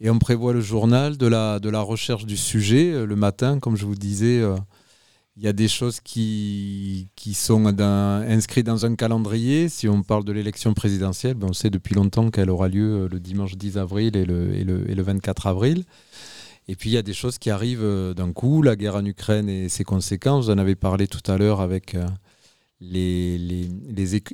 et 0.00 0.08
on 0.10 0.18
prévoit 0.18 0.52
le 0.52 0.60
journal, 0.60 1.16
de 1.18 1.26
la, 1.26 1.58
de 1.58 1.68
la 1.68 1.80
recherche 1.80 2.24
du 2.24 2.36
sujet. 2.36 2.92
Euh, 2.92 3.06
le 3.06 3.16
matin, 3.16 3.58
comme 3.58 3.76
je 3.76 3.84
vous 3.84 3.94
disais, 3.94 4.40
euh, 4.40 4.56
il 5.40 5.46
y 5.46 5.48
a 5.48 5.54
des 5.54 5.68
choses 5.68 6.00
qui, 6.00 7.08
qui 7.16 7.32
sont 7.32 7.64
inscrites 7.64 8.66
dans 8.66 8.84
un 8.84 8.94
calendrier. 8.94 9.70
Si 9.70 9.88
on 9.88 10.02
parle 10.02 10.22
de 10.22 10.32
l'élection 10.32 10.74
présidentielle, 10.74 11.32
ben 11.32 11.46
on 11.48 11.52
sait 11.54 11.70
depuis 11.70 11.94
longtemps 11.94 12.30
qu'elle 12.30 12.50
aura 12.50 12.68
lieu 12.68 13.04
euh, 13.04 13.08
le 13.10 13.20
dimanche 13.20 13.56
10 13.56 13.78
avril 13.78 14.18
et 14.18 14.26
le, 14.26 14.54
et 14.54 14.64
le, 14.64 14.90
et 14.90 14.94
le 14.94 15.02
24 15.02 15.46
avril. 15.46 15.84
Et 16.68 16.76
puis 16.76 16.90
il 16.90 16.92
y 16.92 16.98
a 16.98 17.02
des 17.02 17.14
choses 17.14 17.38
qui 17.38 17.48
arrivent 17.48 17.82
euh, 17.82 18.12
d'un 18.12 18.34
coup, 18.34 18.60
la 18.60 18.76
guerre 18.76 18.96
en 18.96 19.04
Ukraine 19.06 19.48
et 19.48 19.70
ses 19.70 19.82
conséquences. 19.82 20.44
Vous 20.44 20.50
en 20.50 20.58
avez 20.58 20.74
parlé 20.74 21.06
tout 21.06 21.22
à 21.32 21.38
l'heure 21.38 21.62
avec 21.62 21.94
euh, 21.94 22.06
les, 22.82 23.38
les, 23.38 23.70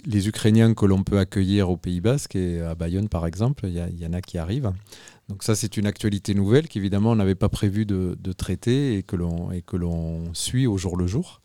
les, 0.07 0.29
Ukrainiens 0.29 0.75
que 0.75 0.87
l'on 0.87 1.05
peut 1.05 1.21
accueillir 1.21 1.71
au 1.71 1.77
Pays 1.77 2.01
Basque 2.01 2.35
et 2.35 2.61
à 2.63 2.75
Bayonne 2.75 3.09
par 3.09 3.29
exemple. 3.29 3.67
Il 3.69 3.75
y, 3.75 4.03
y 4.03 4.07
en 4.07 4.13
a 4.13 4.21
qui 4.21 4.39
arrivent. 4.39 4.73
Donc 5.29 5.43
ça 5.43 5.57
c'est 5.57 5.77
une 5.77 5.87
actualité 5.87 6.35
nouvelle 6.35 6.69
qu'évidemment 6.69 7.11
on 7.11 7.17
n'avait 7.17 7.35
pas 7.35 7.49
prévu 7.49 7.85
de, 7.85 8.33
traiter 8.33 8.99
et 8.99 9.03
que 9.03 9.17
l'on 9.17 10.35
suit 10.35 10.67
au 10.67 10.79
jour 10.79 10.97
le 10.97 11.07
jour. 11.07 11.41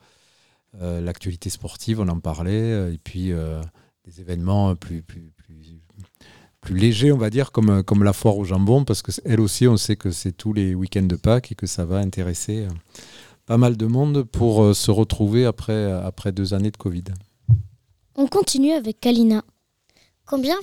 Euh, 0.81 1.01
l'actualité 1.01 1.49
sportive, 1.49 1.99
on 1.99 2.07
en 2.07 2.19
parlait, 2.19 2.93
et 2.93 2.97
puis 2.97 3.31
des 4.05 4.21
événements 4.21 4.75
plus, 4.75 5.01
plus, 5.01 5.31
plus 5.35 5.81
plus 6.61 6.77
léger, 6.77 7.11
on 7.11 7.17
va 7.17 7.31
dire, 7.31 7.51
comme, 7.51 7.83
comme 7.83 8.03
la 8.03 8.13
foire 8.13 8.37
au 8.37 8.45
jambon, 8.45 8.85
parce 8.85 9.01
qu'elle 9.01 9.41
aussi, 9.41 9.67
on 9.67 9.77
sait 9.77 9.95
que 9.95 10.11
c'est 10.11 10.31
tous 10.31 10.53
les 10.53 10.75
week-ends 10.75 11.01
de 11.01 11.15
Pâques 11.15 11.51
et 11.51 11.55
que 11.55 11.65
ça 11.65 11.85
va 11.85 11.97
intéresser 11.97 12.65
euh, 12.65 12.69
pas 13.47 13.57
mal 13.57 13.75
de 13.75 13.87
monde 13.87 14.23
pour 14.23 14.75
se 14.75 14.91
retrouver 14.91 15.45
après, 15.45 15.91
après 15.91 16.31
deux 16.31 16.53
années 16.53 16.69
de 16.69 16.77
Covid. 16.77 17.05
On 18.15 18.27
continue 18.27 18.73
avec 18.73 18.99
Kalina. 18.99 19.43
Combien 20.25 20.55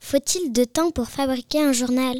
faut-il 0.00 0.52
de 0.52 0.64
temps 0.64 0.90
pour 0.90 1.06
fabriquer 1.06 1.62
un 1.62 1.72
journal? 1.72 2.16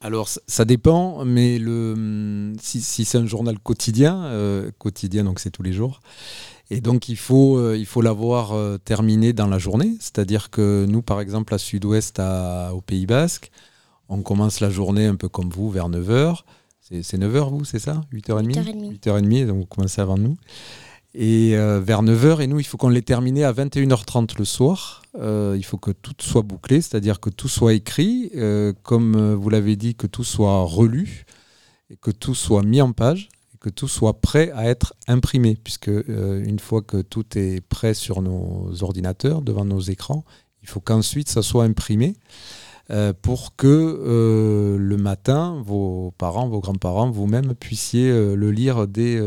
Alors, 0.00 0.28
ça 0.28 0.64
dépend, 0.64 1.24
mais 1.24 1.58
le, 1.58 2.52
si, 2.60 2.80
c'est 2.80 3.18
un 3.18 3.26
journal 3.26 3.58
quotidien, 3.58 4.30
quotidien, 4.78 5.24
donc 5.24 5.40
c'est 5.40 5.50
tous 5.50 5.62
les 5.62 5.72
jours, 5.72 6.00
et 6.70 6.80
donc 6.80 7.08
il 7.08 7.16
faut, 7.16 7.58
euh, 7.58 7.76
il 7.76 7.86
faut 7.86 8.02
l'avoir 8.02 8.52
euh, 8.52 8.76
terminé 8.78 9.32
dans 9.32 9.46
la 9.46 9.58
journée. 9.58 9.96
C'est-à-dire 10.00 10.50
que 10.50 10.84
nous, 10.88 11.02
par 11.02 11.20
exemple, 11.20 11.54
à 11.54 11.58
Sud-Ouest, 11.58 12.20
au 12.72 12.80
Pays 12.80 13.06
Basque, 13.06 13.50
on 14.08 14.22
commence 14.22 14.60
la 14.60 14.70
journée 14.70 15.06
un 15.06 15.16
peu 15.16 15.28
comme 15.28 15.50
vous, 15.50 15.70
vers 15.70 15.88
9h. 15.88 16.40
C'est 16.80 17.18
9h, 17.18 17.50
vous, 17.50 17.64
c'est 17.64 17.80
ça? 17.80 18.02
8h30 18.12 18.52
8h30. 18.52 19.00
8h30, 19.00 19.46
donc 19.46 19.58
vous 19.58 19.66
commencez 19.66 20.00
avant 20.00 20.16
nous. 20.16 20.36
Et 21.18 21.56
euh, 21.56 21.80
vers 21.80 22.02
9h, 22.02 22.42
et 22.42 22.46
nous, 22.46 22.60
il 22.60 22.64
faut 22.64 22.76
qu'on 22.76 22.90
l'ait 22.90 23.00
terminé 23.00 23.42
à 23.42 23.52
21h30 23.52 24.38
le 24.38 24.44
soir. 24.44 25.02
il 25.14 25.64
faut 25.64 25.78
que 25.78 25.90
tout 25.90 26.14
soit 26.20 26.42
bouclé, 26.42 26.82
c'est-à-dire 26.82 27.20
que 27.20 27.30
tout 27.30 27.48
soit 27.48 27.72
écrit, 27.72 28.30
comme 28.82 29.34
vous 29.34 29.48
l'avez 29.48 29.76
dit, 29.76 29.94
que 29.94 30.06
tout 30.06 30.24
soit 30.24 30.62
relu 30.62 31.24
et 31.90 31.96
que 31.96 32.10
tout 32.10 32.34
soit 32.34 32.62
mis 32.62 32.82
en 32.82 32.92
page 32.92 33.30
que 33.66 33.70
tout 33.70 33.88
soit 33.88 34.20
prêt 34.20 34.52
à 34.54 34.66
être 34.68 34.94
imprimé, 35.08 35.58
puisque 35.62 35.88
euh, 35.88 36.44
une 36.44 36.60
fois 36.60 36.82
que 36.82 37.02
tout 37.02 37.24
est 37.36 37.60
prêt 37.60 37.94
sur 37.94 38.22
nos 38.22 38.70
ordinateurs, 38.82 39.42
devant 39.42 39.64
nos 39.64 39.80
écrans, 39.80 40.24
il 40.62 40.68
faut 40.68 40.78
qu'ensuite 40.78 41.28
ça 41.28 41.42
soit 41.42 41.64
imprimé 41.64 42.14
euh, 42.90 43.12
pour 43.20 43.56
que 43.56 43.66
euh, 43.66 44.76
le 44.78 44.96
matin, 44.96 45.60
vos 45.66 46.12
parents, 46.16 46.48
vos 46.48 46.60
grands-parents, 46.60 47.10
vous-même 47.10 47.56
puissiez 47.56 48.08
le 48.08 48.50
lire 48.52 48.86
dès, 48.86 49.20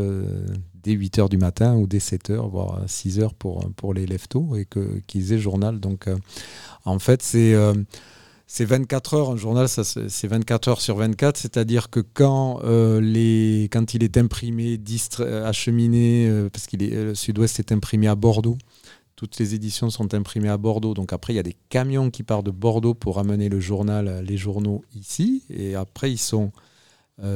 dès 0.82 0.92
8 0.92 1.18
h 1.18 1.28
du 1.28 1.38
matin 1.38 1.76
ou 1.76 1.86
dès 1.86 2.00
7 2.00 2.30
h, 2.30 2.50
voire 2.50 2.80
6 2.86 3.20
h 3.20 3.30
pour, 3.38 3.68
pour 3.76 3.94
les 3.94 4.06
lève-tôt 4.06 4.56
et 4.56 4.66
qu'ils 5.06 5.32
aient 5.32 5.38
journal. 5.38 5.80
Donc 5.80 6.08
en 6.84 6.98
fait, 6.98 7.22
c'est 7.22 7.54
c'est 8.52 8.64
24 8.64 9.14
heures, 9.14 9.30
un 9.30 9.36
journal, 9.36 9.68
c'est 9.68 10.26
24 10.26 10.68
heures 10.68 10.80
sur 10.80 10.96
24, 10.96 11.36
c'est-à-dire 11.36 11.88
que 11.88 12.00
quand, 12.00 12.58
euh, 12.64 13.00
les, 13.00 13.68
quand 13.70 13.94
il 13.94 14.02
est 14.02 14.16
imprimé, 14.16 14.76
euh, 15.20 15.48
acheminé, 15.48 16.26
euh, 16.28 16.50
parce 16.50 16.66
que 16.66 16.76
le 16.76 17.14
Sud-Ouest 17.14 17.60
est 17.60 17.70
imprimé 17.70 18.08
à 18.08 18.16
Bordeaux, 18.16 18.58
toutes 19.14 19.38
les 19.38 19.54
éditions 19.54 19.88
sont 19.88 20.14
imprimées 20.14 20.48
à 20.48 20.56
Bordeaux, 20.56 20.94
donc 20.94 21.12
après 21.12 21.32
il 21.32 21.36
y 21.36 21.38
a 21.38 21.44
des 21.44 21.54
camions 21.68 22.10
qui 22.10 22.24
partent 22.24 22.46
de 22.46 22.50
Bordeaux 22.50 22.92
pour 22.92 23.20
amener 23.20 23.48
le 23.48 23.60
journal, 23.60 24.24
les 24.26 24.36
journaux 24.36 24.82
ici, 24.96 25.44
et 25.48 25.76
après 25.76 26.10
ils 26.10 26.18
sont 26.18 26.50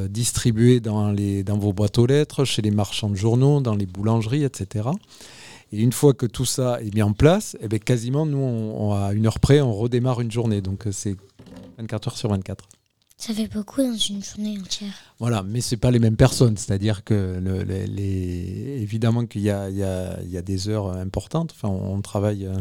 distribués 0.09 0.81
dans, 0.81 1.11
les, 1.11 1.45
dans 1.45 1.59
vos 1.59 1.75
boîtes 1.75 1.99
aux 1.99 2.07
lettres, 2.07 2.45
chez 2.45 2.63
les 2.63 2.71
marchands 2.71 3.11
de 3.11 3.17
journaux, 3.17 3.61
dans 3.61 3.75
les 3.75 3.85
boulangeries, 3.85 4.45
etc. 4.45 4.89
Et 5.73 5.81
une 5.81 5.93
fois 5.93 6.15
que 6.15 6.27
tout 6.27 6.45
ça 6.45 6.81
est 6.81 6.95
mis 6.95 7.03
en 7.03 7.13
place, 7.13 7.57
eh 7.61 7.67
bien, 7.67 7.81
quasiment, 7.81 8.27
nous, 8.27 8.39
on, 8.39 8.93
à 8.95 9.13
une 9.13 9.27
heure 9.27 9.41
près, 9.41 9.61
on 9.61 9.73
redémarre 9.73 10.21
une 10.21 10.31
journée. 10.31 10.61
Donc, 10.61 10.87
euh, 10.87 10.93
c'est 10.93 11.17
24 11.79 12.09
heures 12.09 12.17
sur 12.17 12.29
24. 12.31 12.69
Ça 13.17 13.33
fait 13.33 13.49
beaucoup 13.49 13.83
dans 13.83 13.97
une 13.97 14.23
journée 14.23 14.59
entière. 14.59 14.93
Voilà, 15.19 15.43
mais 15.43 15.61
ce 15.61 15.75
pas 15.75 15.91
les 15.91 15.99
mêmes 15.99 16.17
personnes. 16.17 16.57
C'est-à-dire 16.57 17.05
que 17.05 17.41
les, 17.89 18.83
évidemment 18.83 19.27
qu'il 19.27 19.43
y, 19.43 19.45
y, 19.45 19.49
y 19.49 19.53
a, 20.37 20.43
des 20.43 20.69
heures 20.69 20.91
importantes. 20.91 21.53
Enfin, 21.57 21.69
on, 21.69 22.01
travaille 22.03 22.47
euh, 22.47 22.59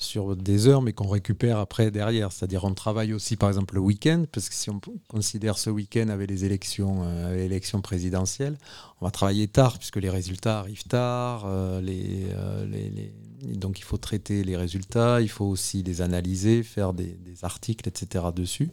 sur 0.00 0.34
des 0.34 0.66
heures, 0.66 0.80
mais 0.80 0.94
qu'on 0.94 1.08
récupère 1.08 1.58
après 1.58 1.90
derrière. 1.90 2.32
C'est-à-dire 2.32 2.64
on 2.64 2.72
travaille 2.72 3.12
aussi, 3.12 3.36
par 3.36 3.50
exemple, 3.50 3.74
le 3.74 3.82
week-end, 3.82 4.24
parce 4.32 4.48
que 4.48 4.54
si 4.54 4.70
on 4.70 4.80
considère 5.08 5.58
ce 5.58 5.68
week-end 5.68 6.08
avec 6.08 6.30
les 6.30 6.46
élections, 6.46 7.02
euh, 7.04 7.36
l'élection 7.36 7.82
on 7.82 9.04
va 9.04 9.10
travailler 9.10 9.46
tard, 9.46 9.78
puisque 9.78 9.96
les 9.96 10.08
résultats 10.08 10.60
arrivent 10.60 10.84
tard. 10.84 11.44
Euh, 11.46 11.82
euh, 11.86 12.66
donc 13.54 13.78
il 13.78 13.82
faut 13.82 13.98
traiter 13.98 14.42
les 14.42 14.56
résultats, 14.56 15.20
il 15.20 15.28
faut 15.28 15.44
aussi 15.44 15.82
les 15.82 16.00
analyser, 16.00 16.62
faire 16.62 16.94
des, 16.94 17.18
articles, 17.42 17.88
etc. 17.88 18.24
dessus. 18.34 18.70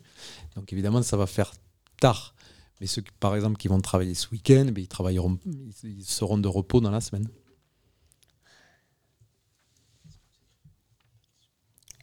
Donc 0.55 0.71
évidemment, 0.71 1.01
ça 1.01 1.17
va 1.17 1.27
faire 1.27 1.53
tard. 1.99 2.35
Mais 2.79 2.87
ceux, 2.87 3.03
par 3.19 3.35
exemple, 3.35 3.57
qui 3.57 3.67
vont 3.67 3.81
travailler 3.81 4.13
ce 4.13 4.29
week-end, 4.31 4.65
ben, 4.71 4.81
ils, 4.81 4.87
travailleront, 4.87 5.37
ils 5.83 6.05
seront 6.05 6.37
de 6.37 6.47
repos 6.47 6.79
dans 6.79 6.91
la 6.91 7.01
semaine. 7.01 7.27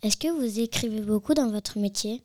Est-ce 0.05 0.19
que 0.19 0.29
vous 0.29 0.61
écrivez 0.61 1.01
beaucoup 1.01 1.33
dans 1.33 1.51
votre 1.51 1.79
métier? 1.79 2.23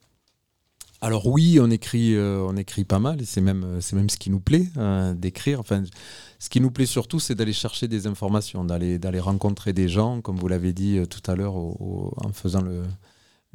Alors 0.99 1.27
oui, 1.27 1.59
on 1.61 1.71
écrit, 1.71 2.13
euh, 2.13 2.45
on 2.45 2.57
écrit 2.57 2.83
pas 2.83 2.99
mal, 2.99 3.21
et 3.21 3.25
c'est 3.25 3.39
même, 3.39 3.63
euh, 3.63 3.79
c'est 3.79 3.95
même 3.95 4.09
ce 4.09 4.17
qui 4.17 4.29
nous 4.29 4.41
plaît 4.41 4.67
hein, 4.75 5.13
d'écrire. 5.13 5.61
Enfin, 5.61 5.83
ce 6.39 6.49
qui 6.49 6.59
nous 6.59 6.71
plaît 6.71 6.85
surtout, 6.85 7.21
c'est 7.21 7.35
d'aller 7.35 7.53
chercher 7.53 7.87
des 7.87 8.05
informations, 8.05 8.65
d'aller, 8.65 8.99
d'aller 8.99 9.21
rencontrer 9.21 9.71
des 9.71 9.87
gens, 9.87 10.19
comme 10.19 10.35
vous 10.35 10.49
l'avez 10.49 10.73
dit 10.73 10.97
euh, 10.97 11.05
tout 11.05 11.21
à 11.31 11.37
l'heure 11.37 11.55
en 11.55 12.33
faisant 12.33 12.61
le, 12.61 12.83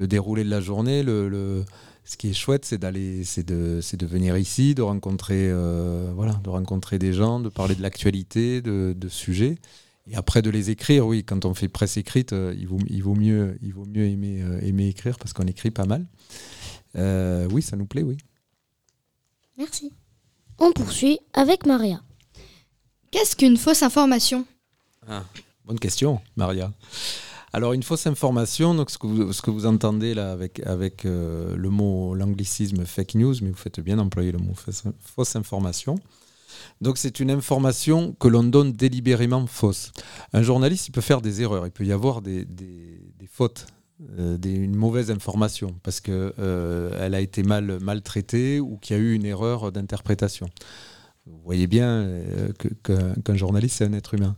déroulé 0.06 0.42
de 0.42 0.48
la 0.48 0.62
journée. 0.62 1.02
Le, 1.02 1.62
ce 2.06 2.16
qui 2.16 2.30
est 2.30 2.32
chouette, 2.32 2.64
c'est 2.64 2.78
d'aller, 2.78 3.24
c'est 3.24 3.46
de, 3.46 3.80
c'est 3.82 3.98
de 3.98 4.06
venir 4.06 4.38
ici, 4.38 4.74
de 4.74 4.80
rencontrer, 4.80 5.52
voilà, 6.14 6.40
de 6.42 6.48
rencontrer 6.48 6.98
des 6.98 7.12
gens, 7.12 7.40
de 7.40 7.50
parler 7.50 7.74
de 7.74 7.82
l'actualité, 7.82 8.62
de 8.62 9.08
sujets. 9.10 9.58
Et 10.06 10.16
après 10.16 10.42
de 10.42 10.50
les 10.50 10.70
écrire, 10.70 11.06
oui, 11.06 11.24
quand 11.24 11.44
on 11.44 11.54
fait 11.54 11.68
presse 11.68 11.96
écrite, 11.96 12.32
euh, 12.32 12.54
il, 12.58 12.66
vaut, 12.66 12.78
il, 12.88 13.02
vaut, 13.02 13.14
mieux, 13.14 13.58
il 13.62 13.72
vaut 13.72 13.86
mieux 13.86 14.04
aimer, 14.04 14.42
euh, 14.42 14.60
aimer 14.60 14.88
écrire 14.88 15.18
parce 15.18 15.32
qu'on 15.32 15.46
écrit 15.46 15.70
pas 15.70 15.86
mal. 15.86 16.04
Euh, 16.96 17.48
oui, 17.50 17.62
ça 17.62 17.76
nous 17.76 17.86
plaît, 17.86 18.02
oui. 18.02 18.18
Merci. 19.56 19.92
On 20.58 20.72
poursuit 20.72 21.20
avec 21.32 21.64
Maria. 21.64 22.02
Qu'est-ce 23.10 23.34
qu'une 23.34 23.56
fausse 23.56 23.82
information? 23.82 24.46
Ah, 25.08 25.24
Bonne 25.64 25.78
question, 25.78 26.20
Maria. 26.36 26.72
Alors 27.54 27.72
une 27.72 27.82
fausse 27.82 28.06
information, 28.06 28.74
donc 28.74 28.90
ce 28.90 28.98
que 28.98 29.06
vous, 29.06 29.32
ce 29.32 29.40
que 29.40 29.50
vous 29.50 29.64
entendez 29.64 30.12
là 30.12 30.32
avec, 30.32 30.60
avec 30.66 31.04
le 31.04 31.68
mot, 31.70 32.14
l'anglicisme 32.14 32.84
fake 32.84 33.14
news, 33.14 33.34
mais 33.40 33.50
vous 33.50 33.56
faites 33.56 33.78
bien 33.80 33.96
d'employer 33.96 34.32
le 34.32 34.38
mot 34.38 34.54
fausse 34.54 35.36
information. 35.36 35.94
Donc 36.80 36.98
c'est 36.98 37.20
une 37.20 37.30
information 37.30 38.14
que 38.18 38.28
l'on 38.28 38.44
donne 38.44 38.72
délibérément 38.72 39.46
fausse. 39.46 39.92
Un 40.32 40.42
journaliste, 40.42 40.88
il 40.88 40.92
peut 40.92 41.00
faire 41.00 41.20
des 41.20 41.42
erreurs, 41.42 41.66
il 41.66 41.72
peut 41.72 41.84
y 41.84 41.92
avoir 41.92 42.20
des, 42.22 42.46
fautes, 43.30 43.66
euh, 44.18 44.38
une 44.44 44.74
mauvaise 44.74 45.10
information, 45.10 45.74
parce 45.82 46.00
qu'elle 46.00 46.32
euh, 46.38 47.12
a 47.12 47.20
été 47.20 47.42
mal, 47.42 47.78
maltraitée 47.80 48.60
ou 48.60 48.76
qu'il 48.76 48.96
y 48.96 48.98
a 48.98 49.02
eu 49.02 49.14
une 49.14 49.24
erreur 49.24 49.72
d'interprétation. 49.72 50.48
Vous 51.26 51.40
voyez 51.44 51.66
bien 51.66 51.88
euh, 51.88 52.52
qu'un 53.24 53.36
journaliste, 53.36 53.78
c'est 53.78 53.86
un 53.86 53.92
être 53.94 54.14
humain. 54.14 54.36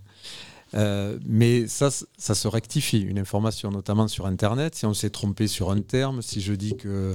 mais 1.26 1.66
ça, 1.66 1.90
ça 1.90 2.34
se 2.34 2.48
rectifie, 2.48 3.00
une 3.00 3.18
information, 3.18 3.70
notamment 3.70 4.08
sur 4.08 4.26
Internet. 4.26 4.74
Si 4.74 4.86
on 4.86 4.94
s'est 4.94 5.10
trompé 5.10 5.48
sur 5.48 5.70
un 5.70 5.80
terme, 5.80 6.22
si 6.22 6.40
je 6.40 6.52
dis 6.52 6.76
que 6.76 7.14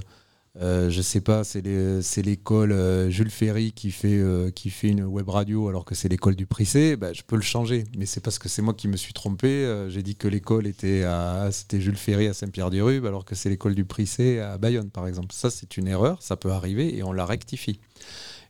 euh, 0.60 0.90
je 0.90 1.02
sais 1.02 1.22
pas, 1.22 1.46
c'est 1.46 1.62
l'école 1.62 2.74
euh, 2.74 3.10
Jules 3.10 3.30
Ferry 3.30 3.72
qui 3.72 3.90
fait, 3.90 4.18
euh, 4.18 4.52
qui 4.52 4.70
fait 4.70 4.90
une 4.90 5.06
web 5.06 5.30
radio 5.30 5.70
alors 5.70 5.86
que 5.86 5.96
c'est 5.96 6.10
l'école 6.10 6.36
du 6.36 6.46
Prissé, 6.46 6.98
bah, 6.98 7.14
je 7.14 7.22
peux 7.22 7.38
le 7.38 7.42
changer. 7.42 7.86
Mais 7.98 8.06
c'est 8.06 8.20
parce 8.20 8.38
que 8.38 8.50
c'est 8.50 8.62
moi 8.62 8.74
qui 8.74 8.88
me 8.90 8.98
suis 8.98 9.14
trompé. 9.14 9.86
J'ai 9.90 10.04
dit 10.04 10.16
que 10.16 10.28
l'école 10.28 10.68
était 10.68 11.04
à 11.04 11.50
c'était 11.52 11.80
Jules 11.80 11.96
Ferry 11.96 12.28
à 12.28 12.34
Saint-Pierre-du-Rube 12.34 13.06
alors 13.06 13.24
que 13.24 13.36
c'est 13.36 13.50
l'école 13.50 13.76
du 13.76 13.86
Prissé 13.86 14.40
à 14.40 14.58
Bayonne, 14.58 14.90
par 14.92 15.08
exemple. 15.08 15.34
Ça, 15.34 15.50
c'est 15.50 15.78
une 15.78 15.88
erreur, 15.88 16.22
ça 16.22 16.36
peut 16.36 16.52
arriver 16.52 16.98
et 16.98 17.04
on 17.04 17.14
la 17.14 17.26
rectifie. 17.26 17.80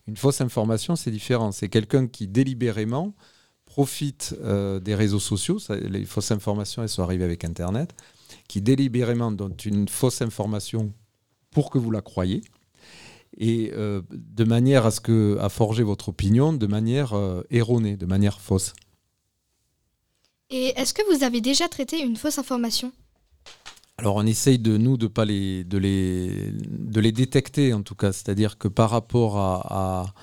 Une 0.08 0.18
fausse 0.18 0.42
information, 0.42 0.96
c'est 0.96 1.12
différent. 1.12 1.52
C'est 1.52 1.70
quelqu'un 1.70 2.08
qui 2.08 2.28
délibérément 2.28 3.14
profite 3.66 4.36
des 4.44 4.96
réseaux 4.96 5.20
sociaux. 5.20 5.60
les 5.70 6.06
fausses 6.06 6.32
informations, 6.32 6.82
elles 6.82 6.90
sont 6.90 7.04
arrivées 7.04 7.24
avec 7.26 7.46
Internet. 7.46 7.94
Qui 8.48 8.62
délibérément 8.62 9.32
donne 9.32 9.56
une 9.66 9.88
fausse 9.88 10.22
information 10.22 10.94
pour 11.52 11.70
que 11.70 11.78
vous 11.78 11.92
la 11.92 12.02
croyiez. 12.02 12.42
Et 13.38 13.72
euh, 13.74 14.02
de 14.12 14.44
manière 14.44 14.86
à 14.86 14.92
ce 14.92 15.00
que 15.00 15.38
à 15.40 15.50
forger 15.50 15.84
votre 15.84 16.10
opinion 16.10 16.52
de 16.52 16.68
manière 16.68 17.14
euh, 17.14 17.44
erronée, 17.50 17.96
de 17.96 18.06
manière 18.06 18.42
fausse. 18.42 18.74
Et 20.50 20.74
est-ce 20.76 20.94
que 20.94 21.02
vous 21.16 21.24
avez 21.24 21.40
déjà 21.40 21.70
traité 21.70 22.02
une 22.02 22.18
fausse 22.18 22.40
information? 22.40 22.92
Alors 23.98 24.16
on 24.16 24.26
essaye 24.26 24.60
de 24.60 24.78
nous 24.78 24.98
de 24.98 25.08
pas 25.08 25.26
les 25.26 25.64
de 25.64 25.78
les 25.78 26.52
de 26.52 27.00
les 27.00 27.12
détecter 27.12 27.74
en 27.74 27.84
tout 27.84 27.96
cas, 27.96 28.12
c'est-à-dire 28.12 28.58
que 28.58 28.68
par 28.68 28.90
rapport 28.90 29.38
à, 29.38 30.14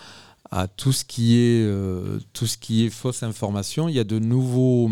à, 0.51 0.69
tout 0.69 0.93
ce 0.93 1.05
qui 1.05 1.37
est 1.37 1.64
euh, 1.64 2.19
tout 2.33 2.47
ce 2.47 2.59
qui 2.59 2.85
est 2.85 2.91
fausse 2.91 3.23
information, 3.23 3.88
il 3.88 3.95
y 3.95 4.01
a 4.01 4.05
de 4.05 4.19
nouveaux 4.19 4.91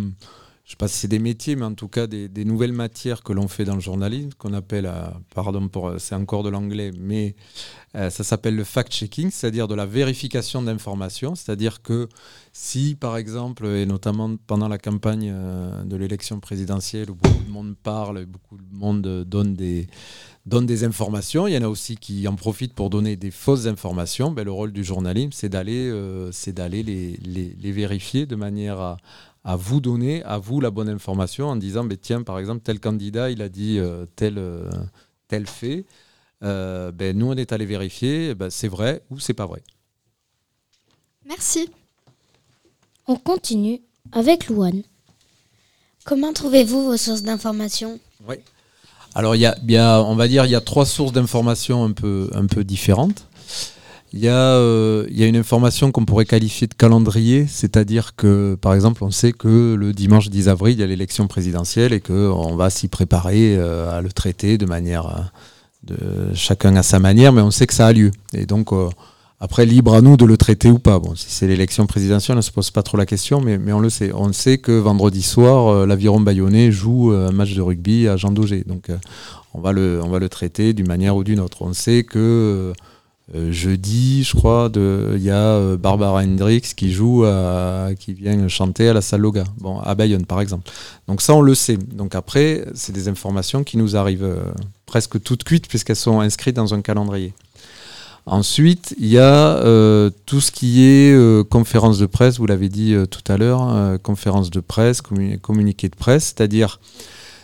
je 0.67 0.71
ne 0.71 0.73
sais 0.73 0.79
pas 0.79 0.89
si 0.89 0.99
c'est 0.99 1.09
des 1.09 1.21
métiers, 1.21 1.55
mais 1.55 1.65
en 1.65 1.75
tout 1.75 1.87
cas 1.87 2.09
des, 2.09 2.45
nouvelles 2.45 2.73
matières 2.73 3.23
que 3.23 3.33
l'on 3.33 3.47
fait 3.47 3.65
dans 3.65 3.77
le 3.77 3.81
journalisme, 3.81 4.31
qu'on 4.37 4.53
appelle, 4.53 4.87
euh, 4.87 5.07
pardon 5.33 5.69
pour, 5.69 5.87
euh, 5.87 5.99
c'est 5.99 6.17
encore 6.17 6.43
de 6.43 6.49
l'anglais, 6.49 6.91
mais 6.99 7.37
euh, 7.95 8.11
ça 8.11 8.25
s'appelle 8.25 8.57
le 8.57 8.65
fact-checking, 8.65 9.31
c'est-à-dire 9.31 9.69
de 9.69 9.77
la 9.77 9.87
vérification 9.87 10.63
d'informations. 10.63 11.37
C'est-à-dire 11.37 11.83
que 11.83 12.09
si, 12.53 12.97
par 12.97 13.17
exemple, 13.17 13.65
et 13.65 13.87
notamment 13.87 14.35
pendant 14.49 14.67
la 14.67 14.79
campagne 14.79 15.33
de 15.85 15.97
l'élection 15.97 16.41
présidentielle, 16.41 17.13
où 17.13 17.15
beaucoup 17.15 17.45
de 17.45 17.51
monde 17.51 17.77
parle, 17.81 18.27
beaucoup 18.27 18.57
de 18.57 18.77
monde 18.77 19.03
donne 19.25 19.55
des, 19.55 19.87
donnent 20.47 20.67
des 20.67 20.83
informations. 20.83 21.47
Il 21.47 21.55
y 21.55 21.59
en 21.59 21.63
a 21.63 21.69
aussi 21.69 21.97
qui 21.97 22.27
en 22.27 22.35
profitent 22.35 22.75
pour 22.75 22.91
donner 22.91 23.15
des 23.15 23.31
fausses 23.31 23.67
informations. 23.67 24.33
Ben, 24.33 24.45
le 24.45 24.51
rôle 24.51 24.73
du 24.73 24.83
journalisme, 24.83 25.31
c'est 25.33 25.49
d'aller 25.49 25.93
c'est 26.33 26.53
d'aller 26.53 26.83
les, 26.83 27.17
les, 27.23 27.73
vérifier 27.73 28.27
de 28.27 28.35
manière 28.35 28.81
à, 28.81 28.97
à, 29.47 29.57
vous 29.57 29.81
donner, 29.81 30.23
à 30.25 30.39
vous, 30.39 30.61
la 30.61 30.71
bonne 30.71 30.89
information 30.89 31.47
en 31.47 31.57
disant, 31.57 31.85
ben, 31.85 31.97
tiens, 31.97 32.23
par 32.23 32.39
exemple, 32.39 32.61
tel 32.63 32.81
candidat, 32.81 33.31
il 33.31 33.41
a 33.41 33.49
dit 33.49 33.79
tel, 34.17 34.41
tel 35.29 35.47
fait. 35.47 35.87
ben, 36.41 37.17
nous, 37.17 37.31
on 37.33 37.35
est 37.35 37.53
allé 37.53 37.65
vérifier, 37.65 38.35
ben, 38.35 38.51
c'est 38.51 38.69
vrai 38.69 39.03
ou 39.11 39.19
c'est 39.19 39.35
pas 39.35 39.47
vrai. 39.47 39.63
Merci. 41.27 41.71
On 43.07 43.17
continue 43.17 43.81
avec 44.13 44.49
Louane. 44.49 44.83
Comment 46.05 46.33
trouvez-vous 46.33 46.85
vos 46.85 46.97
sources 46.97 47.23
d'information 47.23 47.99
Oui. 48.29 48.37
Alors, 49.15 49.35
il 49.35 49.41
y, 49.41 49.77
a, 49.77 50.03
on 50.03 50.15
va 50.15 50.29
dire, 50.29 50.45
il 50.45 50.51
y 50.51 50.55
a 50.55 50.61
trois 50.61 50.87
sources 50.87 51.13
d'information 51.13 51.85
un 51.85 51.93
peu, 51.93 52.29
un 52.33 52.47
peu 52.47 52.65
différentes. 52.65 53.27
Il 54.13 54.21
y, 54.21 54.29
a, 54.29 54.35
euh, 54.35 55.05
il 55.11 55.19
y 55.19 55.25
a 55.25 55.27
une 55.27 55.37
information 55.37 55.91
qu'on 55.91 56.05
pourrait 56.05 56.27
qualifier 56.27 56.69
de 56.69 56.75
calendrier, 56.75 57.47
c'est-à-dire 57.49 58.15
que, 58.15 58.57
par 58.61 58.73
exemple, 58.73 59.03
on 59.03 59.11
sait 59.11 59.33
que 59.33 59.75
le 59.75 59.93
dimanche 59.93 60.31
10 60.31 60.49
avril, 60.49 60.77
il 60.77 60.81
y 60.81 60.85
a 60.85 60.87
l'élection 60.87 61.27
présidentielle 61.27 61.93
et 61.93 62.01
qu'on 62.01 62.55
va 62.55 62.71
s'y 62.71 62.87
préparer 62.87 63.57
euh, 63.57 63.91
à 63.91 64.01
le 64.01 64.13
traiter 64.13 64.59
de 64.59 64.67
manière, 64.67 65.29
euh, 65.89 65.95
de, 65.95 66.35
chacun 66.35 66.77
à 66.77 66.85
sa 66.85 67.01
manière, 67.01 67.33
mais 67.33 67.43
on 67.43 67.51
sait 67.51 67.67
que 67.67 67.75
ça 67.75 67.89
a 67.89 67.93
lieu. 67.93 68.13
Et 68.33 68.47
donc, 68.47 68.71
après, 69.41 69.67
libre 69.67 69.95
à 69.95 70.01
nous 70.01 70.17
de 70.17 70.25
le 70.25 70.37
traiter 70.37 70.71
ou 70.71 70.79
pas. 70.79 71.01
Bon, 71.01 71.17
si 71.17 71.27
c'est 71.29 71.49
l'élection 71.49 71.87
présidentielle, 71.87 72.37
on 72.37 72.39
ne 72.39 72.43
se 72.43 72.53
pose 72.53 72.71
pas 72.71 72.85
trop 72.85 72.97
la 72.97 73.07
question, 73.07 73.41
mais, 73.41 73.73
on 73.73 73.81
le 73.81 73.91
sait. 73.91 74.13
On 74.15 74.33
sait 74.33 74.59
que 74.59 74.73
vendredi 74.73 75.23
soir, 75.23 75.85
l'aviron 75.85 76.21
bayonnais 76.21 76.71
joue 76.71 77.11
un 77.11 77.33
match 77.33 77.55
de 77.55 77.61
rugby 77.61 78.07
à 78.07 78.17
Jean 78.17 78.31
Daugé. 78.31 78.63
Donc, 78.67 78.89
on 79.53 79.61
va 79.61 79.73
le 79.73 80.29
traiter 80.29 80.75
d'une 80.75 80.87
manière 80.87 81.17
ou 81.17 81.25
d'une 81.25 81.41
autre. 81.41 81.63
On 81.63 81.73
sait 81.73 82.05
que 82.05 82.73
jeudi, 83.35 84.23
je 84.23 84.37
crois, 84.37 84.71
il 84.75 85.23
y 85.23 85.31
a 85.31 85.77
Barbara 85.77 86.23
Hendricks 86.23 86.75
qui 86.77 86.93
joue, 86.93 87.25
qui 87.99 88.15
vient 88.15 88.47
chanter 88.49 88.89
à 88.89 88.93
la 88.93 89.01
salle 89.01 89.23
bon, 89.59 89.81
à 89.81 89.95
Bayonne 89.95 90.27
par 90.27 90.41
exemple. 90.41 90.71
Donc 91.09 91.21
ça, 91.23 91.35
on 91.35 91.43
le 91.43 91.55
sait. 91.55 91.77
Donc 91.77 92.15
après, 92.15 92.65
c'est 92.75 92.93
des 92.93 93.09
informations 93.09 93.65
qui 93.65 93.77
nous 93.77 93.97
arrivent 93.97 94.37
presque 94.87 95.21
toutes 95.23 95.45
cuites 95.45 95.69
puisqu'elles 95.69 95.97
sont 95.97 96.21
inscrites 96.21 96.57
dans 96.57 96.73
un 96.73 96.83
calendrier. 96.83 97.35
Ensuite, 98.29 98.93
il 98.99 99.07
y 99.07 99.19
a 99.19 99.57
euh, 99.59 100.11
tout 100.27 100.41
ce 100.41 100.51
qui 100.51 100.83
est 100.83 101.15
euh, 101.15 101.45
conférence 101.45 102.01
de 102.01 102.07
presse, 102.07 102.39
vous 102.39 102.47
l'avez 102.47 102.69
dit 102.69 102.93
euh, 102.93 103.07
tout 103.07 103.23
à 103.33 103.37
l'heure, 103.37 104.01
conférence 104.03 104.51
de 104.51 104.59
presse, 104.59 105.01
communiqué 105.01 105.89
de 105.89 105.95
presse, 105.95 106.35
c'est-à-dire 106.37 106.81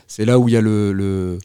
c'est 0.09 0.25
là 0.25 0.41
où 0.41 0.49
il 0.49 0.55
y 0.55 0.57
a 0.57 0.61
le, 0.61 1.39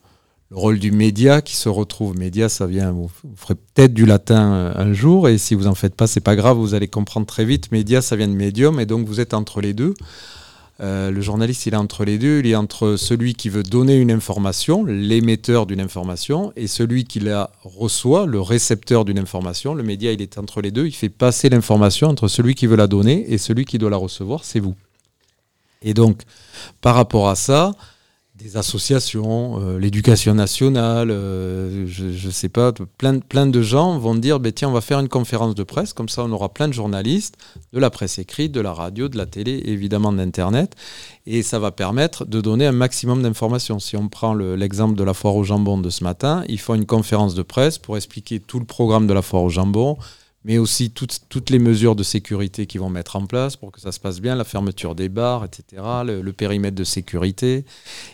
rôle 0.52 0.80
du 0.80 0.92
média 0.92 1.42
qui 1.42 1.56
se 1.56 1.70
retrouve. 1.70 2.18
Média, 2.18 2.50
ça 2.50 2.66
vient, 2.66 2.92
vous, 2.92 3.12
ferez 3.36 3.56
peut-être 3.56 3.94
du 3.94 4.06
latin 4.06 4.74
un 4.76 4.94
jour, 4.94 5.28
et 5.30 5.38
si 5.38 5.56
vous 5.56 5.68
en 5.68 5.76
faites 5.76 5.96
pas, 5.96 6.08
c'est 6.08 6.22
pas 6.22 6.36
grave, 6.36 6.58
vous 6.58 6.74
allez 6.74 6.88
comprendre 6.88 7.28
très 7.28 7.46
vite. 7.46 7.72
Média, 7.72 8.02
ça 8.02 8.16
vient 8.16 8.28
de 8.28 8.34
médium, 8.34 8.80
et 8.80 8.86
donc 8.86 9.08
vous 9.08 9.20
êtes 9.20 9.34
entre 9.34 9.62
les 9.62 9.74
deux. 9.74 9.94
Euh, 10.80 11.10
le 11.10 11.22
journaliste, 11.22 11.66
il 11.66 11.74
est 11.74 11.78
entre 11.78 12.06
les 12.06 12.18
deux. 12.18 12.40
Il 12.40 12.48
est 12.48 12.56
entre 12.56 12.96
celui 12.98 13.34
qui 13.34 13.50
veut 13.50 13.64
donner 13.64 13.98
une 13.98 14.12
information, 14.12 14.86
l'émetteur 14.86 15.66
d'une 15.66 15.82
information, 15.82 16.54
et 16.56 16.68
celui 16.68 17.06
qui 17.06 17.20
la 17.20 17.50
reçoit, 17.64 18.26
le 18.26 18.42
récepteur 18.42 19.06
d'une 19.06 19.20
information. 19.20 19.74
Le 19.74 19.84
média, 19.84 20.12
il 20.12 20.22
est 20.22 20.38
entre 20.38 20.62
les 20.62 20.72
deux. 20.72 20.86
Il 20.86 20.92
fait 20.92 21.10
passer 21.10 21.50
l'information 21.50 22.08
entre 22.08 22.28
celui 22.28 22.56
qui 22.56 22.68
veut 22.68 22.76
la 22.76 22.88
donner 22.88 23.32
et 23.32 23.38
celui 23.38 23.66
qui 23.66 23.78
doit 23.78 23.90
la 23.90 23.98
recevoir, 23.98 24.44
c'est 24.44 24.60
vous. 24.60 24.76
Et 25.82 25.94
donc, 25.94 26.22
par 26.82 26.96
rapport 26.96 27.30
à 27.30 27.36
ça, 27.36 27.74
des 28.38 28.56
associations, 28.56 29.60
euh, 29.60 29.80
l'éducation 29.80 30.36
nationale, 30.36 31.10
euh, 31.10 31.88
je 31.88 32.28
ne 32.28 32.32
sais 32.32 32.50
pas, 32.50 32.72
plein, 32.98 33.48
de 33.48 33.62
gens 33.62 33.98
vont 33.98 34.14
dire, 34.14 34.40
ben, 34.40 34.52
tiens, 34.52 34.70
on 34.70 34.74
va 34.74 34.82
faire 34.82 35.00
une 35.00 35.10
conférence 35.10 35.56
de 35.56 35.64
presse, 35.64 35.94
comme 35.94 36.08
ça 36.08 36.24
on 36.24 36.32
aura 36.32 36.50
plein 36.50 36.68
de 36.68 36.74
journalistes, 36.74 37.36
de 37.74 37.80
la 37.80 37.90
presse 37.90 38.20
écrite, 38.20 38.52
de 38.52 38.62
la 38.62 38.74
radio, 38.74 39.10
de 39.10 39.18
la 39.18 39.26
télé, 39.26 39.64
évidemment 39.66 40.12
de 40.12 40.18
l'Internet, 40.18 40.76
et 41.26 41.42
ça 41.42 41.58
va 41.58 41.72
permettre 41.72 42.26
de 42.26 42.40
donner 42.40 42.68
un 42.68 42.72
maximum 42.72 43.24
d'informations. 43.24 43.80
Si 43.80 43.98
on 43.98 44.08
prend 44.08 44.36
l'exemple 44.36 44.96
de 44.96 45.04
la 45.04 45.16
foire 45.16 45.36
au 45.36 45.44
jambon 45.44 45.80
de 45.80 45.90
ce 45.90 46.04
matin, 46.04 46.44
ils 46.48 46.60
font 46.60 46.76
une 46.76 46.86
conférence 46.86 47.34
de 47.34 47.42
presse 47.42 47.80
pour 47.80 47.98
expliquer 47.98 48.40
tout 48.40 48.60
le 48.60 48.66
programme 48.66 49.08
de 49.08 49.14
la 49.14 49.24
foire 49.24 49.44
au 49.44 49.50
jambon, 49.50 49.98
mais 50.48 50.58
aussi 50.58 50.92
toutes, 50.92 51.20
toutes, 51.28 51.50
les 51.50 51.60
mesures 51.60 51.94
de 51.94 52.04
sécurité 52.04 52.68
qu'ils 52.68 52.80
vont 52.80 52.90
mettre 52.90 53.18
en 53.18 53.26
place 53.26 53.58
pour 53.58 53.70
que 53.70 53.82
ça 53.82 53.92
se 53.92 54.00
passe 54.00 54.22
bien, 54.22 54.34
la 54.34 54.46
fermeture 54.46 54.96
des 54.96 55.10
bars, 55.10 55.44
etc., 55.44 55.84
le, 56.06 56.32
périmètre 56.32 56.76
de 56.78 56.86
sécurité. 56.86 57.66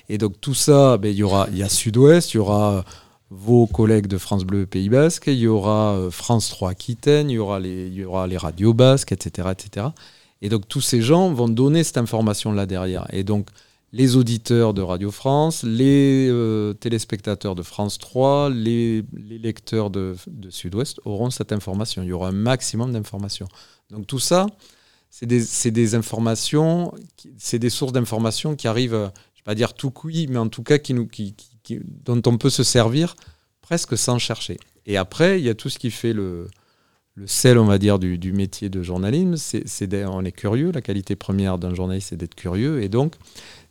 Et 0.10 0.18
donc 0.18 0.42
tout 0.42 0.56
ça, 0.56 0.98
ben, 0.98 1.10
il 1.10 1.18
y 1.18 1.22
aura, 1.22 1.48
il 1.52 1.60
y 1.60 1.64
a 1.64 1.70
Sud-Ouest, 1.70 2.34
il 2.34 2.38
y 2.38 2.40
aura 2.40 2.86
vos 3.30 3.68
collègues 3.68 4.08
de 4.08 4.18
France 4.18 4.46
Bleu 4.46 4.66
Pays 4.66 4.90
Basque, 4.90 5.26
il 5.28 5.38
y 5.38 5.48
aura 5.48 5.94
euh, 5.94 6.10
France 6.10 6.50
3 6.50 6.72
Aquitaine, 6.72 7.30
il 7.30 7.36
y 7.36 7.38
aura 7.38 7.60
les, 7.60 7.86
il 7.86 7.94
y 7.94 8.04
aura 8.04 8.26
les 8.26 8.38
radios 8.38 8.74
basques, 8.74 9.12
etc., 9.12 9.50
etc. 9.52 9.88
Et 10.42 10.50
donc 10.50 10.68
tous 10.68 10.82
ces 10.82 11.04
gens 11.04 11.32
vont 11.32 11.48
donner 11.48 11.84
cette 11.84 12.00
information-là 12.00 12.66
derrière. 12.66 13.06
Et 13.14 13.24
donc 13.24 13.46
les 13.94 14.16
auditeurs 14.16 14.74
de 14.74 14.82
Radio 14.82 15.12
France, 15.12 15.62
les 15.62 16.28
euh, 16.28 16.74
téléspectateurs 16.74 17.54
de 17.54 17.62
France 17.62 18.00
3, 18.00 18.50
les, 18.50 19.06
lecteurs 19.14 19.92
de, 19.92 20.16
Sud-Ouest 20.50 21.00
auront 21.06 21.30
cette 21.30 21.52
information. 21.52 22.02
Il 22.02 22.10
y 22.10 22.12
aura 22.12 22.30
un 22.30 22.34
maximum 22.34 22.92
d'informations. 22.92 23.48
Donc 23.92 24.08
tout 24.08 24.18
ça, 24.18 24.48
c'est 25.12 25.28
des, 25.28 25.96
informations, 25.96 26.92
c'est 27.38 27.60
des 27.60 27.70
sources 27.70 27.94
d'informations 27.94 28.56
qui 28.56 28.68
arrivent, 28.68 28.94
je 28.94 28.98
ne 28.98 29.06
vais 29.06 29.44
pas 29.46 29.56
dire 29.56 29.76
tout 29.76 29.92
cuit, 29.92 30.26
mais 30.28 30.40
en 30.40 30.50
tout 30.50 30.64
cas 30.64 30.80
qui 30.80 30.96
nous, 30.96 31.06
qui, 31.06 31.36
dont 32.04 32.22
on 32.26 32.40
peut 32.40 32.50
se 32.50 32.64
servir 32.64 33.16
presque 33.62 33.96
sans 33.96 34.18
chercher. 34.18 34.58
Et 34.88 34.98
après, 34.98 35.40
il 35.40 35.46
y 35.46 35.50
a 35.50 35.56
tout 35.56 35.70
ce 35.70 35.78
qui 35.78 35.92
fait 35.92 36.14
le, 36.14 36.48
sel, 37.28 37.60
on 37.60 37.66
va 37.66 37.78
dire, 37.78 38.00
du, 38.00 38.18
du 38.18 38.34
métier 38.34 38.70
de 38.70 38.82
journalisme. 38.82 39.38
C'est, 39.38 40.06
on 40.08 40.26
est 40.26 40.32
curieux. 40.32 40.72
La 40.72 40.82
qualité 40.82 41.16
première 41.16 41.60
d'un 41.60 41.76
journaliste, 41.76 42.10
c'est 42.10 42.18
d'être 42.18 42.34
curieux. 42.34 42.82
Et 42.82 42.90
donc, 42.90 43.14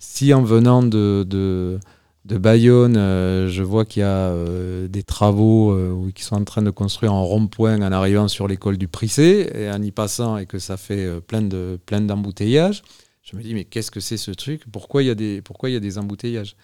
si 0.02 0.34
en 0.34 0.42
venant 0.42 0.82
de, 0.82 1.24
de, 1.24 2.38
Bayonne, 2.38 2.96
euh, 2.96 3.48
je 3.48 3.62
vois 3.62 3.84
qu'il 3.84 4.00
y 4.00 4.04
a 4.04 4.30
euh, 4.30 4.88
des 4.88 5.04
travaux 5.04 5.70
euh, 5.70 6.10
qui 6.12 6.24
sont 6.24 6.34
en 6.34 6.44
train 6.44 6.62
de 6.62 6.70
construire 6.70 7.12
un 7.12 7.20
rond-point 7.20 7.80
en 7.80 7.92
arrivant 7.92 8.26
sur 8.26 8.48
l'école 8.48 8.78
du 8.78 8.88
Prissé, 8.88 9.48
et 9.54 9.70
en 9.70 9.80
y 9.80 9.92
passant, 9.92 10.38
et 10.38 10.46
que 10.46 10.58
ça 10.58 10.76
fait 10.76 11.20
plein, 11.20 11.40
de, 11.40 11.78
plein 11.86 12.00
d'embouteillages, 12.00 12.82
je 13.22 13.36
me 13.36 13.42
dis, 13.42 13.54
mais 13.54 13.64
qu'est-ce 13.64 13.92
que 13.92 14.00
c'est 14.00 14.16
ce 14.16 14.32
truc? 14.32 14.64
Pourquoi 14.72 15.04
il, 15.04 15.06
y 15.06 15.10
a 15.10 15.14
des, 15.14 15.40
pourquoi 15.40 15.70
il 15.70 15.74
y 15.74 15.76
a 15.76 15.80
des 15.80 15.98
embouteillages? 15.98 16.56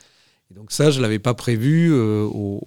Et 0.51 0.55
donc 0.55 0.73
ça, 0.73 0.91
je 0.91 0.99
ne 0.99 1.03
l'avais 1.03 1.21
pas 1.21 1.35
prévu 1.35 1.95
au, 1.95 2.61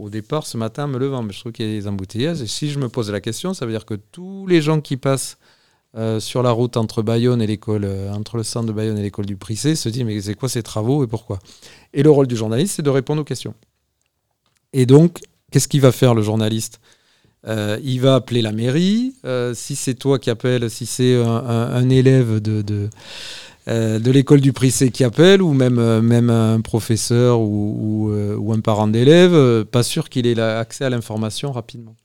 au, 0.00 0.10
départ 0.10 0.44
ce 0.44 0.56
matin, 0.56 0.88
me 0.88 0.98
levant, 0.98 1.22
mais 1.22 1.32
je 1.32 1.38
trouve 1.38 1.52
qu'il 1.52 1.66
y 1.66 1.68
a 1.68 1.80
des 1.80 1.86
embouteillages. 1.86 2.42
Et 2.42 2.48
si 2.48 2.68
je 2.68 2.80
me 2.80 2.88
pose 2.88 3.12
la 3.12 3.20
question, 3.20 3.54
ça 3.54 3.64
veut 3.64 3.72
dire 3.72 3.86
que 3.86 3.94
tous 3.94 4.48
les 4.48 4.60
gens 4.60 4.80
qui 4.80 4.96
passent 4.96 5.38
euh, 5.96 6.20
sur 6.20 6.42
la 6.42 6.50
route 6.50 6.76
entre 6.76 7.00
Bayonne 7.00 7.40
et 7.40 7.46
l'école, 7.46 7.84
euh, 7.84 8.12
entre 8.12 8.36
le 8.36 8.42
centre 8.42 8.66
de 8.66 8.72
Bayonne 8.72 8.98
et 8.98 9.02
l'école 9.02 9.24
du 9.24 9.36
Prissé, 9.36 9.74
se 9.74 9.88
dit 9.88 10.04
mais 10.04 10.20
c'est 10.20 10.34
quoi 10.34 10.48
ces 10.48 10.62
travaux 10.62 11.02
et 11.02 11.06
pourquoi? 11.06 11.38
Et 11.94 12.02
le 12.02 12.10
rôle 12.10 12.26
du 12.26 12.36
journaliste, 12.36 12.74
c'est 12.76 12.82
de 12.82 12.90
répondre 12.90 13.22
aux 13.22 13.24
questions. 13.24 13.54
Et 14.74 14.84
donc, 14.84 15.20
qu'est-ce 15.50 15.68
qu'il 15.68 15.80
va 15.80 15.92
faire 15.92 16.14
le 16.14 16.20
journaliste? 16.20 16.80
Euh, 17.46 17.78
Il 17.82 18.02
va 18.02 18.16
appeler 18.16 18.42
la 18.42 18.52
mairie. 18.52 19.14
si 19.54 19.74
c'est 19.74 19.94
toi 19.94 20.18
qui 20.18 20.28
appelles, 20.28 20.68
si 20.68 20.84
c'est 20.84 21.16
un, 21.16 21.88
élève 21.88 22.40
de, 22.40 22.90
l'école 24.10 24.42
du 24.42 24.52
Prissé 24.52 24.90
qui 24.90 25.02
appelle, 25.02 25.40
ou 25.40 25.54
même, 25.54 25.78
un 25.78 26.60
professeur 26.60 27.40
ou 27.40 28.52
un 28.52 28.60
parent 28.60 28.88
d'élève, 28.88 29.64
pas 29.64 29.82
sûr 29.82 30.10
qu'il 30.10 30.26
ait 30.26 30.38
accès 30.38 30.84
à 30.84 30.90
l'information 30.90 31.52
rapidement. 31.52 31.96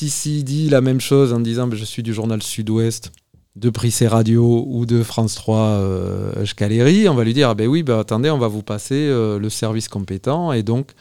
Si 0.00 0.08
si 0.08 0.44
dit 0.44 0.70
la 0.70 0.80
même 0.80 0.98
chose 0.98 1.34
en 1.34 1.40
disant 1.40 1.68
je 1.70 1.84
suis 1.84 2.02
du 2.02 2.14
journal 2.14 2.42
Sud-Ouest, 2.42 3.12
de 3.54 3.68
Prissé 3.68 4.08
Radio 4.08 4.64
ou 4.66 4.86
de 4.86 5.02
France 5.02 5.34
3 5.34 5.58
euh, 5.58 6.44
on 7.06 7.14
va 7.14 7.22
lui 7.22 7.34
dire 7.34 7.50
ah 7.50 7.54
ben 7.54 7.68
oui, 7.68 7.82
ben 7.82 7.98
attendez, 7.98 8.30
on 8.30 8.38
va 8.38 8.48
vous 8.48 8.62
passer 8.62 8.94
euh, 8.94 9.38
le 9.38 9.50
service 9.50 9.88
compétent 9.88 10.52
et 10.52 10.62
donc 10.62 10.92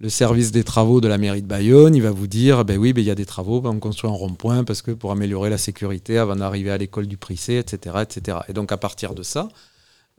le 0.00 0.08
service 0.08 0.50
des 0.50 0.64
travaux 0.64 1.00
de 1.00 1.06
la 1.06 1.16
mairie 1.16 1.42
de 1.42 1.46
Bayonne, 1.46 1.94
il 1.94 2.02
va 2.02 2.10
vous 2.10 2.26
dire 2.26 2.58
ah 2.58 2.64
ben 2.64 2.76
oui, 2.76 2.92
ben 2.92 3.02
il 3.02 3.06
y 3.06 3.12
a 3.12 3.14
des 3.14 3.24
travaux, 3.24 3.60
ben 3.60 3.70
on 3.70 3.78
construit 3.78 4.10
un 4.10 4.14
rond-point 4.14 4.64
parce 4.64 4.82
que 4.82 4.90
pour 4.90 5.12
améliorer 5.12 5.48
la 5.48 5.56
sécurité 5.56 6.18
avant 6.18 6.34
d'arriver 6.34 6.72
à 6.72 6.76
l'école 6.76 7.06
du 7.06 7.18
Prissé, 7.18 7.56
etc., 7.56 7.98
etc. 8.02 8.38
Et 8.48 8.52
donc 8.52 8.72
à 8.72 8.78
partir 8.78 9.14
de 9.14 9.22
ça, 9.22 9.48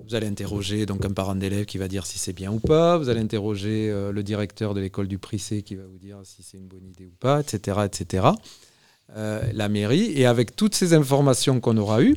vous 0.07 0.15
allez 0.15 0.27
interroger 0.27 0.85
donc 0.85 1.05
un 1.05 1.11
parent 1.11 1.35
d'élève 1.35 1.65
qui 1.65 1.77
va 1.77 1.87
dire 1.87 2.05
si 2.05 2.19
c'est 2.19 2.33
bien 2.33 2.51
ou 2.51 2.59
pas. 2.59 2.97
Vous 2.97 3.09
allez 3.09 3.19
interroger 3.19 3.89
euh, 3.89 4.11
le 4.11 4.23
directeur 4.23 4.73
de 4.73 4.81
l'école 4.81 5.07
du 5.07 5.17
Prissé 5.17 5.61
qui 5.61 5.75
va 5.75 5.83
vous 5.85 5.97
dire 5.97 6.17
si 6.23 6.43
c'est 6.43 6.57
une 6.57 6.67
bonne 6.67 6.85
idée 6.85 7.05
ou 7.05 7.15
pas, 7.19 7.41
etc.. 7.41 7.79
Euh, 9.15 9.41
la 9.53 9.67
mairie 9.67 10.13
et 10.15 10.25
avec 10.25 10.55
toutes 10.55 10.73
ces 10.75 10.93
informations 10.93 11.59
qu'on 11.59 11.77
aura 11.77 12.01
eues, 12.01 12.15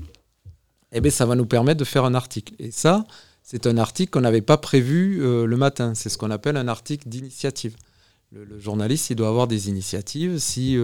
eh 0.93 1.01
bien, 1.01 1.11
ça 1.11 1.27
va 1.27 1.35
nous 1.35 1.47
permettre 1.47 1.81
de 1.81 1.85
faire 1.85 2.05
un 2.05 2.15
article. 2.15 2.55
Et 2.61 2.71
ça, 2.71 3.05
c'est 3.43 3.67
un 3.67 3.79
article 3.79 4.11
qu'on 4.13 4.21
n'avait 4.21 4.43
pas 4.43 4.59
prévu 4.59 5.21
euh, 5.23 5.45
le 5.45 5.57
matin. 5.57 5.95
C'est 5.95 6.09
ce 6.09 6.19
qu'on 6.19 6.31
appelle 6.31 6.57
un 6.57 6.69
article 6.69 7.09
d'initiative. 7.09 7.77
Le, 8.31 8.59
journaliste, 8.59 9.11
il 9.11 9.17
doit 9.17 9.29
avoir 9.29 9.47
des 9.47 9.69
initiatives. 9.69 10.39
Si 10.39 10.77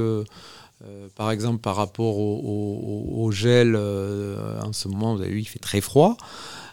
par 1.14 1.30
exemple, 1.30 1.60
par 1.60 1.76
rapport 1.76 2.16
au, 2.18 3.24
au 3.24 3.30
gel, 3.32 3.76
en 3.76 4.72
ce 4.72 4.88
moment, 4.88 5.16
vous 5.16 5.22
avez 5.22 5.32
vu, 5.32 5.40
il 5.40 5.44
fait 5.48 5.58
très 5.58 5.80
froid. 5.80 6.16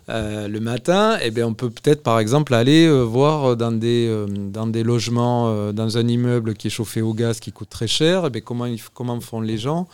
Euh, 0.09 0.47
le 0.47 0.59
matin, 0.61 1.17
eh 1.21 1.31
bien, 1.31 1.47
on 1.47 1.53
peut 1.53 1.69
peut-être 1.69 2.01
par 2.01 2.19
exemple 2.19 2.53
aller 2.53 2.87
euh, 2.87 3.01
voir 3.01 3.57
dans 3.57 3.73
des, 3.73 4.07
euh, 4.07 4.25
dans 4.25 4.67
des 4.67 4.83
logements, 4.83 5.73
dans 5.73 5.97
un 5.97 6.07
immeuble 6.07 6.53
qui 6.53 6.67
est 6.67 6.71
chauffé 6.71 7.01
au 7.01 7.13
gaz 7.13 7.39
qui 7.39 7.51
coûte 7.51 7.69
très 7.69 7.87
cher, 7.87 8.25
eh 8.25 8.29
bien, 8.29 8.41
comment, 8.41 8.67
comment 8.93 9.19
font 9.19 9.41
les 9.41 9.57
gens 9.57 9.87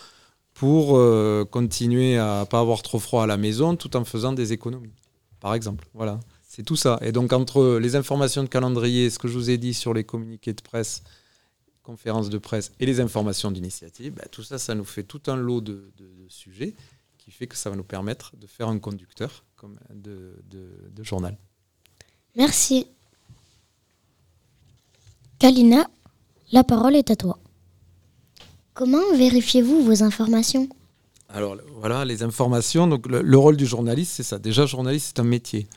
pour 0.54 1.00
continuer 1.50 2.18
à 2.18 2.46
pas 2.48 2.60
avoir 2.60 2.84
trop 2.84 3.00
froid 3.00 3.24
à 3.24 3.28
la 3.28 3.38
maison 3.38 3.76
tout 3.76 3.98
en 3.98 4.06
faisant 4.06 4.34
des 4.34 4.54
économies, 4.54 4.94
par 5.40 5.56
exemple. 5.56 5.86
Voilà, 5.96 6.20
c'est 6.48 6.64
tout 6.64 6.76
ça. 6.76 7.00
Et 7.02 7.12
donc 7.12 7.34
entre 7.34 7.80
les 7.80 7.96
informations 7.96 8.44
de 8.44 8.48
calendrier, 8.48 9.10
ce 9.10 9.18
que 9.18 9.28
je 9.28 9.34
vous 9.34 9.50
ai 9.50 9.58
dit 9.58 9.74
sur 9.74 9.96
les 9.96 10.04
communiqués 10.04 10.54
de 10.54 10.62
presse, 10.62 11.02
conférences 11.82 12.30
de 12.30 12.38
presse 12.38 12.72
et 12.80 12.86
les 12.86 13.00
informations 13.00 13.50
d'initiative, 13.50 14.14
ben, 14.14 14.28
tout 14.32 14.44
ça, 14.44 14.60
ça 14.60 14.76
nous 14.76 14.86
fait 14.86 15.04
tout 15.04 15.22
un 15.26 15.36
lot 15.36 15.60
de 15.60 15.92
sujets 16.30 16.76
qui 17.18 17.32
fait 17.32 17.48
que 17.48 17.56
ça 17.56 17.72
va 17.72 17.76
nous 17.76 17.84
permettre 17.84 18.36
de 18.38 18.46
faire 18.46 18.68
un 18.68 18.78
conducteur 18.78 19.44
de, 19.94 21.04
journal. 21.04 21.38
Merci. 22.36 22.88
Kalina, 25.40 25.88
la 26.52 26.64
parole 26.64 26.96
est 26.96 27.12
à 27.12 27.16
toi. 27.16 27.38
Comment 28.74 29.16
vérifiez-vous 29.16 29.84
vos 29.84 30.04
informations? 30.04 30.68
Alors 31.30 31.58
voilà, 31.80 32.06
les 32.06 32.24
informations. 32.24 32.88
Donc 32.88 33.08
le, 33.08 33.38
rôle 33.38 33.58
du 33.58 33.66
journaliste, 33.66 34.14
c'est 34.14 34.24
ça. 34.24 34.40
Déjà, 34.40 34.66
journaliste, 34.66 35.14
c'est 35.16 35.22
un 35.22 35.26
métier. 35.26 35.68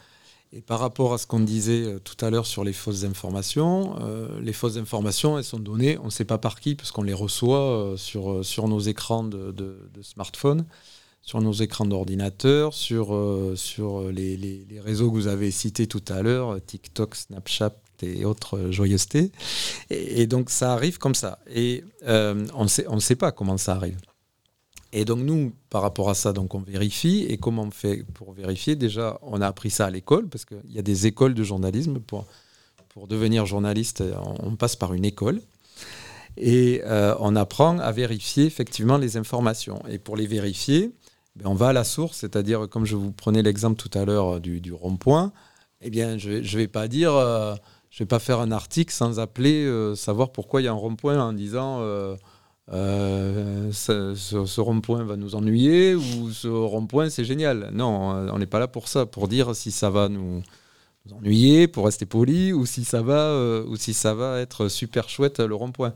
Et 0.53 0.61
par 0.61 0.79
rapport 0.79 1.13
à 1.13 1.19
ce 1.19 1.27
qu'on 1.27 1.41
disait 1.41 1.83
euh, 1.83 1.99
tout 1.99 2.25
à 2.25 2.31
l'heure 2.31 2.47
sur 2.47 2.63
les 2.63 2.73
fausses 2.73 3.05
informations, 3.05 3.97
euh, 4.01 4.41
les 4.41 4.53
fausses 4.53 4.77
informations, 4.77 5.37
elles 5.37 5.45
sont 5.45 5.59
données, 5.59 5.99
on 5.99 6.07
ne 6.07 6.11
sait 6.11 6.25
pas 6.25 6.39
par 6.39 6.61
qui, 6.61 6.77
parce 6.77 6.93
qu'on 6.93 7.03
les 7.03 7.13
reçoit 7.13 7.59
euh, 7.59 7.97
sur, 7.97 8.45
sur 8.45 8.69
nos 8.69 8.79
écrans 8.79 9.25
de, 9.25 9.51
de, 9.51 9.91
de 9.93 10.03
smartphone 10.03 10.65
sur 11.27 11.43
nos 11.43 11.53
écrans 11.53 11.85
d'ordinateur, 11.85 12.73
sur, 12.73 13.15
euh, 13.15 13.55
sur 13.57 14.11
les, 14.13 14.37
les, 14.37 14.81
réseaux 14.81 15.11
que 15.11 15.17
vous 15.17 15.27
avez 15.27 15.51
cités 15.51 15.89
tout 15.89 16.05
à 16.09 16.23
l'heure, 16.23 16.65
TikTok, 16.65 17.17
Snapchat 17.17 17.75
et 18.03 18.25
autres 18.25 18.71
joyeusetés. 18.71 19.33
Et, 19.91 20.29
donc 20.29 20.51
ça 20.51 20.73
arrive 20.73 20.99
comme 20.99 21.17
ça. 21.17 21.41
Et 21.53 21.85
euh, 22.07 22.47
on 22.55 22.69
sait, 22.69 22.87
ne 22.89 23.01
sait 23.01 23.17
pas 23.17 23.33
comment 23.33 23.59
ça 23.59 23.75
arrive. 23.75 23.99
Et 24.93 25.05
donc 25.05 25.19
nous, 25.19 25.53
par 25.69 25.83
rapport 25.83 26.09
à 26.09 26.15
ça, 26.15 26.33
donc 26.33 26.55
on 26.55 26.61
vérifie. 26.61 27.27
Et 27.29 27.39
comment 27.39 27.65
on 27.65 27.71
fait 27.73 28.05
pour 28.15 28.33
vérifier? 28.33 28.77
Déjà, 28.77 29.19
on 29.23 29.41
a 29.41 29.49
appris 29.49 29.71
ça 29.71 29.87
à 29.87 29.91
l'école, 29.91 30.29
parce 30.29 30.45
qu'il 30.45 30.71
y 30.71 30.79
a 30.79 30.83
des 30.83 31.09
écoles 31.09 31.35
de 31.35 31.43
journalisme. 31.43 31.99
Pour, 31.99 32.25
pour 32.91 33.09
devenir 33.09 33.47
journaliste, 33.47 34.03
on, 34.43 34.55
passe 34.55 34.77
par 34.77 34.95
une 34.95 35.05
école. 35.05 35.41
Et 36.37 36.83
euh, 36.85 37.17
on 37.19 37.35
apprend 37.35 37.79
à 37.79 37.91
vérifier 37.91 38.45
effectivement 38.45 38.97
les 38.97 39.17
informations. 39.17 39.83
Et 39.89 39.99
pour 39.99 40.17
les 40.17 40.27
vérifier, 40.27 40.93
ben, 41.37 41.51
on 41.51 41.55
va 41.55 41.69
à 41.69 41.73
la 41.73 41.85
source, 41.85 42.19
c'est-à-dire, 42.19 42.67
comme 42.69 42.87
je 42.87 42.97
vous 42.97 43.13
prenais 43.13 43.43
l'exemple 43.43 43.77
tout 43.77 43.91
à 43.99 44.05
l'heure 44.07 44.37
euh, 44.37 44.41
du, 44.41 44.73
rond-point, 44.73 45.33
eh 45.83 45.91
bien, 45.91 46.17
je 46.17 46.31
ne 46.31 46.57
vais, 46.57 46.69
pas 46.69 46.89
dire, 46.89 47.15
euh, 47.15 47.55
vais 47.99 48.07
pas 48.07 48.19
faire 48.19 48.41
un 48.41 48.51
article 48.53 48.93
sans 48.93 49.21
appeler, 49.21 49.65
euh, 49.67 49.95
savoir 49.95 50.33
pourquoi 50.33 50.63
il 50.63 50.65
y 50.65 50.69
a 50.69 50.73
un 50.73 50.75
rond-point 50.75 51.21
en 51.21 51.35
disant 51.35 51.81
ce, 52.71 54.61
rond-point 54.61 55.05
va 55.05 55.17
nous 55.17 55.35
ennuyer 55.35 55.95
ou 55.95 56.31
ce 56.33 56.49
rond-point 56.49 57.11
c'est 57.11 57.25
génial. 57.25 57.71
Non, 57.75 58.31
on 58.33 58.39
n'est 58.39 58.47
pas 58.47 58.59
là 58.59 58.69
pour 58.69 58.89
ça, 58.89 59.05
pour 59.05 59.29
dire 59.29 59.55
si 59.55 59.71
ça 59.71 59.91
va 59.91 60.09
nous, 60.09 60.43
nous 61.05 61.17
ennuyer, 61.19 61.69
pour 61.69 61.85
rester 61.85 62.07
poli, 62.07 62.55
ou 62.55 62.65
si 62.65 62.85
ça 62.85 63.03
va, 63.03 63.63
ou 63.67 63.77
si 63.77 63.93
ça 63.93 64.15
va 64.15 64.41
être 64.41 64.69
super 64.69 65.11
chouette 65.11 65.41
le 65.41 65.55
rond-point. 65.55 65.93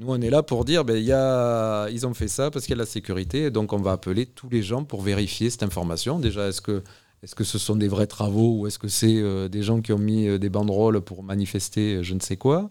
Nous, 0.00 0.08
on 0.08 0.20
est 0.20 0.30
là 0.30 0.42
pour 0.42 0.64
dire, 0.64 0.84
ben, 0.84 0.96
y 0.96 1.12
a, 1.12 1.88
ils 1.88 2.06
ont 2.06 2.14
fait 2.14 2.26
ça 2.26 2.50
parce 2.50 2.64
qu'il 2.64 2.72
y 2.72 2.78
a 2.78 2.82
la 2.82 2.86
sécurité, 2.86 3.50
donc 3.50 3.72
on 3.72 3.80
va 3.80 3.92
appeler 3.92 4.26
tous 4.26 4.48
les 4.48 4.62
gens 4.62 4.84
pour 4.84 5.02
vérifier 5.02 5.50
cette 5.50 5.62
information. 5.62 6.18
Déjà, 6.18 6.48
est-ce 6.48 6.60
que, 6.60 6.82
est 7.22 7.32
que 7.32 7.44
ce 7.44 7.58
sont 7.58 7.76
des 7.76 7.86
vrais 7.86 8.08
travaux 8.08 8.58
ou 8.58 8.66
est-ce 8.66 8.80
que 8.80 8.88
c'est 8.88 9.16
euh, 9.16 9.48
des 9.48 9.62
gens 9.62 9.80
qui 9.80 9.92
ont 9.92 9.98
mis 9.98 10.26
euh, 10.26 10.38
des 10.38 10.48
banderoles 10.48 11.00
pour 11.00 11.22
manifester 11.22 11.96
euh, 11.96 12.02
je 12.02 12.14
ne 12.14 12.20
sais 12.20 12.36
quoi 12.36 12.70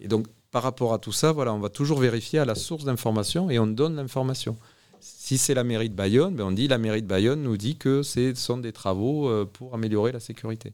Et 0.00 0.08
donc, 0.08 0.26
par 0.50 0.64
rapport 0.64 0.92
à 0.92 0.98
tout 0.98 1.12
ça, 1.12 1.30
voilà, 1.30 1.54
on 1.54 1.60
va 1.60 1.68
toujours 1.68 2.00
vérifier 2.00 2.40
à 2.40 2.44
la 2.44 2.56
source 2.56 2.84
d'information 2.84 3.50
et 3.50 3.60
on 3.60 3.68
donne 3.68 3.94
l'information. 3.94 4.56
Si 4.98 5.38
c'est 5.38 5.54
la 5.54 5.62
mairie 5.62 5.90
de 5.90 5.94
Bayonne, 5.94 6.34
ben 6.34 6.44
on 6.44 6.50
dit 6.50 6.66
la 6.66 6.78
mairie 6.78 7.02
de 7.02 7.06
Bayonne 7.06 7.40
nous 7.40 7.56
dit 7.56 7.76
que 7.76 8.02
ce 8.02 8.34
sont 8.34 8.58
des 8.58 8.72
travaux 8.72 9.46
pour 9.46 9.72
améliorer 9.74 10.10
la 10.10 10.18
sécurité. 10.18 10.72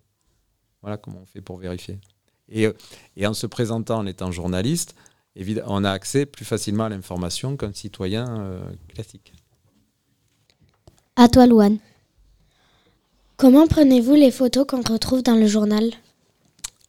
Voilà 0.81 0.97
comment 0.97 1.21
on 1.23 1.27
fait 1.27 1.43
pour 1.43 1.59
vérifier. 1.59 1.99
Et, 2.49 2.67
et 3.17 3.27
en 3.27 3.35
se 3.35 3.47
présentant 3.47 3.99
en 3.99 4.07
étant 4.07 4.31
journaliste, 4.33 4.95
on 5.67 5.85
a 5.85 5.91
accès 5.91 6.27
plus 6.27 6.45
facilement 6.45 6.85
à 6.85 6.89
l'information 6.89 7.57
qu'un 7.57 7.73
citoyen 7.73 8.27
euh, 8.41 8.61
classique. 8.89 9.33
À 11.17 11.29
toi, 11.29 11.47
Louane. 11.47 11.79
Comment 13.37 13.67
prenez-vous 13.67 14.15
les 14.15 14.31
photos 14.31 14.67
qu'on 14.67 14.83
retrouve 14.83 15.23
dans 15.23 15.35
le 15.35 15.47
journal? 15.47 15.91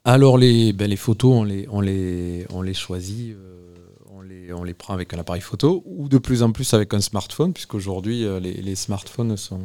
Alors, 0.04 0.38
les, 0.38 0.74
ben, 0.74 0.88
les 0.88 0.96
photos, 0.96 1.32
on 1.34 1.44
les, 1.44 1.68
on 1.72 1.82
les, 1.82 2.46
on 2.52 2.62
les 2.62 2.76
choisit, 2.76 3.36
euh, 3.36 3.76
on, 4.12 4.22
les, 4.22 4.54
on 4.54 4.64
les 4.64 4.76
prend 4.76 4.94
avec 4.94 5.14
un 5.16 5.20
appareil 5.20 5.42
photo 5.42 5.84
ou 5.88 6.08
de 6.08 6.20
plus 6.20 6.44
en 6.44 6.52
plus 6.52 6.72
avec 6.76 6.94
un 6.94 7.02
smartphone, 7.02 7.54
puisqu'aujourd'hui, 7.54 8.26
euh, 8.26 8.40
les, 8.40 8.54
les 8.54 8.76
smartphones 8.76 9.36
sont, 9.38 9.62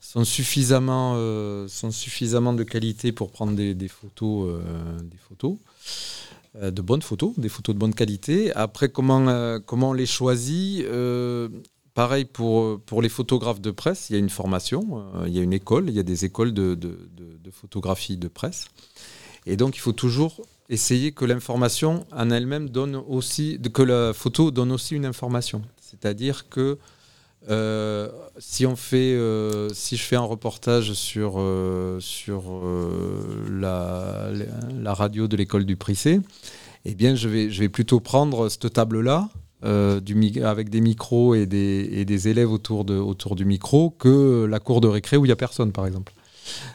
sont, 0.00 0.24
suffisamment, 0.24 1.14
sont 1.68 1.92
suffisamment 1.92 2.52
de 2.54 2.64
qualité 2.64 3.12
pour 3.12 3.30
prendre 3.30 3.52
des, 3.52 3.74
des 3.74 3.88
photos. 3.88 4.60
des 5.02 5.18
photos. 5.18 5.56
Euh, 6.56 6.70
de 6.70 6.80
bonnes 6.80 7.02
photos, 7.02 7.38
des 7.38 7.48
photos 7.48 7.74
de 7.74 7.78
bonne 7.78 7.94
qualité. 7.94 8.54
Après, 8.54 8.88
comment, 8.88 9.28
euh, 9.28 9.58
comment 9.64 9.90
on 9.90 9.92
les 9.92 10.06
choisit 10.06 10.84
euh, 10.86 11.48
Pareil 11.94 12.24
pour, 12.24 12.80
pour 12.80 13.02
les 13.02 13.08
photographes 13.08 13.60
de 13.60 13.70
presse, 13.70 14.08
il 14.08 14.12
y 14.12 14.16
a 14.16 14.18
une 14.20 14.30
formation, 14.30 15.02
il 15.26 15.32
y 15.32 15.40
a 15.40 15.42
une 15.42 15.52
école, 15.52 15.88
il 15.88 15.96
y 15.96 15.98
a 15.98 16.04
des 16.04 16.24
écoles 16.24 16.54
de, 16.54 16.76
de, 16.76 17.50
photographie 17.50 18.16
de 18.16 18.28
presse. 18.28 18.66
Et 19.46 19.56
donc, 19.56 19.74
il 19.74 19.80
faut 19.80 19.92
toujours 19.92 20.42
essayer 20.68 21.10
que 21.10 21.24
l'information 21.24 22.06
en 22.12 22.30
elle-même 22.30 22.70
donne 22.70 22.94
aussi, 22.94 23.58
que 23.74 23.82
la 23.82 24.12
photo 24.12 24.52
donne 24.52 24.70
aussi 24.70 24.94
une 24.94 25.06
information. 25.06 25.62
C'est-à-dire 25.80 26.48
que 26.48 26.78
si 28.38 28.64
on 28.64 28.76
fait, 28.76 29.18
si 29.72 29.96
je 29.96 30.02
fais 30.04 30.14
un 30.14 30.20
reportage 30.20 30.92
sur 30.92 31.42
sur 31.98 32.62
la, 33.50 33.97
la, 34.30 34.94
radio 34.94 35.28
de 35.28 35.36
l'école 35.36 35.64
du 35.64 35.76
Prissé, 35.76 36.20
eh 36.84 36.94
bien, 36.94 37.14
je 37.14 37.28
vais 37.28 37.68
plutôt 37.68 38.00
prendre 38.00 38.48
cette 38.48 38.72
table 38.72 39.00
là. 39.00 39.28
du, 39.62 40.42
avec 40.42 40.70
des 40.70 40.80
micros 40.80 41.34
et 41.34 41.46
des, 41.46 42.28
élèves 42.28 42.50
autour, 42.50 42.84
du 42.84 43.44
micro 43.44 43.90
que 43.90 44.44
la 44.44 44.60
cour 44.60 44.80
de 44.80 44.88
récré 44.88 45.16
où 45.16 45.24
il 45.24 45.28
n'y 45.28 45.32
a 45.32 45.36
personne, 45.36 45.72
par 45.72 45.86
exemple. 45.86 46.12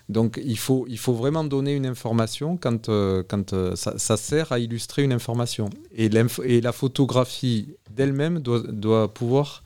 Donc 0.07 0.39
il 0.45 0.57
faut, 0.57 0.85
vraiment 1.07 1.43
donner 1.43 1.73
une 1.73 1.87
information 1.87 2.57
quand, 2.57 2.87
quand 2.87 3.75
ça, 3.75 3.97
ça, 3.97 4.17
sert 4.17 4.51
à 4.51 4.59
illustrer 4.59 5.03
une 5.03 5.13
information. 5.13 5.69
Et, 5.95 6.09
et 6.43 6.61
la 6.61 6.71
photographie 6.71 7.75
d'elle-même 7.89 8.39
doit, 8.39 8.61
doit 8.61 9.11
pouvoir 9.11 9.63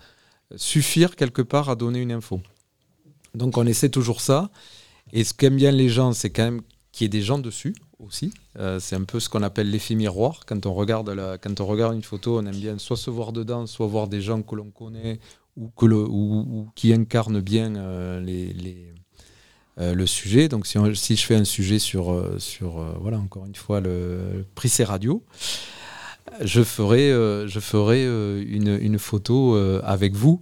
suffire 0.55 1.15
quelque 1.15 1.41
part 1.41 1.69
à 1.69 1.75
donner 1.75 1.99
une 1.99 2.11
info. 2.11 2.39
Donc 3.35 3.57
on 3.57 3.65
essaie 3.65 3.89
toujours 3.89 4.21
ça. 4.21 4.49
Et 5.13 5.23
ce 5.23 5.33
qu'aiment 5.33 5.55
bien 5.55 5.71
les 5.71 5.89
gens, 5.89 6.13
c'est 6.13 6.29
quand 6.29 6.43
même 6.43 6.61
qu'il 6.97 7.05
y 7.05 7.09
des 7.09 7.21
gens 7.21 7.37
dessus 7.37 7.75
aussi. 7.99 8.33
Euh, 8.57 8.79
c'est 8.79 8.95
un 8.95 9.03
peu 9.03 9.19
ce 9.19 9.29
qu'on 9.29 9.43
appelle 9.43 9.69
l'effet 9.69 9.93
miroir. 9.93 10.41
Quand 10.47 10.65
on, 10.65 10.73
regarde 10.73 11.09
la, 11.09 11.37
quand 11.37 11.61
on 11.61 11.67
regarde 11.67 11.93
une 11.93 12.01
photo, 12.01 12.39
on 12.39 12.45
aime 12.47 12.55
bien 12.55 12.79
soit 12.79 12.97
se 12.97 13.11
voir 13.11 13.33
dedans, 13.33 13.67
soit 13.67 13.85
voir 13.85 14.07
des 14.07 14.19
gens 14.19 14.41
que 14.41 14.55
l'on 14.55 14.71
connaît 14.71 15.19
ou, 15.55 15.69
que 15.69 15.85
le, 15.85 15.97
ou, 15.97 16.67
qui 16.73 16.91
incarnent 16.93 17.39
bien 17.39 17.75
euh, 17.75 18.19
les, 18.19 18.91
euh, 19.79 19.93
le 19.93 20.07
sujet. 20.07 20.49
Donc 20.49 20.65
si, 20.65 20.79
si, 20.95 21.15
je 21.15 21.23
fais 21.23 21.35
un 21.35 21.45
sujet 21.45 21.77
sur, 21.77 22.19
sur 22.39 22.83
voilà, 22.99 23.19
encore 23.19 23.45
une 23.45 23.55
fois, 23.55 23.79
le, 23.79 24.43
prix 24.55 24.71
radio, 24.83 25.23
je 26.41 26.63
ferai, 26.63 27.09
je 27.47 27.59
ferai 27.59 28.05
une, 28.05 28.75
une, 28.81 28.97
photo 28.97 29.55
avec 29.83 30.15
vous. 30.15 30.41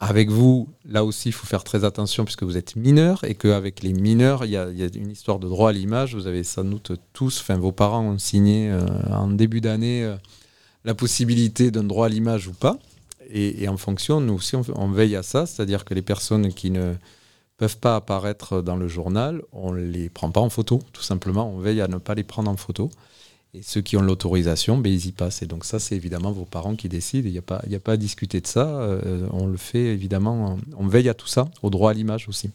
Avec 0.00 0.30
vous, 0.30 0.68
là 0.84 1.04
aussi, 1.04 1.30
il 1.30 1.32
faut 1.32 1.46
faire 1.46 1.64
très 1.64 1.84
attention 1.84 2.24
puisque 2.24 2.44
vous 2.44 2.56
êtes 2.56 2.76
mineur 2.76 3.24
et 3.24 3.34
qu'avec 3.34 3.82
les 3.82 3.92
mineurs, 3.92 4.44
il 4.44 4.52
y, 4.52 4.56
a, 4.56 4.68
une 4.68 5.10
histoire 5.10 5.40
de 5.40 5.48
droit 5.48 5.70
à 5.70 5.72
l'image. 5.72 6.14
Vous 6.14 6.28
avez 6.28 6.44
sans 6.44 6.64
doute 6.64 6.92
tous, 7.12 7.40
enfin 7.40 7.56
vos 7.56 7.72
parents 7.72 8.04
ont 8.04 8.18
signé 8.18 8.72
en 9.10 9.26
début 9.26 9.60
d'année 9.60 10.08
la 10.84 10.94
possibilité 10.94 11.72
d'un 11.72 11.82
droit 11.82 12.06
à 12.06 12.08
l'image 12.08 12.46
ou 12.46 12.52
pas. 12.52 12.78
Et, 13.30 13.64
et, 13.64 13.68
en 13.68 13.76
fonction, 13.76 14.20
nous 14.20 14.34
aussi, 14.34 14.54
on, 14.54 14.64
on 14.74 14.88
veille 14.90 15.16
à 15.16 15.24
ça, 15.24 15.46
c'est-à-dire 15.46 15.84
que 15.84 15.94
les 15.94 16.02
personnes 16.02 16.52
qui 16.52 16.70
ne 16.70 16.94
peuvent 17.58 17.78
pas 17.78 17.96
apparaître 17.96 18.62
dans 18.62 18.76
le 18.76 18.88
journal, 18.88 19.42
on 19.52 19.72
ne 19.72 19.82
les 19.82 20.08
prend 20.08 20.30
pas 20.30 20.40
en 20.40 20.48
photo, 20.48 20.80
tout 20.92 21.02
simplement. 21.02 21.50
On 21.50 21.58
veille 21.58 21.80
à 21.80 21.88
ne 21.88 21.98
pas 21.98 22.14
les 22.14 22.24
prendre 22.24 22.50
en 22.50 22.56
photo. 22.56 22.88
Et 23.58 23.62
ceux 23.62 23.80
qui 23.80 23.96
ont 23.96 24.02
l'autorisation, 24.02 24.78
ben, 24.78 24.92
ils 24.92 25.06
y 25.06 25.12
passent. 25.12 25.42
Et 25.42 25.46
donc 25.46 25.64
ça, 25.64 25.80
c'est 25.80 25.96
évidemment 25.96 26.30
vos 26.30 26.44
parents 26.44 26.76
qui 26.76 26.88
décident. 26.88 27.26
Il 27.26 27.32
n'y 27.32 27.38
a, 27.38 27.42
pas, 27.42 27.56
a 27.56 27.78
pas 27.80 27.92
à 27.92 27.96
discuter 27.96 28.40
de 28.40 28.46
ça. 28.46 28.68
Euh, 28.68 29.26
on 29.32 29.46
le 29.46 29.56
fait 29.56 29.86
évidemment, 29.86 30.56
on 30.76 30.86
veille 30.86 31.08
à 31.08 31.14
tout 31.14 31.26
ça, 31.26 31.48
au 31.64 31.70
droit 31.70 31.90
à 31.90 31.94
l'image 31.94 32.28
aussi. 32.28 32.50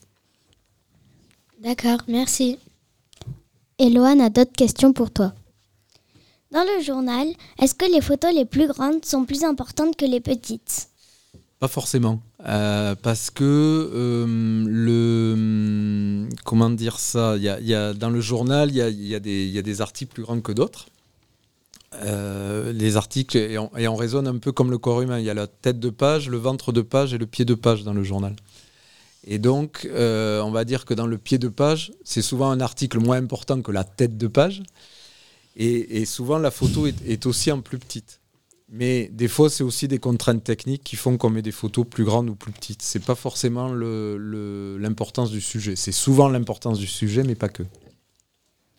D'accord, 1.62 2.00
merci. 2.08 2.58
Eloane 3.80 4.22
a 4.22 4.30
d'autres 4.30 4.54
questions 4.54 4.94
pour 4.94 5.12
toi. 5.12 5.34
Dans 6.52 6.64
le 6.64 6.82
journal, 6.84 7.28
est-ce 7.60 7.76
que 7.76 7.92
les 7.92 8.00
photos 8.00 8.34
les 8.34 8.46
plus 8.46 8.68
grandes 8.68 9.04
sont 9.04 9.26
plus 9.26 9.44
importantes 9.44 9.98
que 9.98 10.06
les 10.06 10.22
petites? 10.22 10.88
Pas 11.60 11.68
forcément. 11.68 12.22
parce 12.40 13.30
que 13.30 13.90
le. 14.68 16.30
Comment 16.46 16.70
dire 16.70 16.98
ça? 16.98 17.36
Il 17.36 17.44
y 17.44 17.74
a, 17.74 17.94
Dans 17.94 18.10
le 18.10 18.22
journal, 18.22 18.70
il 18.70 18.78
y 18.78 18.82
a, 18.82 18.90
y 18.90 19.16
a, 19.58 19.62
des 19.62 19.82
articles 19.82 20.14
plus 20.14 20.24
grands 20.24 20.40
que 20.40 20.54
d'autres. 20.54 20.88
Les 22.02 22.98
articles, 22.98 23.38
et 23.38 23.58
on, 23.58 23.70
et 23.78 23.88
on, 23.88 23.96
raisonne 23.96 24.28
un 24.28 24.38
peu 24.38 24.52
comme 24.52 24.72
le 24.72 24.78
corps 24.78 25.02
humain. 25.02 25.20
Il 25.20 25.26
y 25.26 25.30
a 25.30 25.34
la 25.34 25.48
tête 25.48 25.80
de 25.80 25.90
page, 25.90 26.30
le 26.30 26.38
ventre 26.38 26.72
de 26.72 26.82
page 26.82 27.14
et 27.14 27.18
le 27.18 27.26
pied 27.26 27.46
de 27.46 27.54
page 27.54 27.84
dans 27.84 27.94
le 27.94 28.04
journal. 28.04 28.36
Et 29.26 29.40
donc, 29.40 29.88
euh, 29.90 30.42
on 30.42 30.52
va 30.52 30.66
dire 30.66 30.86
que 30.86 30.94
dans 30.94 31.08
le 31.08 31.18
pied 31.18 31.38
de 31.38 31.48
page, 31.48 31.94
c'est 32.04 32.22
souvent 32.22 32.52
un 32.52 32.60
article 32.60 33.00
moins 33.00 33.18
important 33.18 33.62
que 33.62 33.72
la 33.72 33.84
tête 33.84 34.18
de 34.18 34.28
page. 34.28 34.64
Et, 35.56 36.06
souvent, 36.06 36.40
la 36.40 36.50
photo 36.50 36.88
est, 36.88 37.26
aussi 37.28 37.52
en 37.52 37.62
plus 37.62 37.78
petite. 37.78 38.22
Mais 38.70 39.08
des 39.14 39.28
fois, 39.28 39.52
c'est 39.52 39.64
aussi 39.64 39.88
des 39.88 40.00
contraintes 40.00 40.44
techniques 40.44 40.84
qui 40.84 40.96
font 40.96 41.16
qu'on 41.16 41.30
met 41.30 41.44
des 41.44 41.52
photos 41.52 41.86
plus 41.88 42.04
grandes 42.04 42.28
ou 42.28 42.34
plus 42.34 42.52
petites. 42.52 42.82
C'est 42.82 43.06
pas 43.06 43.14
forcément 43.14 43.72
l'importance 43.72 45.30
du 45.30 45.42
sujet. 45.42 45.76
C'est 45.76 45.92
souvent 45.92 46.28
l'importance 46.28 46.80
du 46.80 46.88
sujet, 46.88 47.24
mais 47.24 47.36
pas 47.36 47.50
que. 47.50 47.62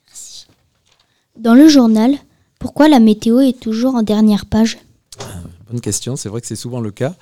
Merci. 0.09 0.49
Dans 1.39 1.55
le 1.55 1.69
journal, 1.69 2.17
pourquoi 2.59 2.89
la 2.89 3.01
météo 3.01 3.41
est 3.41 3.59
toujours 3.59 3.95
en 3.95 4.03
dernière 4.03 4.47
page 4.47 4.79
Bonne 5.71 5.81
question, 5.81 6.15
c'est 6.15 6.29
vrai 6.29 6.41
que 6.41 6.47
c'est 6.47 6.57
souvent 6.57 6.81
le 6.81 6.91
cas. 6.91 7.15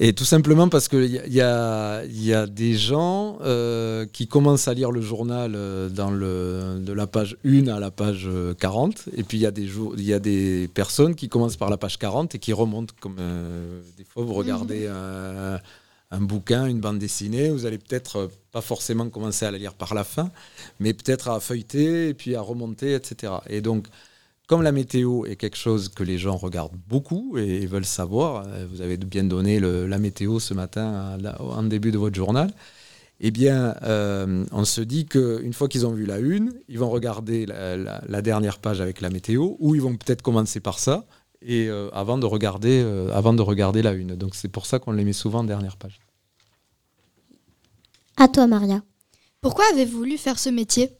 Et 0.00 0.12
tout 0.12 0.24
simplement 0.24 0.68
parce 0.68 0.88
qu'il 0.88 1.04
y, 1.04 1.34
y, 1.34 1.40
a, 1.40 2.04
y 2.06 2.32
a 2.32 2.46
des 2.46 2.74
gens 2.74 3.38
euh, 3.40 4.04
qui 4.12 4.26
commencent 4.26 4.68
à 4.68 4.74
lire 4.74 4.90
le 4.90 5.00
journal 5.00 5.52
euh, 5.54 5.88
dans 5.88 6.10
le, 6.10 6.80
de 6.80 6.92
la 6.92 7.06
page 7.06 7.36
1 7.44 7.68
à 7.68 7.78
la 7.78 7.90
page 7.90 8.28
40. 8.58 9.04
Euh, 9.08 9.10
et 9.16 9.22
puis 9.22 9.38
il 9.38 9.40
y, 9.42 9.46
a 9.46 9.52
des 9.52 9.68
il 9.96 10.04
y 10.04 10.12
a 10.12 10.18
des 10.18 10.68
personnes 10.74 11.14
qui 11.14 11.28
commencent 11.28 11.56
par 11.56 11.70
la 11.70 11.76
page 11.76 11.98
40 11.98 12.34
et 12.34 12.38
qui 12.38 12.52
remontent. 12.52 12.94
Comme 13.00 13.16
des 13.96 14.04
fois, 14.04 14.24
vous 14.24 14.34
regardez 14.34 14.88
mhm. 14.88 15.60
un, 16.10 16.20
bouquin, 16.20 16.66
une 16.66 16.80
bande 16.80 16.98
dessinée, 16.98 17.50
vous 17.50 17.64
allez 17.64 17.78
peut-être 17.78 18.28
pas 18.50 18.60
forcément 18.60 19.08
commencer 19.08 19.46
à 19.46 19.50
la 19.52 19.58
lire 19.58 19.74
par 19.74 19.94
la 19.94 20.04
fin, 20.04 20.30
mais 20.80 20.94
peut-être 20.94 21.28
à 21.28 21.38
feuilleter 21.38 22.08
et 22.08 22.14
puis 22.14 22.34
à 22.34 22.40
remonter, 22.40 22.94
etc. 22.94 23.34
Et 23.48 23.60
donc, 23.60 23.86
comme 24.48 24.62
la 24.62 24.72
météo 24.72 25.26
est 25.26 25.36
quelque 25.36 25.58
chose 25.58 25.90
que 25.90 26.02
les 26.02 26.16
gens 26.16 26.36
regardent 26.36 26.78
beaucoup 26.88 27.36
et 27.36 27.66
veulent 27.66 27.84
savoir, 27.84 28.46
euh, 28.46 28.66
vous 28.68 28.80
avez 28.80 28.96
bien 28.96 29.22
donné 29.22 29.60
la 29.60 29.98
météo 29.98 30.40
ce 30.40 30.54
matin 30.54 31.18
en 31.38 31.62
début 31.62 31.92
de 31.92 31.98
votre 31.98 32.16
journal, 32.16 32.50
eh 33.20 33.30
bien, 33.30 33.76
euh, 33.82 34.46
on 34.50 34.64
se 34.64 34.80
dit 34.80 35.04
qu'une 35.04 35.52
fois 35.52 35.68
qu'ils 35.68 35.86
ont 35.86 35.92
vu 35.92 36.06
la 36.06 36.18
une, 36.18 36.54
ils 36.68 36.78
vont 36.78 36.88
regarder 36.88 37.44
la, 37.44 38.22
dernière 38.22 38.58
page 38.58 38.80
avec 38.80 39.02
la 39.02 39.10
météo, 39.10 39.56
ou 39.58 39.74
ils 39.74 39.82
vont 39.82 39.96
peut-être 39.96 40.22
commencer 40.22 40.60
par 40.60 40.78
ça, 40.78 41.04
et 41.42 41.68
euh, 41.68 41.90
avant, 41.92 42.16
de 42.16 42.24
regarder, 42.24 42.80
avant 43.12 43.34
de 43.34 43.42
regarder 43.42 43.82
la 43.82 43.92
une. 43.92 44.16
Donc 44.16 44.34
c'est 44.34 44.48
pour 44.48 44.64
ça 44.64 44.78
qu'on 44.78 44.92
les 44.92 45.04
met 45.04 45.12
souvent 45.12 45.40
en 45.40 45.44
dernière 45.44 45.76
page. 45.76 46.00
À 48.16 48.28
toi, 48.28 48.46
Maria. 48.46 48.82
Pourquoi 49.42 49.66
avez-vous 49.72 49.98
voulu 49.98 50.16
faire 50.16 50.38
ce 50.38 50.48
métier? 50.48 50.90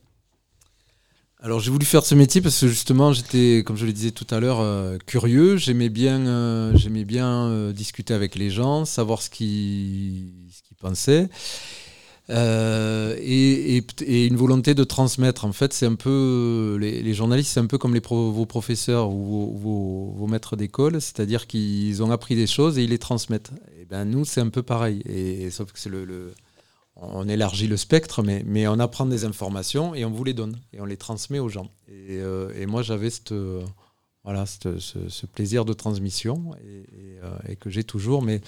Alors 1.41 1.61
j'ai 1.61 1.71
voulu 1.71 1.87
faire 1.87 2.05
ce 2.05 2.17
métier 2.17 2.41
parce 2.41 2.61
que 2.61 2.67
justement 2.67 3.13
j'étais, 3.13 3.63
comme 3.65 3.77
je 3.77 3.87
le 3.87 3.93
disais 3.93 4.11
tout 4.11 4.27
à 4.31 4.41
l'heure, 4.41 4.59
euh, 4.61 4.99
curieux. 5.07 5.57
J'aimais 5.57 5.89
bien, 5.89 6.27
euh, 6.27 6.77
j'aimais 6.77 7.05
bien 7.05 7.47
euh, 7.47 7.73
discuter 7.73 8.13
avec 8.13 8.35
les 8.35 8.51
gens, 8.51 8.85
savoir 8.85 9.23
ce 9.23 9.31
qu'ils, 9.31 10.33
ce 10.51 10.75
pensaient. 10.81 11.29
Et, 12.29 13.85
une 14.27 14.37
volonté 14.37 14.75
de 14.75 14.83
transmettre. 14.83 15.45
En 15.45 15.53
fait, 15.53 15.73
c'est 15.73 15.87
un 15.87 15.95
peu 15.95 16.77
les, 16.81 17.15
journalistes, 17.15 17.53
c'est 17.53 17.61
un 17.61 17.67
peu 17.67 17.79
comme 17.79 17.97
vos 17.97 18.47
professeurs 18.47 19.11
ou 19.11 19.57
vos, 19.57 20.27
maîtres 20.27 20.57
d'école, 20.57 21.01
c'est-à-dire 21.01 21.47
qu'ils 21.47 22.03
ont 22.03 22.11
appris 22.11 22.35
des 22.35 22.49
choses 22.49 22.79
et 22.79 22.83
ils 22.83 22.91
les 22.91 22.99
transmettent. 22.99 23.53
Et 23.81 23.85
ben 23.85 24.05
nous, 24.05 24.25
c'est 24.25 24.41
un 24.41 24.51
peu 24.51 24.63
pareil. 24.63 25.03
Et, 25.07 25.51
sauf 25.51 25.73
que 25.73 25.79
c'est 25.79 25.89
le 25.89 26.35
on 27.01 27.29
élargit 27.29 27.69
le 27.69 27.77
spectre, 27.77 28.23
mais, 28.23 28.67
on 28.67 28.79
apprend 28.79 29.07
des 29.07 29.25
informations 29.25 29.95
et 29.95 30.05
on 30.05 30.11
vous 30.11 30.25
les 30.25 30.35
donne 30.35 30.59
et 30.73 30.81
on 30.81 30.85
les 30.85 30.97
transmet 30.97 31.39
aux 31.39 31.49
gens. 31.49 31.71
Et, 31.89 32.19
euh, 32.21 32.67
moi, 32.67 32.83
j'avais 32.83 33.11
euh, 33.31 33.65
ce, 34.47 35.27
plaisir 35.27 35.65
de 35.65 35.73
transmission 35.73 36.53
euh, 36.65 37.39
et, 37.49 37.57
que 37.57 37.71
j'ai 37.71 37.85
toujours. 37.85 38.23
Mais 38.23 38.41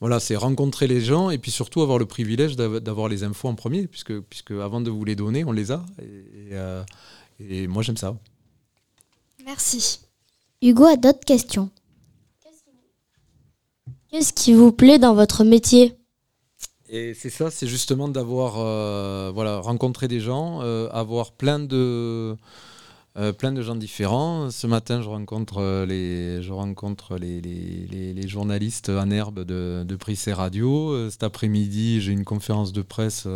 voilà, 0.00 0.20
c'est 0.20 0.36
rencontrer 0.36 0.86
les 0.86 1.00
gens 1.00 1.30
et 1.30 1.38
puis 1.38 1.50
surtout 1.50 1.82
avoir 1.82 1.98
le 1.98 2.06
privilège 2.06 2.56
d'avoir 2.56 3.08
les 3.08 3.24
infos 3.24 3.48
en 3.48 3.54
premier, 3.54 3.86
puisque, 3.86 4.18
puisque 4.20 4.52
avant 4.52 4.80
de 4.80 4.90
vous 4.90 5.04
les 5.04 5.16
donner, 5.16 5.44
on 5.44 5.52
les 5.52 5.70
a. 5.70 5.84
Et, 7.40 7.66
moi, 7.66 7.82
j'aime 7.82 7.96
ça. 7.96 8.16
Merci. 9.44 10.00
Hugo 10.62 10.84
a 10.84 10.96
d'autres 10.96 11.24
questions. 11.26 11.70
Qu'est-ce 14.10 14.32
qui 14.32 14.52
vous 14.52 14.72
plaît 14.72 14.98
dans 14.98 15.14
votre 15.14 15.42
métier? 15.42 15.96
Et 16.92 17.14
c'est 17.14 17.30
ça, 17.30 17.50
c'est 17.50 17.66
justement 17.66 18.06
d'avoir 18.06 18.56
euh, 18.58 19.32
voilà, 19.34 19.60
rencontré 19.60 20.08
des 20.08 20.20
gens, 20.20 20.60
euh, 20.60 20.90
avoir 20.92 21.32
plein 21.32 21.58
de, 21.58 22.36
euh, 23.16 23.32
plein 23.32 23.50
de 23.50 23.62
gens 23.62 23.76
différents. 23.76 24.50
Ce 24.50 24.66
matin, 24.66 25.00
je 25.00 25.08
rencontre 25.08 25.86
les, 25.88 26.42
je 26.42 26.52
rencontre 26.52 27.16
les, 27.16 28.28
journalistes 28.28 28.90
en 28.90 29.10
herbe 29.10 29.40
de, 29.40 29.84
de 29.84 30.32
Radio. 30.34 31.08
Cet 31.08 31.22
après-midi, 31.22 32.02
j'ai 32.02 32.12
une 32.12 32.24
conférence 32.24 32.74
de 32.74 32.82
presse 32.82 33.26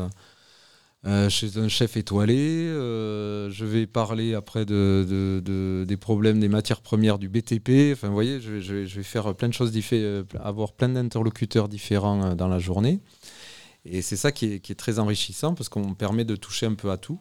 chez 1.28 1.56
un 1.56 1.68
chef 1.68 1.96
étoilé. 1.96 2.66
je 2.66 3.64
vais 3.64 3.86
parler 3.86 4.34
après 4.34 4.66
de, 4.66 5.40
de, 5.42 5.84
des 5.88 5.96
problèmes 5.96 6.40
des 6.40 6.48
matières 6.48 6.82
premières 6.82 7.18
du 7.18 7.30
BTP. 7.30 7.92
Enfin, 7.92 8.08
vous 8.08 8.14
voyez, 8.14 8.38
je, 8.38 8.60
je, 8.60 8.84
je 8.84 8.96
vais 8.96 9.02
faire 9.02 9.34
plein 9.34 9.48
de 9.48 9.54
choses 9.54 9.72
différentes, 9.72 10.26
avoir 10.42 10.72
plein 10.72 10.90
d'interlocuteurs 10.90 11.68
différents 11.68 12.34
dans 12.34 12.48
la 12.48 12.58
journée. 12.58 13.00
Et 13.88 14.02
c'est 14.02 14.16
ça 14.16 14.32
qui 14.32 14.46
est, 14.46 14.74
très 14.78 14.98
enrichissant 14.98 15.54
parce 15.54 15.68
qu'on 15.68 15.94
permet 15.94 16.24
de 16.24 16.36
toucher 16.36 16.66
un 16.66 16.74
peu 16.74 16.90
à 16.90 16.96
tout, 16.96 17.20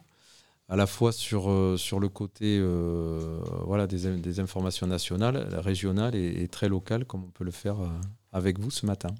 à 0.68 0.76
la 0.76 0.86
fois 0.86 1.12
sur, 1.12 1.50
euh, 1.50 1.76
sur 1.76 2.00
le 2.00 2.08
côté 2.08 2.58
euh, 2.60 3.40
voilà, 3.64 3.86
des, 3.86 4.16
des, 4.16 4.40
informations 4.40 4.86
nationales, 4.86 5.48
régionales 5.54 6.14
et, 6.14 6.48
très 6.48 6.68
locales, 6.68 7.04
comme 7.04 7.24
on 7.24 7.30
peut 7.30 7.44
le 7.44 7.50
faire 7.50 7.80
euh, 7.80 7.88
avec 8.32 8.58
vous 8.58 8.70
ce 8.70 8.86
matin. 8.86 9.14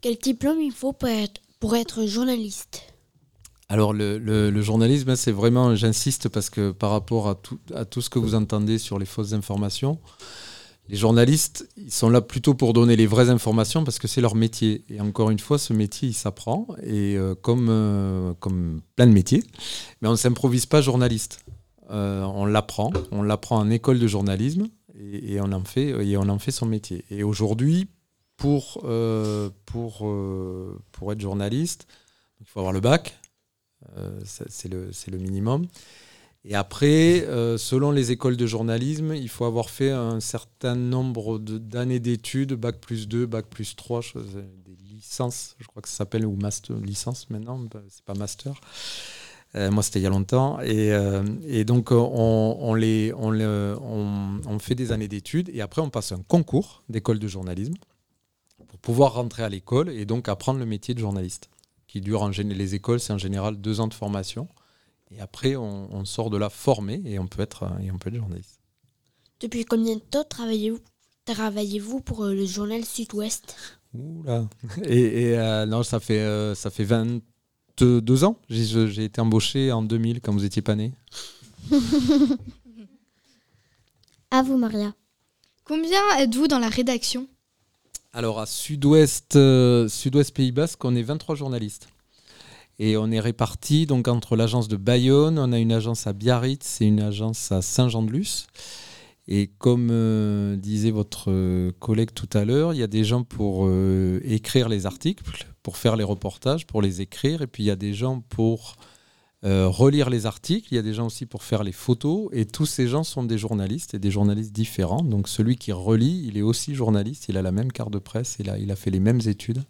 Quel 0.00 0.16
diplôme 0.16 0.60
il 0.60 0.72
faut 0.72 0.92
pour 0.92 1.08
être, 1.08 1.40
pour 1.58 1.74
être 1.74 2.06
journaliste? 2.06 2.94
Alors 3.68 3.92
le, 3.92 4.18
le, 4.18 4.62
journalisme, 4.62 5.16
c'est 5.16 5.32
vraiment, 5.32 5.74
j'insiste 5.74 6.28
parce 6.28 6.50
que 6.50 6.70
par 6.70 6.90
rapport 6.90 7.28
à 7.28 7.34
tout, 7.34 7.58
à 7.74 7.84
tout 7.84 8.02
ce 8.02 8.10
que 8.10 8.18
vous 8.18 8.34
entendez 8.34 8.78
sur 8.78 8.98
les 8.98 9.06
fausses 9.06 9.32
informations, 9.32 9.98
les 10.88 10.96
journalistes, 10.96 11.66
ils 11.76 11.92
sont 11.92 12.10
là 12.10 12.20
plutôt 12.20 12.54
pour 12.54 12.74
donner 12.74 12.94
les 12.94 13.06
vraies 13.06 13.30
informations 13.30 13.84
parce 13.84 13.98
que 13.98 14.06
c'est 14.06 14.20
leur 14.20 14.34
métier. 14.34 14.84
Et 14.90 15.00
encore 15.00 15.30
une 15.30 15.38
fois, 15.38 15.58
ce 15.58 15.72
métier, 15.72 16.08
il 16.08 16.14
s'apprend. 16.14 16.66
Et 16.82 17.16
euh, 17.16 17.34
comme, 17.34 17.68
euh, 17.70 18.34
comme 18.34 18.82
plein 18.94 19.06
de 19.06 19.12
métiers, 19.12 19.42
mais 20.00 20.08
on 20.08 20.12
ne 20.12 20.16
s'improvise 20.16 20.66
pas 20.66 20.82
journaliste. 20.82 21.44
Euh, 21.90 22.22
on 22.24 22.44
l'apprend. 22.44 22.92
On 23.12 23.22
l'apprend 23.22 23.58
en 23.58 23.70
école 23.70 23.98
de 23.98 24.06
journalisme 24.06 24.68
et, 24.94 25.40
on 25.40 25.52
en 25.52 25.64
fait, 25.64 25.88
et 26.06 26.16
on 26.16 26.28
en 26.28 26.38
fait 26.38 26.50
son 26.50 26.66
métier. 26.66 27.04
Et 27.10 27.22
aujourd'hui, 27.22 27.88
pour, 28.36 28.84
pour, 29.66 30.12
pour 30.92 31.12
être 31.12 31.20
journaliste, 31.20 31.86
il 32.40 32.46
faut 32.46 32.60
avoir 32.60 32.72
le 32.72 32.80
bac. 32.80 33.18
c'est 34.24 34.68
le, 34.68 34.90
le 35.10 35.18
minimum. 35.18 35.66
Et 36.46 36.54
après, 36.54 37.22
euh, 37.26 37.56
selon 37.56 37.90
les 37.90 38.12
écoles 38.12 38.36
de 38.36 38.46
journalisme, 38.46 39.14
il 39.14 39.30
faut 39.30 39.46
avoir 39.46 39.70
fait 39.70 39.90
un 39.90 40.20
certain 40.20 40.74
nombre 40.74 41.38
d'années 41.38 42.00
d'études, 42.00 42.52
bac 42.52 42.80
plus 42.80 43.08
2, 43.08 43.24
bac 43.24 43.46
plus 43.46 43.76
3, 43.76 44.02
des 44.14 44.76
licences, 44.94 45.56
je 45.58 45.66
crois 45.66 45.80
que 45.80 45.88
ça 45.88 45.96
s'appelle, 45.96 46.26
ou 46.26 46.36
master, 46.36 46.76
licence 46.76 47.30
maintenant, 47.30 47.58
bah, 47.58 47.80
c'est 47.88 48.04
pas 48.04 48.14
master. 48.14 48.60
Euh, 49.54 49.70
moi, 49.70 49.82
c'était 49.82 50.00
il 50.00 50.02
y 50.02 50.06
a 50.06 50.10
longtemps. 50.10 50.60
Et, 50.60 50.92
euh, 50.92 51.22
donc, 51.64 51.92
on, 51.92 52.74
fait 54.58 54.74
des 54.74 54.92
années 54.92 55.08
d'études 55.08 55.50
et 55.52 55.62
après, 55.62 55.80
on 55.80 55.88
passe 55.88 56.12
un 56.12 56.22
concours 56.22 56.82
d'école 56.90 57.18
de 57.18 57.28
journalisme 57.28 57.74
pour 58.68 58.78
pouvoir 58.80 59.14
rentrer 59.14 59.44
à 59.44 59.48
l'école 59.48 59.88
et 59.88 60.04
donc 60.04 60.28
apprendre 60.28 60.58
le 60.58 60.66
métier 60.66 60.92
de 60.92 60.98
journaliste, 60.98 61.48
qui 61.86 62.02
dure 62.02 62.22
en 62.22 62.28
les 62.28 62.74
écoles, 62.74 63.00
c'est 63.00 63.14
en 63.14 63.18
général 63.18 63.56
deux 63.56 63.80
ans 63.80 63.88
de 63.88 63.94
formation. 63.94 64.48
Et 65.10 65.20
après, 65.20 65.56
on, 65.56 66.04
sort 66.04 66.30
de 66.30 66.36
là 66.36 66.50
formé 66.50 67.02
et 67.04 67.18
on 67.18 67.26
peut 67.26 67.42
être, 67.42 67.70
et 67.82 67.90
on 67.90 67.98
peut 67.98 68.10
être 68.10 68.16
journaliste. 68.16 68.58
Depuis 69.40 69.64
combien 69.64 69.96
de 69.96 70.00
temps 70.00 70.24
travaillez-vous 70.24 70.80
travaillez-vous 71.24 72.00
pour 72.00 72.24
euh, 72.24 72.34
le 72.34 72.44
journal 72.44 72.84
Sud-Ouest 72.84 73.56
Oula 73.94 74.48
Et, 74.84 75.30
et 75.30 75.38
euh, 75.38 75.66
non, 75.66 75.82
ça 75.82 76.00
fait, 76.00 76.20
euh, 76.20 76.54
ça 76.54 76.70
fait 76.70 76.84
22 76.84 78.24
ans. 78.24 78.38
J'ai 78.48 79.04
été 79.04 79.20
embauché 79.20 79.72
en 79.72 79.82
2000 79.82 80.20
quand 80.20 80.32
vous 80.32 80.44
étiez 80.44 80.62
pas 80.62 80.74
né. 80.74 80.92
à 84.30 84.42
vous, 84.42 84.56
Maria. 84.58 84.94
Combien 85.64 86.00
êtes-vous 86.18 86.48
dans 86.48 86.58
la 86.58 86.68
rédaction? 86.68 87.26
Alors, 88.12 88.38
à 88.38 88.46
Sud-Ouest 88.46 89.38
Sud-Ouest 89.88 90.34
Pays 90.34 90.52
Basque, 90.52 90.84
on 90.84 90.94
est 90.94 91.02
23 91.02 91.34
journalistes. 91.34 91.88
Et 92.78 92.96
on 92.96 93.10
est 93.10 93.20
répartis 93.20 93.86
donc 93.86 94.08
entre 94.08 94.36
l'agence 94.36 94.68
de 94.68 94.76
Bayonne, 94.76 95.38
on 95.38 95.52
a 95.52 95.58
une 95.58 95.72
agence 95.72 96.06
à 96.06 96.12
Biarritz 96.12 96.80
et 96.80 96.86
une 96.86 97.00
agence 97.00 97.52
à 97.52 97.62
Saint-Jean-de-Luz. 97.62 98.46
Et 99.26 99.50
comme 99.58 99.88
euh, 99.90 100.56
disait 100.56 100.90
votre 100.90 101.70
collègue 101.78 102.10
tout 102.14 102.28
à 102.34 102.44
l'heure, 102.44 102.74
il 102.74 102.78
y 102.78 102.82
a 102.82 102.88
des 102.88 103.04
gens 103.04 103.22
pour 103.22 103.66
euh, 103.66 104.20
écrire 104.22 104.68
les 104.68 104.84
articles, 104.84 105.24
pour 105.62 105.78
faire 105.78 105.96
les 105.96 106.04
reportages, 106.04 106.66
pour 106.66 106.82
les 106.82 107.00
écrire, 107.00 107.40
et 107.40 107.46
puis 107.46 107.62
il 107.62 107.66
y 107.66 107.70
a 107.70 107.76
des 107.76 107.94
gens 107.94 108.20
pour 108.20 108.76
euh, 109.44 109.66
relire 109.66 110.10
les 110.10 110.26
articles, 110.26 110.68
il 110.70 110.74
y 110.74 110.78
a 110.78 110.82
des 110.82 110.92
gens 110.92 111.06
aussi 111.06 111.24
pour 111.24 111.42
faire 111.42 111.64
les 111.64 111.72
photos, 111.72 112.28
et 112.32 112.44
tous 112.44 112.66
ces 112.66 112.86
gens 112.86 113.02
sont 113.02 113.24
des 113.24 113.38
journalistes, 113.38 113.94
et 113.94 113.98
des 113.98 114.10
journalistes 114.10 114.52
différents. 114.52 115.02
Donc 115.02 115.28
celui 115.28 115.56
qui 115.56 115.72
relit, 115.72 116.26
il 116.26 116.36
est 116.36 116.42
aussi 116.42 116.74
journaliste, 116.74 117.26
il 117.30 117.38
a 117.38 117.42
la 117.42 117.52
même 117.52 117.72
carte 117.72 117.92
de 117.92 117.98
presse, 117.98 118.36
il 118.40 118.50
a, 118.50 118.58
il 118.58 118.70
a 118.70 118.76
fait 118.76 118.90
les 118.90 119.00
mêmes 119.00 119.20
études 119.24 119.64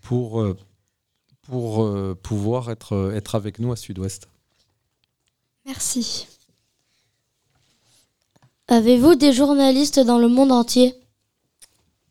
pour, 0.00 0.42
pour 1.50 1.92
pouvoir 2.22 2.70
être, 2.70 3.12
être 3.14 3.34
avec 3.34 3.58
nous 3.58 3.72
à 3.72 3.76
Sud-Ouest. 3.76 4.28
Merci. 5.66 6.26
Avez-vous 8.68 9.16
des 9.16 9.32
journalistes 9.32 9.98
dans 9.98 10.18
le 10.18 10.28
monde 10.28 10.52
entier? 10.52 10.94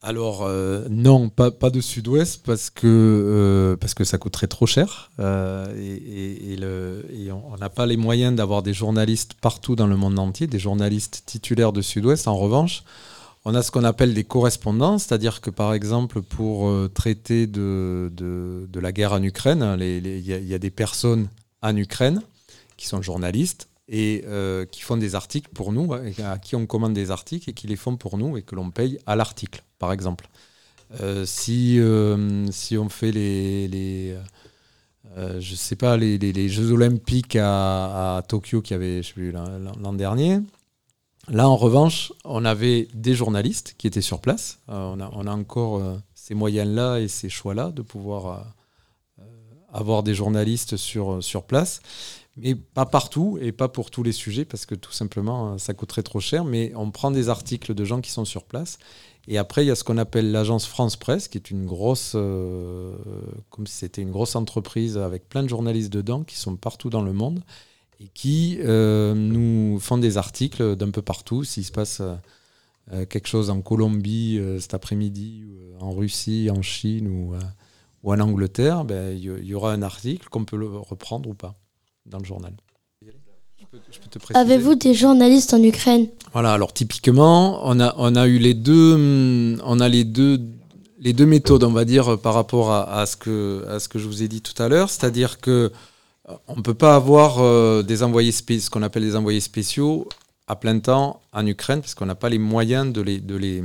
Alors 0.02 0.44
euh, 0.44 0.86
non, 0.90 1.28
pas, 1.28 1.52
pas 1.52 1.70
de 1.70 1.82
Sud-Ouest 1.82 2.42
parce 2.46 2.70
que 2.70 2.88
euh, 2.88 3.76
parce 3.76 3.94
que 3.94 4.06
ça 4.06 4.18
coûterait 4.18 4.48
trop 4.48 4.66
cher 4.66 5.12
euh, 5.20 5.66
et, 5.76 6.56
le, 6.56 7.06
et, 7.12 7.34
on 7.34 7.58
n'a 7.58 7.70
pas 7.70 7.86
les 7.86 7.98
moyens 7.98 8.34
d'avoir 8.34 8.64
des 8.64 8.74
journalistes 8.74 9.34
partout 9.34 9.76
dans 9.76 9.88
le 9.88 9.98
monde 9.98 10.18
entier, 10.18 10.48
des 10.48 10.60
journalistes 10.60 11.24
titulaires 11.26 11.74
de 11.74 11.82
Sud-Ouest. 11.82 12.30
En 12.30 12.38
revanche, 12.38 12.84
on 13.46 13.56
a 13.56 13.64
ce 13.64 13.72
qu'on 13.72 13.84
appelle 13.84 14.14
des 14.14 14.24
correspondants, 14.24 14.98
c'est-à-dire 14.98 15.42
que 15.42 15.50
par 15.50 15.74
exemple 15.74 16.22
pour 16.22 16.72
traiter 16.94 17.48
de, 17.48 18.12
la 18.76 18.92
guerre 18.92 19.14
en 19.14 19.24
Ukraine, 19.24 19.78
il 19.80 20.20
y, 20.20 20.54
a 20.54 20.60
des 20.60 20.72
personnes 20.72 21.30
en 21.62 21.76
Ukraine 21.76 22.22
qui 22.78 22.88
sont 22.88 23.02
journalistes 23.02 23.70
et 23.90 24.24
euh, 24.28 24.66
qui 24.66 24.82
font 24.82 24.98
des 24.98 25.16
articles 25.16 25.50
pour 25.54 25.72
nous, 25.72 25.94
à 25.94 26.38
qui 26.38 26.56
on 26.56 26.66
commande 26.66 26.94
des 26.94 27.12
articles 27.12 27.50
et 27.50 27.54
qui 27.54 27.68
les 27.68 27.76
font 27.76 27.98
pour 27.98 28.18
nous 28.18 28.38
et 28.38 28.44
que 28.44 28.56
l'on 28.56 28.70
paye 28.70 29.00
à 29.06 29.16
l'article, 29.16 29.64
par 29.80 29.92
exemple. 29.92 30.30
Euh, 31.02 31.26
si, 31.26 31.78
euh, 31.80 32.46
on 32.74 32.90
fait 32.90 33.12
les, 33.12 33.68
les 33.68 34.16
je 35.40 35.56
sais 35.56 35.76
pas, 35.76 35.98
les, 35.98 36.50
Jeux 36.50 36.72
Olympiques 36.72 37.36
à, 37.36 38.24
Tokyo 38.28 38.62
qui 38.62 38.74
avaient 38.74 39.02
l'an 39.18 39.94
dernier, 39.94 40.40
là 41.30 41.48
en 41.50 41.56
revanche, 41.56 42.12
on 42.26 42.46
avait 42.46 42.88
des 42.94 43.14
journalistes 43.14 43.76
qui 43.78 43.88
étaient 43.88 44.02
sur 44.02 44.20
place. 44.20 44.60
on, 44.68 45.00
a, 45.00 45.10
on 45.14 45.28
a 45.28 45.32
encore 45.32 45.82
ces 46.14 46.36
moyens-là 46.36 47.00
et 47.00 47.08
ces 47.08 47.30
choix-là 47.30 47.72
de 47.72 47.82
pouvoir 47.82 48.54
avoir 49.74 50.04
des 50.04 50.14
journalistes 50.14 50.78
sur, 50.78 51.44
place. 51.48 51.82
Mais 52.38 52.56
pas 52.56 52.86
partout 52.86 53.38
et 53.42 53.52
pas 53.52 53.68
pour 53.68 53.92
tous 53.92 54.04
les 54.04 54.12
sujets 54.12 54.46
parce 54.46 54.66
que 54.66 54.76
tout 54.76 54.94
simplement 54.94 55.58
ça 55.58 55.74
coûterait 55.74 56.04
trop 56.04 56.20
cher. 56.20 56.46
Mais 56.46 56.72
on 56.76 56.92
prend 56.92 57.12
des 57.12 57.30
articles 57.30 57.74
de 57.74 57.86
gens 57.86 58.02
qui 58.02 58.12
sont 58.12 58.26
sur 58.26 58.44
place. 58.44 58.78
Et 59.28 59.38
après, 59.38 59.64
il 59.64 59.68
y 59.68 59.72
a 59.72 59.76
ce 59.76 59.84
qu'on 59.84 59.98
appelle 59.98 60.32
l'agence 60.32 60.66
France 60.66 60.96
Presse, 60.96 61.28
qui 61.28 61.38
est 61.38 61.52
une 61.52 61.66
grosse, 61.66 62.14
euh, 62.16 62.96
comme 63.50 63.68
c'était 63.68 64.02
une 64.02 64.12
grosse 64.12 64.36
entreprise 64.36 64.98
avec 64.98 65.30
plein 65.30 65.44
de 65.44 65.50
journalistes 65.50 65.92
dedans 65.92 66.24
qui 66.24 66.38
sont 66.38 66.56
partout 66.56 66.90
dans 66.90 67.04
le 67.04 67.14
monde 67.14 67.42
et 68.00 68.08
qui 68.14 68.58
euh, 68.62 69.14
nous 69.14 69.80
font 69.80 69.98
des 69.98 70.18
articles 70.18 70.76
d'un 70.76 70.92
peu 70.92 71.02
partout. 71.02 71.44
S'il 71.44 71.66
se 71.66 71.72
passe 71.72 72.02
euh, 72.02 73.06
quelque 73.06 73.28
chose 73.28 73.50
en 73.50 73.62
Colombie 73.62 74.40
cet 74.60 74.74
après-midi, 74.74 75.44
en 75.80 75.92
Russie, 75.92 76.50
en 76.52 76.62
Chine 76.62 77.08
ou, 77.08 77.36
ou 78.04 78.14
en 78.14 78.20
Angleterre, 78.20 78.84
ben, 78.86 79.16
il 79.16 79.20
y, 79.20 79.48
y 79.50 79.54
aura 79.54 79.74
un 79.74 79.82
article 79.82 80.28
qu'on 80.30 80.46
peut 80.46 80.58
le 80.58 80.68
reprendre 80.68 81.30
ou 81.30 81.34
pas 81.34 81.56
dans 82.06 82.20
le 82.20 82.26
journal. 82.26 82.54
Avez-vous 84.34 84.76
des 84.76 84.94
journalistes 84.94 85.54
en 85.54 85.62
Ukraine? 85.62 86.08
Voilà, 86.34 86.54
alors 86.54 86.74
typiquement, 86.74 87.62
on 87.64 87.80
a, 87.80 87.94
on 87.98 88.16
a 88.16 88.28
eu 88.28 88.40
les 88.40 88.54
deux, 88.54 88.94
hum, 88.94 89.62
on 89.64 89.80
a 89.80 89.88
les 89.88 90.04
deux, 90.04 90.40
les 91.00 91.14
deux 91.14 91.26
méthodes, 91.26 91.64
on 91.64 91.72
va 91.72 91.86
dire, 91.86 92.20
par 92.20 92.34
rapport 92.34 92.72
à, 92.72 93.00
à 93.00 93.06
ce, 93.06 93.16
que, 93.16 93.66
à 93.68 93.80
ce 93.80 93.88
que 93.88 94.00
je 94.00 94.08
vous 94.08 94.24
ai 94.24 94.28
dit 94.28 94.42
tout 94.42 94.60
à 94.62 94.70
l'heure. 94.70 94.90
C'est-à-dire 94.90 95.40
que 95.40 95.52
euh, 95.52 95.70
on 96.48 96.56
ne 96.56 96.62
peut 96.62 96.74
pas 96.74 96.96
avoir 96.96 97.40
euh, 97.40 97.84
des 97.84 98.04
envoyés 98.04 98.32
ce 98.32 98.70
qu'on 98.70 98.84
appelle 98.84 99.04
des 99.04 99.16
envoyés 99.16 99.40
spéciaux 99.40 100.08
à 100.48 100.56
plein 100.56 100.80
temps 100.80 101.22
en 101.32 101.46
Ukraine, 101.46 101.82
parce 101.82 101.96
qu'on 101.96 102.08
n'a 102.08 102.16
pas 102.16 102.30
les 102.30 102.40
moyens 102.40 102.92
de 102.92 103.02
les, 103.02 103.20
de 103.20 103.36
les, 103.36 103.64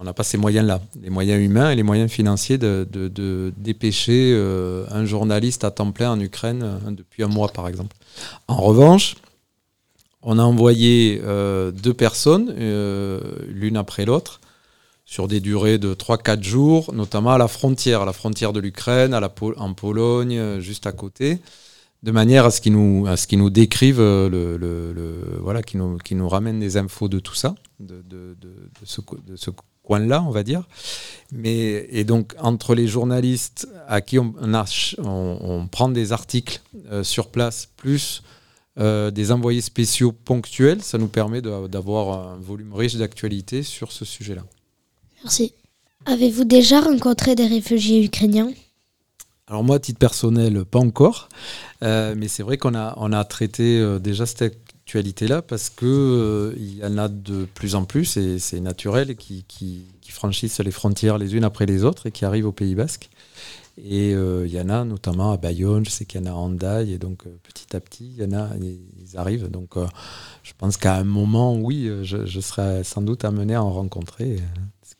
on 0.00 0.04
n'a 0.04 0.12
pas 0.12 0.22
ces 0.22 0.36
moyens-là, 0.36 0.80
les 1.02 1.10
moyens 1.10 1.42
humains 1.42 1.70
et 1.70 1.76
les 1.76 1.82
moyens 1.82 2.10
financiers 2.10 2.58
de, 2.58 3.52
dépêcher 3.56 4.32
euh, 4.34 4.84
un 4.90 5.04
journaliste 5.04 5.64
à 5.64 5.70
temps 5.70 5.92
plein 5.92 6.10
en 6.10 6.20
Ukraine 6.20 6.62
euh, 6.62 6.90
depuis 6.90 7.22
un 7.22 7.28
mois, 7.28 7.48
par 7.48 7.68
exemple. 7.68 7.96
En 8.48 8.56
revanche, 8.56 9.16
on 10.22 10.38
a 10.38 10.42
envoyé 10.42 11.20
euh, 11.24 11.70
deux 11.70 11.94
personnes, 11.94 12.54
l'une 13.48 13.76
après 13.76 14.04
l'autre, 14.04 14.40
sur 15.14 15.28
des 15.28 15.38
durées 15.38 15.78
de 15.78 15.94
3-4 15.94 16.42
jours, 16.42 16.92
notamment 16.92 17.30
à 17.30 17.38
la 17.38 17.46
frontière, 17.46 18.02
à 18.02 18.04
la 18.04 18.12
frontière 18.12 18.52
de 18.52 18.58
l'Ukraine, 18.58 19.14
en 19.14 19.72
Pologne, 19.72 20.58
juste 20.58 20.88
à 20.88 20.92
côté, 20.92 21.38
de 22.02 22.10
manière 22.10 22.46
à 22.46 22.50
ce 22.50 22.60
qu'ils 22.60 22.72
nous, 22.72 23.06
à 23.06 23.16
ce 23.16 23.32
nous 23.36 23.48
décrivent, 23.48 24.00
le, 24.00 25.38
voilà, 25.40 25.62
qui 25.62 25.76
nous, 25.76 25.98
nous 26.10 26.28
ramènent 26.28 26.58
des 26.58 26.76
infos 26.78 27.06
de 27.06 27.20
tout 27.20 27.36
ça, 27.36 27.54
de, 27.78 28.02
de, 28.10 28.36
ce, 28.82 29.00
coin-là, 29.84 30.20
on 30.26 30.32
va 30.32 30.42
dire. 30.42 30.64
Mais, 31.30 31.86
et 31.90 32.02
donc, 32.02 32.34
entre 32.40 32.74
les 32.74 32.88
journalistes 32.88 33.68
à 33.86 34.00
qui 34.00 34.18
on, 34.18 34.34
on, 34.98 35.68
prend 35.68 35.90
des 35.90 36.10
articles 36.10 36.60
euh, 36.90 37.04
sur 37.04 37.28
place, 37.28 37.68
plus 37.76 38.24
euh, 38.80 39.12
des 39.12 39.30
envoyés 39.30 39.60
spéciaux 39.60 40.10
ponctuels, 40.10 40.82
ça 40.82 40.98
nous 40.98 41.06
permet 41.06 41.40
d'avoir 41.40 42.32
un 42.32 42.36
volume 42.38 42.74
riche 42.74 42.96
d'actualité 42.96 43.62
sur 43.62 43.92
ce 43.92 44.04
sujet-là. 44.04 44.42
Merci. 45.24 45.54
Avez-vous 46.06 46.44
déjà 46.44 46.80
rencontré 46.80 47.34
des 47.34 47.46
réfugiés 47.46 48.04
ukrainiens? 48.04 48.52
Alors 49.46 49.64
moi, 49.64 49.76
à 49.76 49.78
titre 49.78 49.98
personnel, 49.98 50.64
pas 50.64 50.78
encore, 50.78 51.28
euh, 51.82 52.14
mais 52.16 52.28
c'est 52.28 52.42
vrai 52.42 52.56
qu'on 52.56 52.74
a, 52.74 52.94
on 52.96 53.12
a 53.12 53.24
traité 53.24 53.98
déjà 54.00 54.24
cette 54.24 54.42
actualité-là 54.84 55.40
parce 55.40 55.70
qu'il 55.70 55.88
euh, 55.88 56.54
y 56.58 56.84
en 56.84 56.98
a 56.98 57.08
de 57.08 57.46
plus 57.54 57.74
en 57.74 57.84
plus, 57.84 58.18
et 58.18 58.38
c'est 58.38 58.60
naturel, 58.60 59.16
qui, 59.16 59.44
qui, 59.48 59.86
franchissent 60.10 60.60
les 60.60 60.70
frontières 60.70 61.18
les 61.18 61.34
unes 61.34 61.42
après 61.42 61.66
les 61.66 61.82
autres 61.82 62.06
et 62.06 62.12
qui 62.12 62.24
arrivent 62.24 62.46
au 62.46 62.52
Pays 62.52 62.76
Basque. 62.76 63.10
Et 63.76 64.14
euh, 64.14 64.46
il 64.46 64.52
y 64.52 64.60
en 64.60 64.68
a 64.68 64.84
notamment 64.84 65.32
à 65.32 65.36
Bayonne, 65.36 65.84
je 65.84 65.90
sais 65.90 66.04
qu'il 66.04 66.20
y 66.20 66.22
en 66.22 66.26
a 66.26 66.30
à 66.30 66.34
Handaï, 66.34 66.92
et 66.92 66.98
donc 66.98 67.26
euh, 67.26 67.36
petit 67.42 67.74
à 67.74 67.80
petit, 67.80 68.14
il 68.16 68.22
y 68.22 68.24
en 68.24 68.32
a, 68.32 68.50
ils 68.60 69.16
arrivent. 69.16 69.50
Donc 69.50 69.74
je 70.44 70.52
pense 70.56 70.76
qu'à 70.76 70.94
un 70.94 71.04
moment, 71.04 71.56
oui, 71.56 71.90
je, 72.02 72.26
je, 72.26 72.40
serai 72.40 72.84
sans 72.84 73.02
doute 73.02 73.24
amené 73.24 73.54
à 73.54 73.64
en 73.64 73.72
rencontrer, 73.72 74.38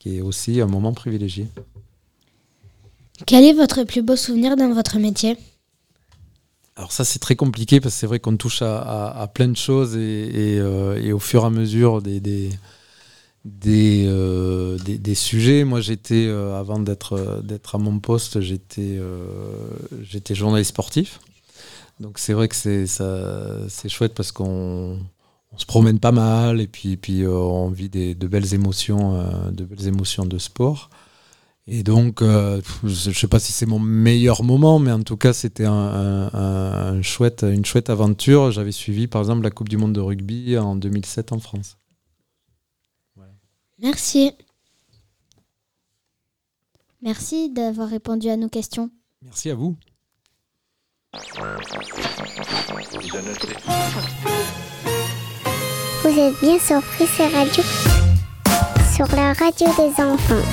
qui 0.04 0.18
est 0.18 0.20
aussi 0.20 0.60
un 0.60 0.66
moment 0.66 0.92
privilégié. 0.92 1.48
Quel 3.26 3.42
est 3.44 3.54
votre 3.54 3.84
plus 3.84 4.02
beau 4.02 4.16
souvenir 4.16 4.54
dans 4.54 4.70
votre 4.74 4.98
métier? 4.98 5.38
Alors 6.76 6.92
ça 6.92 7.04
c'est 7.04 7.20
très 7.20 7.36
compliqué 7.36 7.80
parce 7.80 7.94
que 7.94 8.00
c'est 8.00 8.06
vrai 8.06 8.20
qu'on 8.20 8.36
touche 8.36 8.60
à, 8.60 9.30
plein 9.32 9.48
de 9.48 9.56
choses 9.56 9.92
euh, 9.96 11.00
et, 11.00 11.12
au 11.12 11.18
fur 11.18 11.44
et 11.44 11.46
à 11.46 11.50
mesure 11.50 12.02
des, 12.02 12.20
des, 12.20 12.50
des, 13.46 14.04
euh, 14.06 14.76
sujets. 15.14 15.64
Moi 15.64 15.80
j'étais, 15.80 16.26
euh, 16.26 16.58
avant 16.58 16.80
d'être, 16.80 17.40
d'être 17.42 17.76
à 17.76 17.78
mon 17.78 17.98
poste, 17.98 18.42
j'étais, 18.42 19.00
j'étais 20.02 20.34
journaliste 20.34 20.70
sportif. 20.70 21.20
Donc 21.98 22.18
c'est 22.18 22.34
vrai 22.34 22.48
que 22.48 22.56
c'est, 22.56 22.86
ça, 22.86 23.68
c'est 23.70 23.88
chouette 23.88 24.12
parce 24.12 24.32
qu'on 24.32 24.98
on 25.54 25.58
se 25.58 25.66
promène 25.66 26.00
pas 26.00 26.12
mal 26.12 26.60
et 26.60 26.66
puis, 26.66 26.96
puis 26.96 27.26
on 27.26 27.68
vit 27.70 27.88
des, 27.88 28.14
de, 28.14 28.26
belles 28.26 28.54
émotions, 28.54 29.24
de 29.52 29.64
belles 29.64 29.86
émotions 29.86 30.26
de 30.26 30.38
sport. 30.38 30.90
Et 31.66 31.82
donc, 31.82 32.20
euh, 32.20 32.60
je 32.82 33.08
ne 33.08 33.14
sais 33.14 33.26
pas 33.26 33.38
si 33.38 33.52
c'est 33.52 33.64
mon 33.64 33.78
meilleur 33.78 34.42
moment, 34.42 34.78
mais 34.78 34.92
en 34.92 35.02
tout 35.02 35.16
cas, 35.16 35.32
c'était 35.32 35.64
un, 35.64 37.00
chouette, 37.00 37.42
une 37.42 37.64
chouette 37.64 37.88
aventure. 37.88 38.50
J'avais 38.50 38.72
suivi, 38.72 39.06
par 39.06 39.22
exemple, 39.22 39.42
la 39.42 39.50
Coupe 39.50 39.70
du 39.70 39.78
Monde 39.78 39.94
de 39.94 40.00
rugby 40.00 40.58
en 40.58 40.76
2007 40.76 41.32
en 41.32 41.38
France. 41.38 41.78
Merci. 43.78 44.32
Merci 47.00 47.50
d'avoir 47.50 47.88
répondu 47.88 48.28
à 48.28 48.36
nos 48.36 48.48
questions. 48.48 48.90
Merci 49.22 49.50
à 49.50 49.54
vous. 49.54 49.76
Vous 56.04 56.20
êtes 56.20 56.38
bien 56.42 56.58
sur 56.58 56.82
Prissé 56.82 57.26
Radio, 57.28 57.62
sur 58.94 59.06
la 59.16 59.32
radio 59.32 59.66
des 59.78 60.02
enfants. 60.02 60.44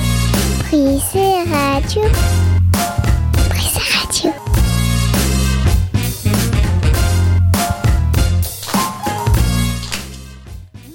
Prissé 0.60 1.42
Radio. 1.52 2.00
Prissé 3.50 3.80
Radio. 3.94 4.30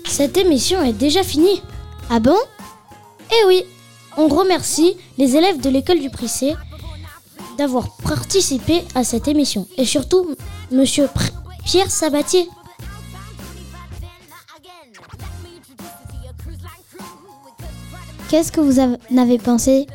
Cette 0.07 0.35
émission 0.37 0.81
est 0.81 0.93
déjà 0.93 1.21
finie. 1.21 1.61
Ah 2.09 2.19
bon? 2.19 2.35
Eh 3.29 3.45
oui, 3.45 3.63
on 4.17 4.27
remercie 4.27 4.97
les 5.19 5.35
élèves 5.35 5.61
de 5.61 5.69
l'école 5.69 5.99
du 5.99 6.09
Prissé 6.09 6.55
d'avoir 7.59 7.95
participé 7.97 8.83
à 8.95 9.03
cette 9.03 9.27
émission 9.27 9.67
et 9.77 9.85
surtout 9.85 10.35
Monsieur 10.71 11.07
Pierre 11.63 11.91
Sabatier. 11.91 12.49
Qu'est-ce 18.29 18.51
que 18.51 18.59
vous 18.59 18.79
en 18.79 18.97
avez 19.17 19.37
pensé 19.37 19.87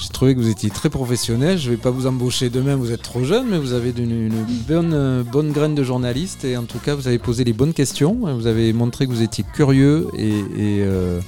J'ai 0.00 0.08
trouvé 0.10 0.34
que 0.34 0.40
vous 0.40 0.48
étiez 0.48 0.70
très 0.70 0.88
professionnel. 0.88 1.58
Je 1.58 1.70
vais 1.70 1.76
pas 1.76 1.90
vous 1.90 2.06
embaucher 2.06 2.48
demain, 2.48 2.76
vous 2.76 2.92
êtes 2.92 3.02
trop 3.02 3.24
jeune, 3.24 3.48
mais 3.48 3.58
vous 3.58 3.72
avez 3.72 3.90
une, 3.90 4.26
une 4.28 4.44
bonne, 4.68 5.22
bonne 5.24 5.50
graine 5.52 5.74
de 5.74 5.82
journaliste 5.82 6.44
et 6.44 6.56
en 6.56 6.62
tout 6.64 6.78
cas, 6.78 6.94
vous 6.94 7.08
avez 7.08 7.18
posé 7.18 7.42
les 7.44 7.52
bonnes 7.52 7.72
questions. 7.74 8.14
Vous 8.14 8.46
avez 8.46 8.72
montré 8.72 9.06
que 9.06 9.10
vous 9.10 9.22
étiez 9.22 9.44
curieux 9.52 10.06
et, 10.16 10.28
et, 10.28 10.44
euh, 10.84 11.20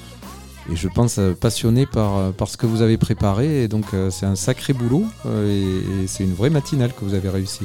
et 0.72 0.76
je 0.76 0.86
pense 0.88 1.18
euh, 1.18 1.32
passionné 1.34 1.86
par, 1.86 2.18
euh, 2.18 2.30
par 2.30 2.48
ce 2.48 2.56
que 2.56 2.66
vous 2.66 2.82
avez 2.82 2.96
préparé. 2.96 3.64
Et 3.64 3.68
donc, 3.68 3.86
c'est 4.10 4.26
un 4.26 4.36
sacré 4.36 4.72
boulot 4.72 5.04
et, 5.26 5.62
et 5.62 6.06
c'est 6.06 6.22
une 6.22 6.34
vraie 6.34 6.50
matinale 6.50 6.92
que 6.92 7.04
vous 7.04 7.14
avez 7.14 7.28
réussi. 7.30 7.62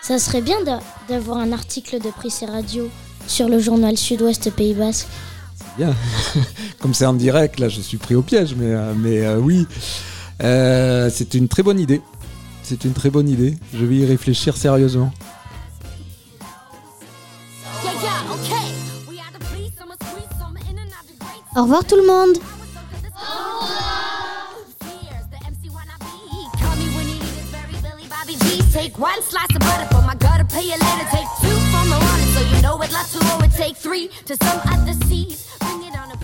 Ça 0.00 0.18
serait 0.18 0.40
bien 0.40 0.62
d'a- 0.64 0.80
d'avoir 1.10 1.36
un 1.36 1.52
article 1.52 2.00
de 2.00 2.08
Prissé 2.08 2.46
Radio 2.46 2.88
sur 3.26 3.46
le 3.50 3.58
journal 3.58 3.98
Sud-Ouest 3.98 4.50
Pays 4.52 4.72
Basque. 4.72 5.06
Bien. 5.78 5.94
Comme 6.80 6.92
c'est 6.92 7.06
en 7.06 7.14
direct, 7.14 7.60
là, 7.60 7.68
je 7.68 7.80
suis 7.80 7.98
pris 7.98 8.16
au 8.16 8.22
piège, 8.22 8.54
mais, 8.56 8.74
euh, 8.74 8.92
mais 8.96 9.24
euh, 9.24 9.38
oui, 9.38 9.66
Euh, 10.42 11.10
c'est 11.12 11.34
une 11.34 11.48
très 11.48 11.64
bonne 11.64 11.80
idée. 11.80 12.00
C'est 12.62 12.84
une 12.84 12.92
très 12.92 13.10
bonne 13.10 13.28
idée. 13.28 13.58
Je 13.74 13.84
vais 13.84 13.96
y 13.96 14.06
réfléchir 14.06 14.56
sérieusement. 14.56 15.12
Au 21.56 21.62
revoir 21.62 21.84
tout 21.84 21.96
le 21.96 22.06
monde 22.06 22.36
Take 28.72 28.96
one 28.96 29.20
So 32.34 32.40
you 32.40 32.62
know 32.62 32.80
it, 32.82 32.92
lot 32.92 33.06
to 33.06 33.18
roll, 33.26 33.42
it 33.42 33.52
take 33.52 33.76
three 33.76 34.08
to 34.26 34.36
some 34.42 34.60
other 34.66 34.92
seas. 35.06 35.48
Bring 35.60 35.84
it 35.84 35.98
on 35.98 36.17